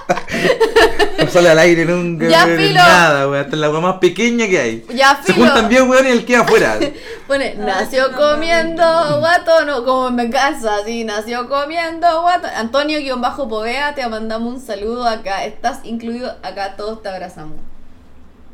[1.18, 2.28] No sale al aire nunca.
[2.28, 2.74] Ya, filo.
[2.74, 3.42] Nada, weón.
[3.44, 4.86] Hasta la weá más pequeña que hay.
[4.94, 6.78] Ya, Se juntan 10 weón y el queda afuera.
[7.26, 9.18] Pone, nació no, comiendo no, no.
[9.20, 12.46] guato, no, como en venganza, sí, nació comiendo guato.
[12.54, 17.56] Antonio-Povea, te mandamos un saludo acá, estás incluido acá, todos te abrazamos.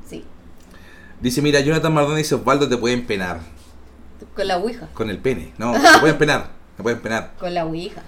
[0.08, 0.24] Sí,
[1.20, 3.40] Dice, mira, Jonathan Mardón dice, Osvaldo te pueden penar.
[4.36, 5.52] con la ouija, Con el pene.
[5.58, 6.46] No, te pueden penar.
[6.76, 7.32] Te pueden penar.
[7.40, 8.02] con la ouija.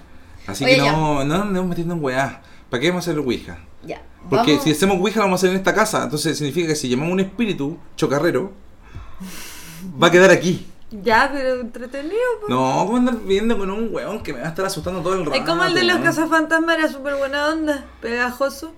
[0.47, 0.91] Así Oye, que ya.
[0.93, 2.41] no, no metiendo en weá.
[2.75, 3.57] ¿Para qué vamos a hacer Ouija?
[3.85, 4.65] Ya, Porque vamos.
[4.65, 6.03] si hacemos Ouija lo vamos a hacer en esta casa.
[6.03, 8.51] Entonces significa que si llamamos un espíritu chocarrero,
[10.01, 10.65] va a quedar aquí.
[10.91, 12.19] Ya, pero entretenido.
[12.41, 12.49] po.
[12.49, 15.25] No, ¿cómo andar viendo con un weón que me va a estar asustando todo el
[15.25, 15.37] rato?
[15.37, 16.03] Es como el de los weón?
[16.05, 18.73] cazafantasmas, era súper buena onda, pegajoso.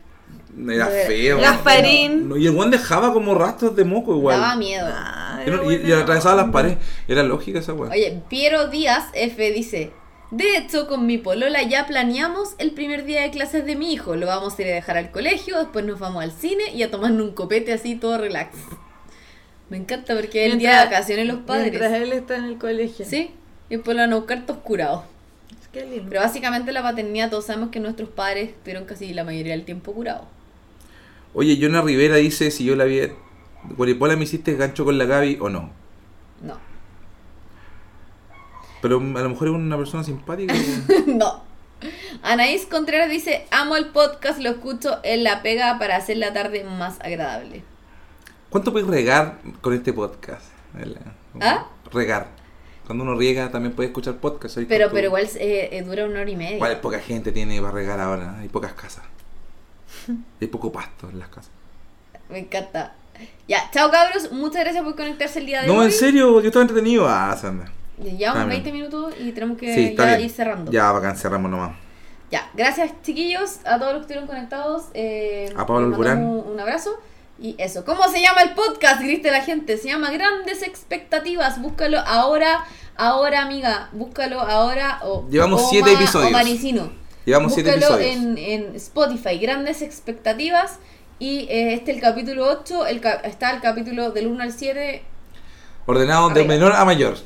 [0.69, 1.39] Era feo.
[1.39, 2.29] Gasparín.
[2.29, 4.39] No, Y el weón dejaba como rastros de moco igual.
[4.39, 4.87] Daba miedo.
[4.91, 6.77] Ah, Y, y- atravesaba las paredes.
[7.07, 7.89] Era lógica esa weá.
[7.91, 9.91] Oye, Piero Díaz F dice,
[10.31, 14.15] de hecho con mi polola ya planeamos el primer día de clases de mi hijo,
[14.15, 16.91] lo vamos a ir a dejar al colegio, después nos vamos al cine y a
[16.91, 18.55] tomarnos un copete así todo relax.
[19.69, 21.71] Me encanta porque es el día de vacaciones los padres.
[21.71, 23.05] Mientras él está en el colegio.
[23.05, 23.31] Sí,
[23.69, 25.03] y después lo van a buscar todos curados.
[25.61, 26.05] Es que lindo.
[26.07, 29.91] Pero básicamente la paternidad, todos sabemos que nuestros padres estuvieron casi la mayoría del tiempo
[29.91, 30.25] curados.
[31.33, 33.01] Oye, Jonah Rivera dice si yo la vi.
[33.75, 35.59] Guaripola me hiciste gancho con la Gaby o no.
[35.59, 35.71] No,
[38.81, 40.53] Pero a lo mejor es una persona simpática.
[41.07, 41.43] no.
[42.23, 46.63] Anaís Contreras dice, amo el podcast, lo escucho en la pega para hacer la tarde
[46.63, 47.63] más agradable.
[48.49, 50.45] ¿Cuánto puedes regar con este podcast?
[50.79, 50.97] El-
[51.41, 51.67] ¿Ah?
[51.91, 52.27] Regar.
[52.85, 54.55] Cuando uno riega también puede escuchar podcast.
[54.55, 56.55] ¿sabes Pero, pero igual eh, eh, dura una hora y media.
[56.55, 58.39] Igual poca gente tiene para regar ahora.
[58.39, 59.03] Hay pocas casas.
[60.41, 61.51] Hay poco pasto en las casas.
[62.29, 62.95] Me encanta.
[63.47, 65.85] Ya, chao cabros, muchas gracias por conectarse el día de No, hoy.
[65.87, 67.07] en serio, yo estaba entretenido.
[67.07, 67.71] Ah, Sandra.
[67.97, 68.63] Llevamos bien.
[68.63, 70.71] 20 minutos y tenemos que Sí, ya ir cerrando.
[70.71, 71.75] Ya, bacán, cerramos nomás.
[72.29, 74.85] Ya, gracias chiquillos a todos los que estuvieron conectados.
[74.93, 75.97] Eh, A Pablo.
[75.97, 76.91] Un, abrazo.
[77.39, 79.01] Y eso, ¿cómo se llama el podcast?
[79.01, 79.77] Grite la gente.
[79.77, 81.61] Se llama Grandes Expectativas.
[81.61, 82.65] Búscalo ahora,
[82.95, 83.89] ahora amiga.
[83.93, 84.99] Búscalo ahora.
[85.03, 86.29] O, Llevamos o siete Ma- episodios.
[86.29, 86.91] O Maricino.
[87.25, 88.25] Llevamos siete Búscalo episodios.
[88.25, 90.79] En, en Spotify, Grandes Expectativas.
[91.19, 92.87] Y eh, este el capítulo 8.
[92.87, 95.03] El, está el capítulo del 1 al 7.
[95.85, 97.17] Ordenado de menor a mayor.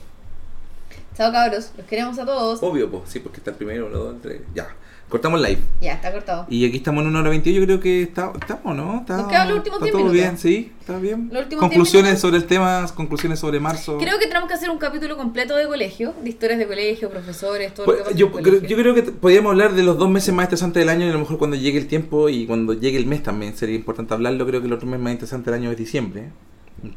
[1.22, 2.64] Chao cabros, los queremos a todos.
[2.64, 3.04] Obvio, pues.
[3.06, 4.42] Sí, porque está el primero, los dos, el tres.
[4.56, 4.70] Ya.
[5.08, 5.60] Cortamos live.
[5.80, 6.48] Ya, está cortado.
[6.50, 7.60] Y aquí estamos en una hora 21.
[7.60, 9.02] Yo creo que está, estamos, ¿no?
[9.02, 10.14] Está, Nos quedan los últimos está 10 todo minutos.
[10.20, 10.72] bien, sí.
[10.80, 11.30] Está bien.
[11.32, 14.00] Los últimos 10 conclusiones sobre el tema, conclusiones sobre marzo.
[14.00, 17.72] Creo que tenemos que hacer un capítulo completo de colegio, de historias de colegio, profesores,
[17.76, 19.84] todo Pues, lo que pasa yo, en el creo, yo creo que podríamos hablar de
[19.84, 22.30] los dos meses más interesantes del año y a lo mejor cuando llegue el tiempo
[22.30, 24.48] y cuando llegue el mes también sería importante hablarlo.
[24.48, 26.32] Creo que el otro mes más interesante del año es diciembre.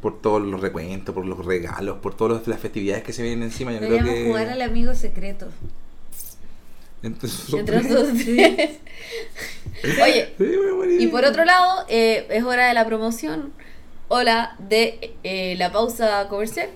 [0.01, 3.73] Por todos los recuentos, por los regalos, por todas las festividades que se vienen encima.
[3.73, 4.27] Yo creo que.
[4.27, 5.48] jugar al amigo secreto.
[7.02, 7.93] Entonces, Entre tres.
[10.02, 10.56] Oye, Sí,
[11.01, 13.52] y por otro lado, eh, es hora de la promoción.
[14.09, 16.70] Hola, de eh, la pausa comercial.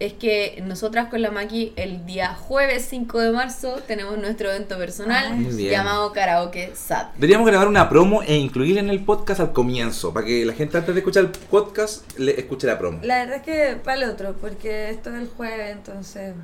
[0.00, 4.78] Es que nosotras con la Maki el día jueves 5 de marzo tenemos nuestro evento
[4.78, 5.70] personal Ay, bien.
[5.72, 7.12] llamado Karaoke SAT.
[7.16, 10.78] Deberíamos grabar una promo e incluirla en el podcast al comienzo, para que la gente
[10.78, 13.00] antes de escuchar el podcast le escuche la promo.
[13.02, 16.34] La verdad es que para el otro, porque esto es el jueves, entonces.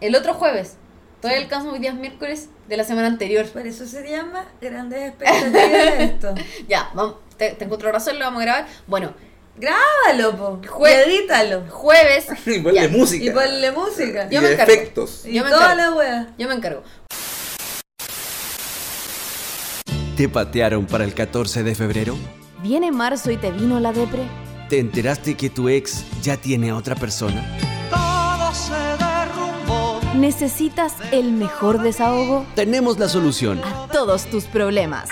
[0.00, 0.76] el otro jueves.
[1.20, 3.44] Todavía alcanzamos hoy día es miércoles de la semana anterior.
[3.46, 6.34] Por eso se llama grandes expectativas de esto.
[6.66, 8.66] Ya, vamos, te, tengo otra razón, lo vamos a grabar.
[8.86, 9.12] Bueno,
[9.56, 10.60] Grábalo, po.
[10.66, 11.62] Jue- y edítalo.
[11.68, 12.26] jueves.
[12.46, 12.88] Y ponle Ya.
[12.88, 13.24] música.
[13.24, 14.26] Y ponle música.
[14.30, 14.72] Y Yo me encargo.
[14.72, 15.22] efectos.
[15.26, 15.90] Y Yo me toda encargo.
[15.92, 16.34] la wea.
[16.38, 16.82] Yo me encargo.
[20.16, 22.16] ¿Te patearon para el 14 de febrero?
[22.62, 24.22] ¿Viene marzo y te vino la depre?
[24.68, 27.44] ¿Te enteraste que tu ex ya tiene a otra persona?
[30.14, 32.46] ¿Necesitas el mejor desahogo?
[32.54, 33.60] Tenemos la solución.
[33.64, 35.08] A todos tus problemas.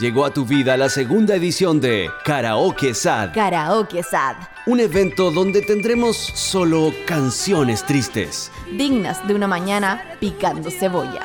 [0.00, 4.36] Llegó a tu vida la segunda edición de Karaoke Sad, Karaoke Sad.
[4.64, 8.50] un evento donde tendremos solo canciones tristes.
[8.78, 11.20] Dignas de una mañana picando cebolla.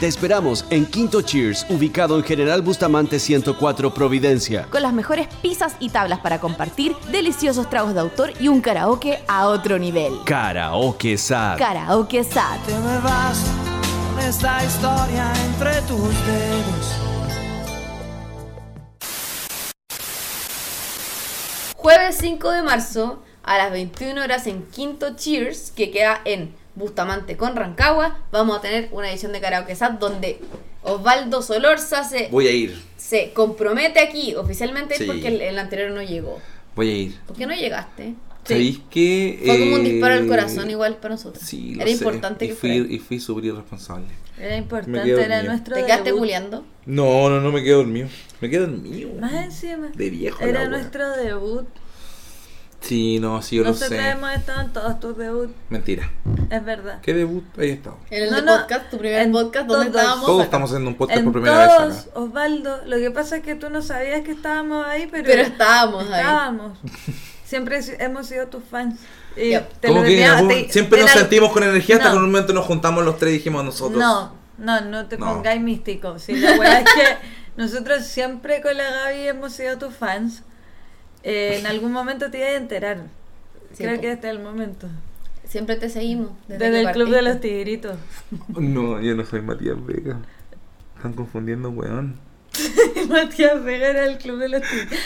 [0.00, 4.66] Te esperamos en Quinto Cheers, ubicado en General Bustamante 104 Providencia.
[4.70, 9.20] Con las mejores pizzas y tablas para compartir, deliciosos tragos de autor y un karaoke
[9.26, 10.12] a otro nivel.
[10.26, 11.56] Karaoke Sad.
[11.56, 12.58] Karaoke Sad.
[12.66, 13.42] Te me vas
[14.10, 16.92] con esta historia entre tus dedos.
[21.74, 27.36] Jueves 5 de marzo a las 21 horas en Quinto Cheers, que queda en Bustamante
[27.36, 30.38] con Rancagua, vamos a tener una edición de Karaoke Sad donde
[30.82, 32.80] Osvaldo Solorza se, Voy a ir.
[32.96, 35.04] se compromete aquí oficialmente Sí.
[35.04, 36.38] porque el, el anterior no llegó.
[36.76, 37.18] Voy a ir.
[37.26, 38.14] ¿Por qué no llegaste?
[38.44, 41.42] ¿Sabéis que Fue como un eh, disparo al corazón igual para nosotros.
[41.44, 41.96] Sí, lo Era sé.
[41.96, 42.94] importante y que fui, fuera.
[42.94, 44.06] y fui súper irresponsable.
[44.38, 46.20] Era importante, era nuestro ¿Te quedaste debut.
[46.20, 46.64] culiando?
[46.84, 48.08] No, no, no me quedo dormido.
[48.40, 49.10] Me quedo dormido.
[49.18, 49.88] Más encima.
[49.96, 51.66] De viejo Era nuestro debut.
[52.80, 54.10] Sí, no, sí, yo Nosotros lo sé.
[54.10, 55.52] hemos estado en todos tus debuts.
[55.70, 56.08] Mentira.
[56.50, 57.00] Es verdad.
[57.02, 57.44] ¿Qué debut?
[57.58, 57.96] Ahí estado.
[58.10, 60.00] En el No, de no, podcast, tu primer en podcast, ¿dónde todos.
[60.02, 60.26] estábamos?
[60.26, 60.44] Todos acá.
[60.44, 62.20] estamos haciendo un podcast en por primera todos, vez acá.
[62.20, 62.80] Osvaldo.
[62.86, 66.20] Lo que pasa es que tú no sabías que estábamos ahí, pero, Pero estábamos ahí.
[66.20, 66.78] estábamos.
[67.44, 69.00] Siempre si- hemos sido tus fans.
[69.36, 69.68] Y Ya.
[69.68, 72.12] te lo que algún- te- siempre te nos la- sentimos con energía hasta No.
[72.14, 73.98] que en un momento nos juntamos los tres y dijimos nosotros.
[73.98, 75.26] No, no, no te No.
[75.26, 76.18] pongáis místico.
[76.20, 77.16] Si la weá es que
[77.56, 80.42] nosotros siempre con la Gaby hemos sido tus fans.
[81.28, 82.98] Eh, en algún momento te ibas a enterar.
[83.72, 84.00] Sí, Creo po.
[84.00, 84.86] que este es el momento.
[85.48, 86.30] Siempre te seguimos.
[86.46, 87.96] Desde, el club de los tigritos.
[88.48, 90.18] No, yo no soy Matías Vega.
[90.96, 92.14] Están confundiendo, weón.
[93.08, 94.98] Matías Vega era el club de los tigritos.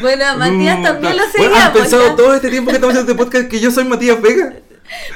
[0.00, 1.22] Bueno, a Matías No, también no.
[1.22, 1.48] lo seguía.
[1.48, 2.16] Bueno, ¿Has pensado ya.
[2.16, 4.54] todo este tiempo que estamos haciendo este podcast que yo soy Matías Vega?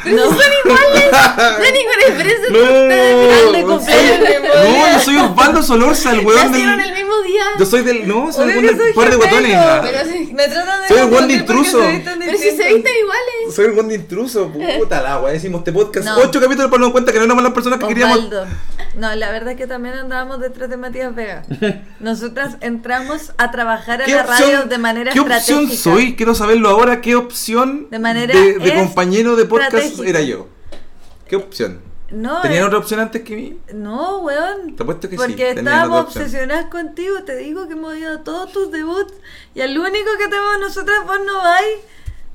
[0.04, 1.10] Pero si son iguales.
[1.58, 2.58] No hay ninguna diferencia No.
[2.58, 6.62] Grande cumpleaños no, yo soy Osvaldo Solorza, el weón del.
[6.62, 7.44] el mismo día.
[7.58, 8.06] Yo soy del.
[8.06, 9.58] No, soy soy par de guatones.
[9.82, 10.32] Pero sí.
[10.32, 11.78] Me tratan de Soy confundir porque intruso.
[12.04, 13.54] Pero si se visten iguales.
[13.54, 15.34] Soy el buen de intruso, puta la wea.
[15.34, 16.06] Hicimos este podcast.
[16.06, 16.16] No.
[16.18, 18.18] Ocho capítulos para darnos cuenta que no éramos las personas que queríamos.
[18.18, 18.46] Osvaldo.
[18.94, 21.44] No, la verdad es que también andábamos detrás de Matías Vega.
[22.00, 25.82] Nosotras entramos a trabajar a ¿Qué la radio de manera ¿Qué opción estratégica.
[25.82, 26.16] soy?
[26.16, 27.00] Quiero saberlo ahora.
[27.00, 30.08] ¿Qué opción De manera de, de compañero de podcast estratégica.
[30.08, 30.48] era yo?
[31.28, 31.80] ¿Qué opción?
[32.10, 33.58] No, ¿Tenían eh, otra opción antes que mí?
[33.72, 34.76] No, weón.
[34.76, 37.22] Te apuesto que sí, Porque estábamos obsesionadas contigo.
[37.24, 39.14] Te digo que hemos ido a todos tus debuts.
[39.54, 41.78] Y al único que tenemos nosotras, vos no vais.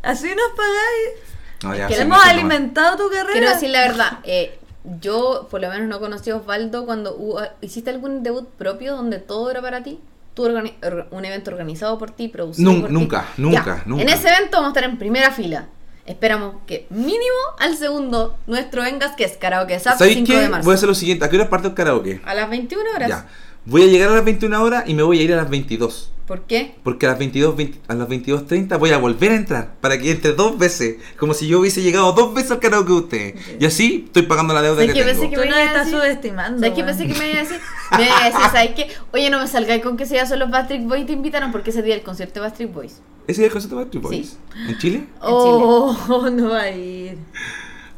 [0.01, 1.27] Así nos pagáis.
[1.63, 3.31] No, ya, Que sí, Hemos alimentado tu carrera.
[3.33, 4.19] Quiero decir la verdad.
[4.23, 4.57] eh,
[5.01, 9.19] yo, por lo menos, no conocí a Osvaldo cuando hubo- ¿Hiciste algún debut propio donde
[9.19, 9.99] todo era para ti?
[10.33, 12.93] ¿Tú un evento organizado por ti, producido Nun- por ti?
[12.93, 14.01] nunca, Ya, nunca, nunca.
[14.03, 15.67] En ese evento vamos a estar en primera fila.
[16.07, 20.39] Esperamos que mínimo al segundo nuestro vengas, que es Karaoke ¿Sabéis 5 qué?
[20.39, 20.65] de marzo.
[20.65, 21.25] Voy a hacer lo siguiente.
[21.25, 22.21] ¿A qué hora parte el karaoke?
[22.23, 23.09] A las 21 horas.
[23.09, 23.27] Ya.
[23.69, 26.14] Voy a llegar a las 21 horas y me voy a ir a las 22.
[26.26, 26.76] ¿Por qué?
[26.84, 30.10] Porque a las 22, 20 a las 22.30 voy a volver a entrar para que
[30.11, 33.35] entre dos veces, como si yo hubiese llegado dos veces al karaoke de ustedes.
[33.60, 35.19] Y así estoy pagando la deuda ¿Sabes que qué tengo.
[35.22, 35.99] pensé que Tú me nos iba a estás decir?
[35.99, 36.60] subestimando.
[36.60, 37.60] ¿Sabes qué pensé que me iba a decir?
[37.98, 38.88] Me iba a decir, ¿sabes qué?
[39.14, 41.52] Oye, no me salgáis con que ese día son los Backstreet Boys y te invitaron
[41.53, 43.02] porque ese día el concierto de Backstreet Boys.
[43.27, 44.27] ¿Ese es el concierto de Backstreet Boys?
[44.27, 44.38] Sí.
[44.69, 45.03] ¿En Chile?
[45.22, 47.18] Oh, no va a ir.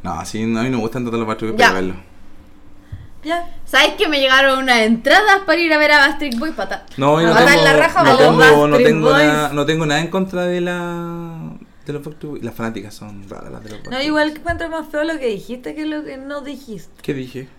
[0.04, 2.09] No, sí, no, a mí no me gustan tanto los Backstreet Boys para verlo.
[3.24, 3.50] Ya.
[3.66, 6.54] ¿Sabes que me llegaron unas entradas para ir a ver a Backstreet Boys?
[6.54, 6.86] Pata.
[6.98, 10.08] No, yo no tengo, la raja, no, tengo, no, tengo nada, no tengo nada en
[10.08, 11.52] contra de la
[11.86, 12.44] de los Boys.
[12.44, 15.28] Las fanáticas son raras las de los No, igual que encuentro más feo lo que
[15.28, 16.92] dijiste que lo que no dijiste.
[17.02, 17.50] ¿Qué dije?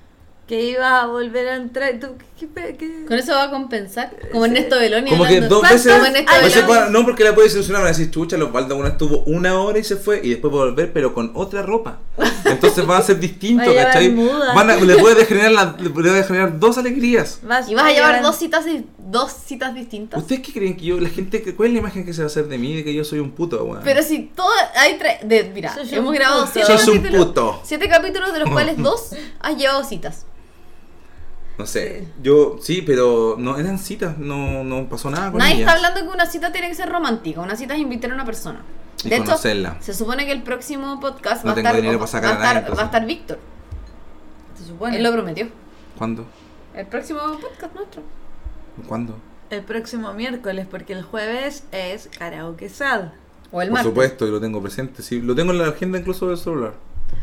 [0.51, 1.93] Que ibas a volver a entrar.
[2.01, 4.11] ¿Tú, qué, qué, qué- Con eso va a compensar.
[4.33, 5.09] Como Ernesto Beloni.
[5.11, 5.97] Como que dos ¿Cuántos veces.
[6.01, 6.05] No,
[6.51, 6.67] sé Beloni.
[6.67, 9.61] pa- no, porque la puede solucionar, van a decir, chucha, los Baldo una estuvo una
[9.61, 12.01] hora y se fue y después va a volver, pero con otra ropa.
[12.47, 14.13] Entonces va a ser distinto, Va ¿cachai?
[14.13, 17.39] Van a- le puede generar la- le puede generar dos alegrías.
[17.69, 20.21] Y vas a llevar dos citas, y- dos citas distintas.
[20.21, 22.27] ¿Ustedes qué creen que yo, la gente, cuál es la imagen que se va a
[22.27, 23.83] hacer de mí, de que yo soy un puto, weón?
[23.85, 26.53] Pero si todo hay de, mira, hemos grabado puto.
[26.55, 27.61] siete Sos un capítulos, puto.
[27.63, 30.27] siete capítulos de los cuales dos has llevado citas.
[31.61, 32.09] No sé.
[32.23, 35.69] Yo, sí, pero no eran citas, no, no pasó nada con Nadie ellas.
[35.69, 37.41] está hablando que una cita tiene que ser romántica.
[37.43, 38.63] Una cita es invitar a una persona.
[39.05, 39.77] Y de hecho, conocerla.
[39.81, 42.35] se supone que el próximo podcast No va, a tengo estar, dinero para sacar va,
[42.35, 42.79] a nadie, estar, entonces.
[42.79, 43.39] va a estar Víctor.
[44.59, 44.97] Se supone.
[44.97, 45.49] Él lo prometió.
[45.99, 46.27] ¿Cuándo?
[46.75, 48.03] El próximo podcast nuestro.
[48.89, 49.19] ¿Cuándo?
[49.51, 53.09] El próximo miércoles, porque el jueves es karaoke sad.
[53.53, 53.91] O el Por martes.
[53.91, 55.03] supuesto, y lo tengo presente.
[55.03, 56.73] Sí, lo tengo en la agenda incluso del celular.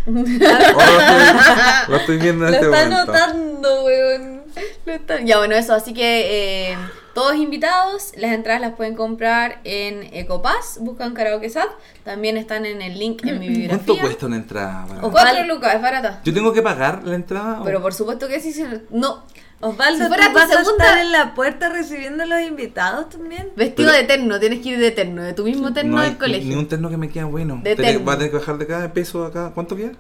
[0.08, 3.12] Ahora lo, estoy, viendo en Lo este está momento.
[3.14, 4.44] anotando, weón.
[4.86, 5.74] Lo está- Ya, bueno, eso.
[5.74, 6.78] Así que eh,
[7.18, 8.12] todos invitados.
[8.16, 10.78] Las entradas las pueden comprar en Ecopass.
[10.82, 11.66] Buscan Karaoke Sad.
[12.04, 13.86] También están en el link en mi biografía.
[13.86, 14.86] ¿Cuánto cuesta una entrada?
[14.88, 16.22] para- O- Cuatro lucas, es barata.
[16.24, 17.62] ¿Yo tengo que pagar la entrada?
[17.62, 18.54] o- Pero por supuesto que sí.
[18.92, 19.24] No.
[19.60, 22.42] Osvaldo, Si fuera ¿tú tu vas a segunda- estar en la puerta recibiendo a los
[22.42, 23.50] invitados también?
[23.56, 24.40] Vestido Pero- de terno.
[24.40, 25.24] Tienes que ir de terno.
[25.24, 26.48] De tu mismo terno no del colegio.
[26.48, 27.60] ni un terno que me queda bueno.
[27.64, 28.06] De terno.
[28.06, 29.52] Va a tener que bajar de cada peso acá.
[29.56, 29.94] ¿Cuánto queda?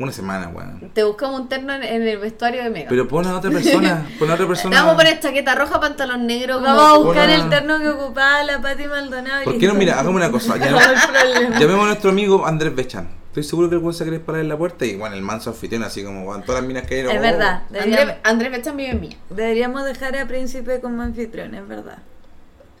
[0.00, 0.90] Una semana, weón.
[0.94, 2.88] Te buscamos un terno en, en el vestuario de Mega.
[2.88, 4.08] Pero pon a otra persona.
[4.18, 4.74] Pon a otra persona.
[4.74, 6.58] vamos a poner chaqueta roja, pantalón negro.
[6.58, 9.44] Vamos a buscar el terno que ocupaba la Pati Maldonado.
[9.44, 9.74] ¿Por qué no?
[9.74, 10.56] Mira, hagamos una cosa.
[10.60, 11.58] No Llamemos, hay problema.
[11.58, 13.08] llamemos a nuestro amigo Andrés Bechan.
[13.28, 15.50] Estoy seguro que el weón se quiere parar en la puerta y bueno, el manso
[15.50, 17.00] anfitrión, así como weón, todas las minas que hay.
[17.02, 17.62] Es oh, verdad.
[17.66, 19.16] Andrés, Deberíamos, Andrés Bechan vive en mía.
[19.28, 21.98] deberíamos dejar a Príncipe como anfitrión, es verdad.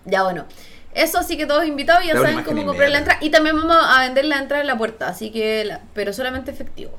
[0.06, 0.46] Ya bueno.
[0.94, 3.18] Eso así que todos invitados ya saben cómo comprar la entrada.
[3.22, 5.08] Y también vamos a vender la entrada en la puerta.
[5.08, 6.92] Así que, la- pero solamente efectivo.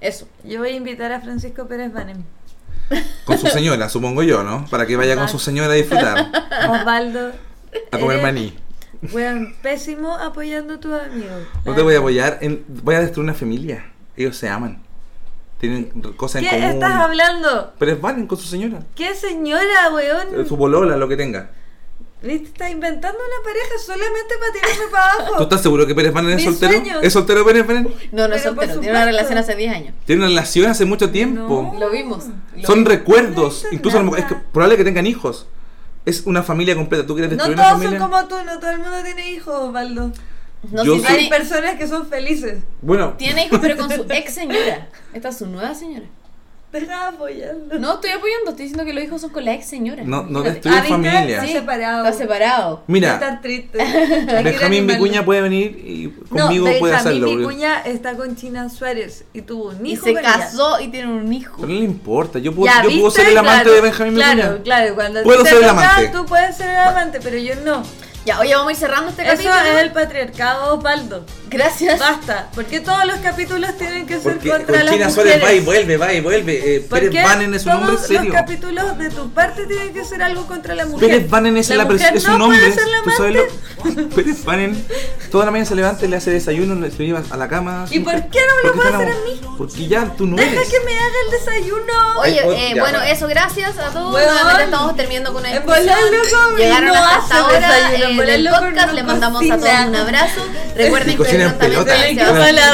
[0.00, 0.28] Eso.
[0.44, 2.22] Yo voy a invitar a Francisco Pérez Banem.
[3.24, 4.66] Con su señora, supongo yo, ¿no?
[4.70, 6.26] Para que vaya con su señora a disfrutar.
[6.68, 7.32] Osvaldo.
[7.92, 8.56] A comer maní.
[9.12, 11.46] Weón, pésimo apoyando a tus amigos.
[11.64, 12.38] No te voy a apoyar.
[12.42, 13.90] En, voy a destruir una familia.
[14.16, 14.82] Ellos se aman.
[15.58, 15.84] Tienen
[16.16, 16.70] cosas en ¿Qué común.
[16.72, 17.74] estás hablando?
[17.78, 18.80] Pero es Valen con su señora.
[18.94, 20.46] ¿Qué señora, weón?
[20.48, 21.50] Su bolola, lo que tenga.
[22.22, 22.48] ¿Viste?
[22.48, 25.42] Estás inventando una pareja solamente para tirarme para ¿Tú abajo.
[25.44, 26.72] estás seguro que Pérez Valen es soltero?
[26.72, 27.00] sueño.
[27.00, 27.94] ¿Es soltero Pérez Valen?
[28.12, 28.74] No, no es soltero.
[28.78, 29.94] Tiene una relación hace 10 años.
[30.04, 31.70] Tiene una relación hace mucho tiempo.
[31.72, 31.80] No.
[31.80, 32.26] Lo vimos.
[32.56, 32.88] Lo Son vimos.
[32.92, 33.64] recuerdos.
[33.64, 34.36] No Incluso a lo mejor- es nada.
[34.38, 35.46] que probable que tengan hijos.
[36.04, 37.06] Es una familia completa.
[37.06, 38.06] ¿Tú quieres No destruir todos una son familia?
[38.06, 40.12] como tú, no todo el mundo tiene hijos, Osvaldo.
[40.70, 42.58] No, Yo si soy- Hay tiene, personas que son felices.
[42.82, 44.88] Bueno, tiene hijos, pero con su ex señora.
[45.14, 46.04] Esta es su nueva señora.
[46.72, 47.78] Deja de apoyarlo.
[47.80, 50.04] No estoy apoyando, estoy diciendo que los hijos son con la ex señora.
[50.04, 50.94] no, no Ah, destruyes ¿viste?
[50.94, 51.40] familia.
[51.40, 51.46] Sí.
[51.48, 52.04] Sí, separado.
[52.06, 52.84] Está separado.
[52.86, 53.78] Mira, Estar triste.
[54.44, 54.86] Benjamín.
[54.86, 57.26] Vicuña puede venir y No, conmigo puede Benjamín hacerlo.
[57.26, 60.32] porque- Vicuña está con China Suárez y tuvo un Y hijo se con ella.
[60.38, 61.56] casó y tiene un hijo.
[61.56, 62.38] Pero no le importa.
[62.38, 64.62] Yo puedo, Ya, yo puedo ser el amante Claro, de Benjamín Claro, Vicuña.
[64.62, 64.94] claro.
[64.94, 66.08] Cuando Puedo te ser el amante.
[66.08, 67.82] Tú puedes ser el amante, pero yo no.
[68.30, 69.58] Ya, oye, vamos a ir cerrando este Eso capítulo.
[69.78, 71.26] es el patriarcado, Osvaldo.
[71.48, 71.98] Gracias.
[71.98, 72.48] Basta.
[72.54, 75.14] ¿Por qué todos los capítulos tienen que ser Porque contra con las mujeres?
[75.14, 76.76] Suárez va y vuelve, va y vuelve.
[76.76, 78.22] Eh, ¿Por Pérez Banen es un hombre todos serio.
[78.24, 81.08] los capítulos de tu parte tienen que ser algo contra la mujer?
[81.08, 82.60] Pérez Banen es, la mujer pers- es no un hombre.
[82.60, 84.08] puede ser la ¿Tú sabes lo?
[84.14, 84.86] Pérez Banen
[85.32, 87.86] toda la mañana se levanta, le hace desayuno, le- se lleva a la cama.
[87.90, 90.04] ¿Y por qué no me lo ¿Por qué puede está hacer a enamor- Porque ya
[90.16, 90.68] tú no Deja eres.
[90.68, 92.18] que me haga el desayuno.
[92.20, 93.12] Oye, Ay, oh, eh, ya, bueno, bueno.
[93.12, 94.12] eso, gracias a todos.
[94.12, 96.56] Nuevamente estamos terminando con una discusión.
[96.56, 98.86] Llegaron no hasta esta hora desayuno, volar el podcast.
[98.88, 99.86] no Les mandamos a todos cocina.
[99.88, 100.40] un abrazo.
[100.76, 101.96] Recuerden que Cocina pelota.
[101.96, 102.14] se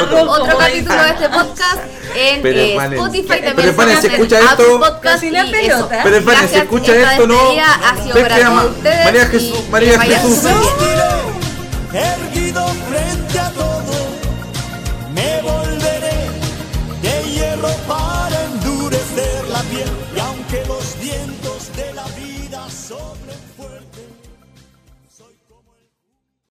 [0.03, 1.79] otro como capítulo de este podcast
[2.15, 3.25] en Pero, eh, Spotify.
[3.27, 5.75] pero, También estamos si en escucha esto- Podcast Cocina y pelota.
[5.75, 5.89] eso.
[6.03, 7.53] Pero, Gracias, escucha esta esto, no.
[9.03, 10.39] María Jesús- María Jesús.
[11.93, 13.26] erguido frente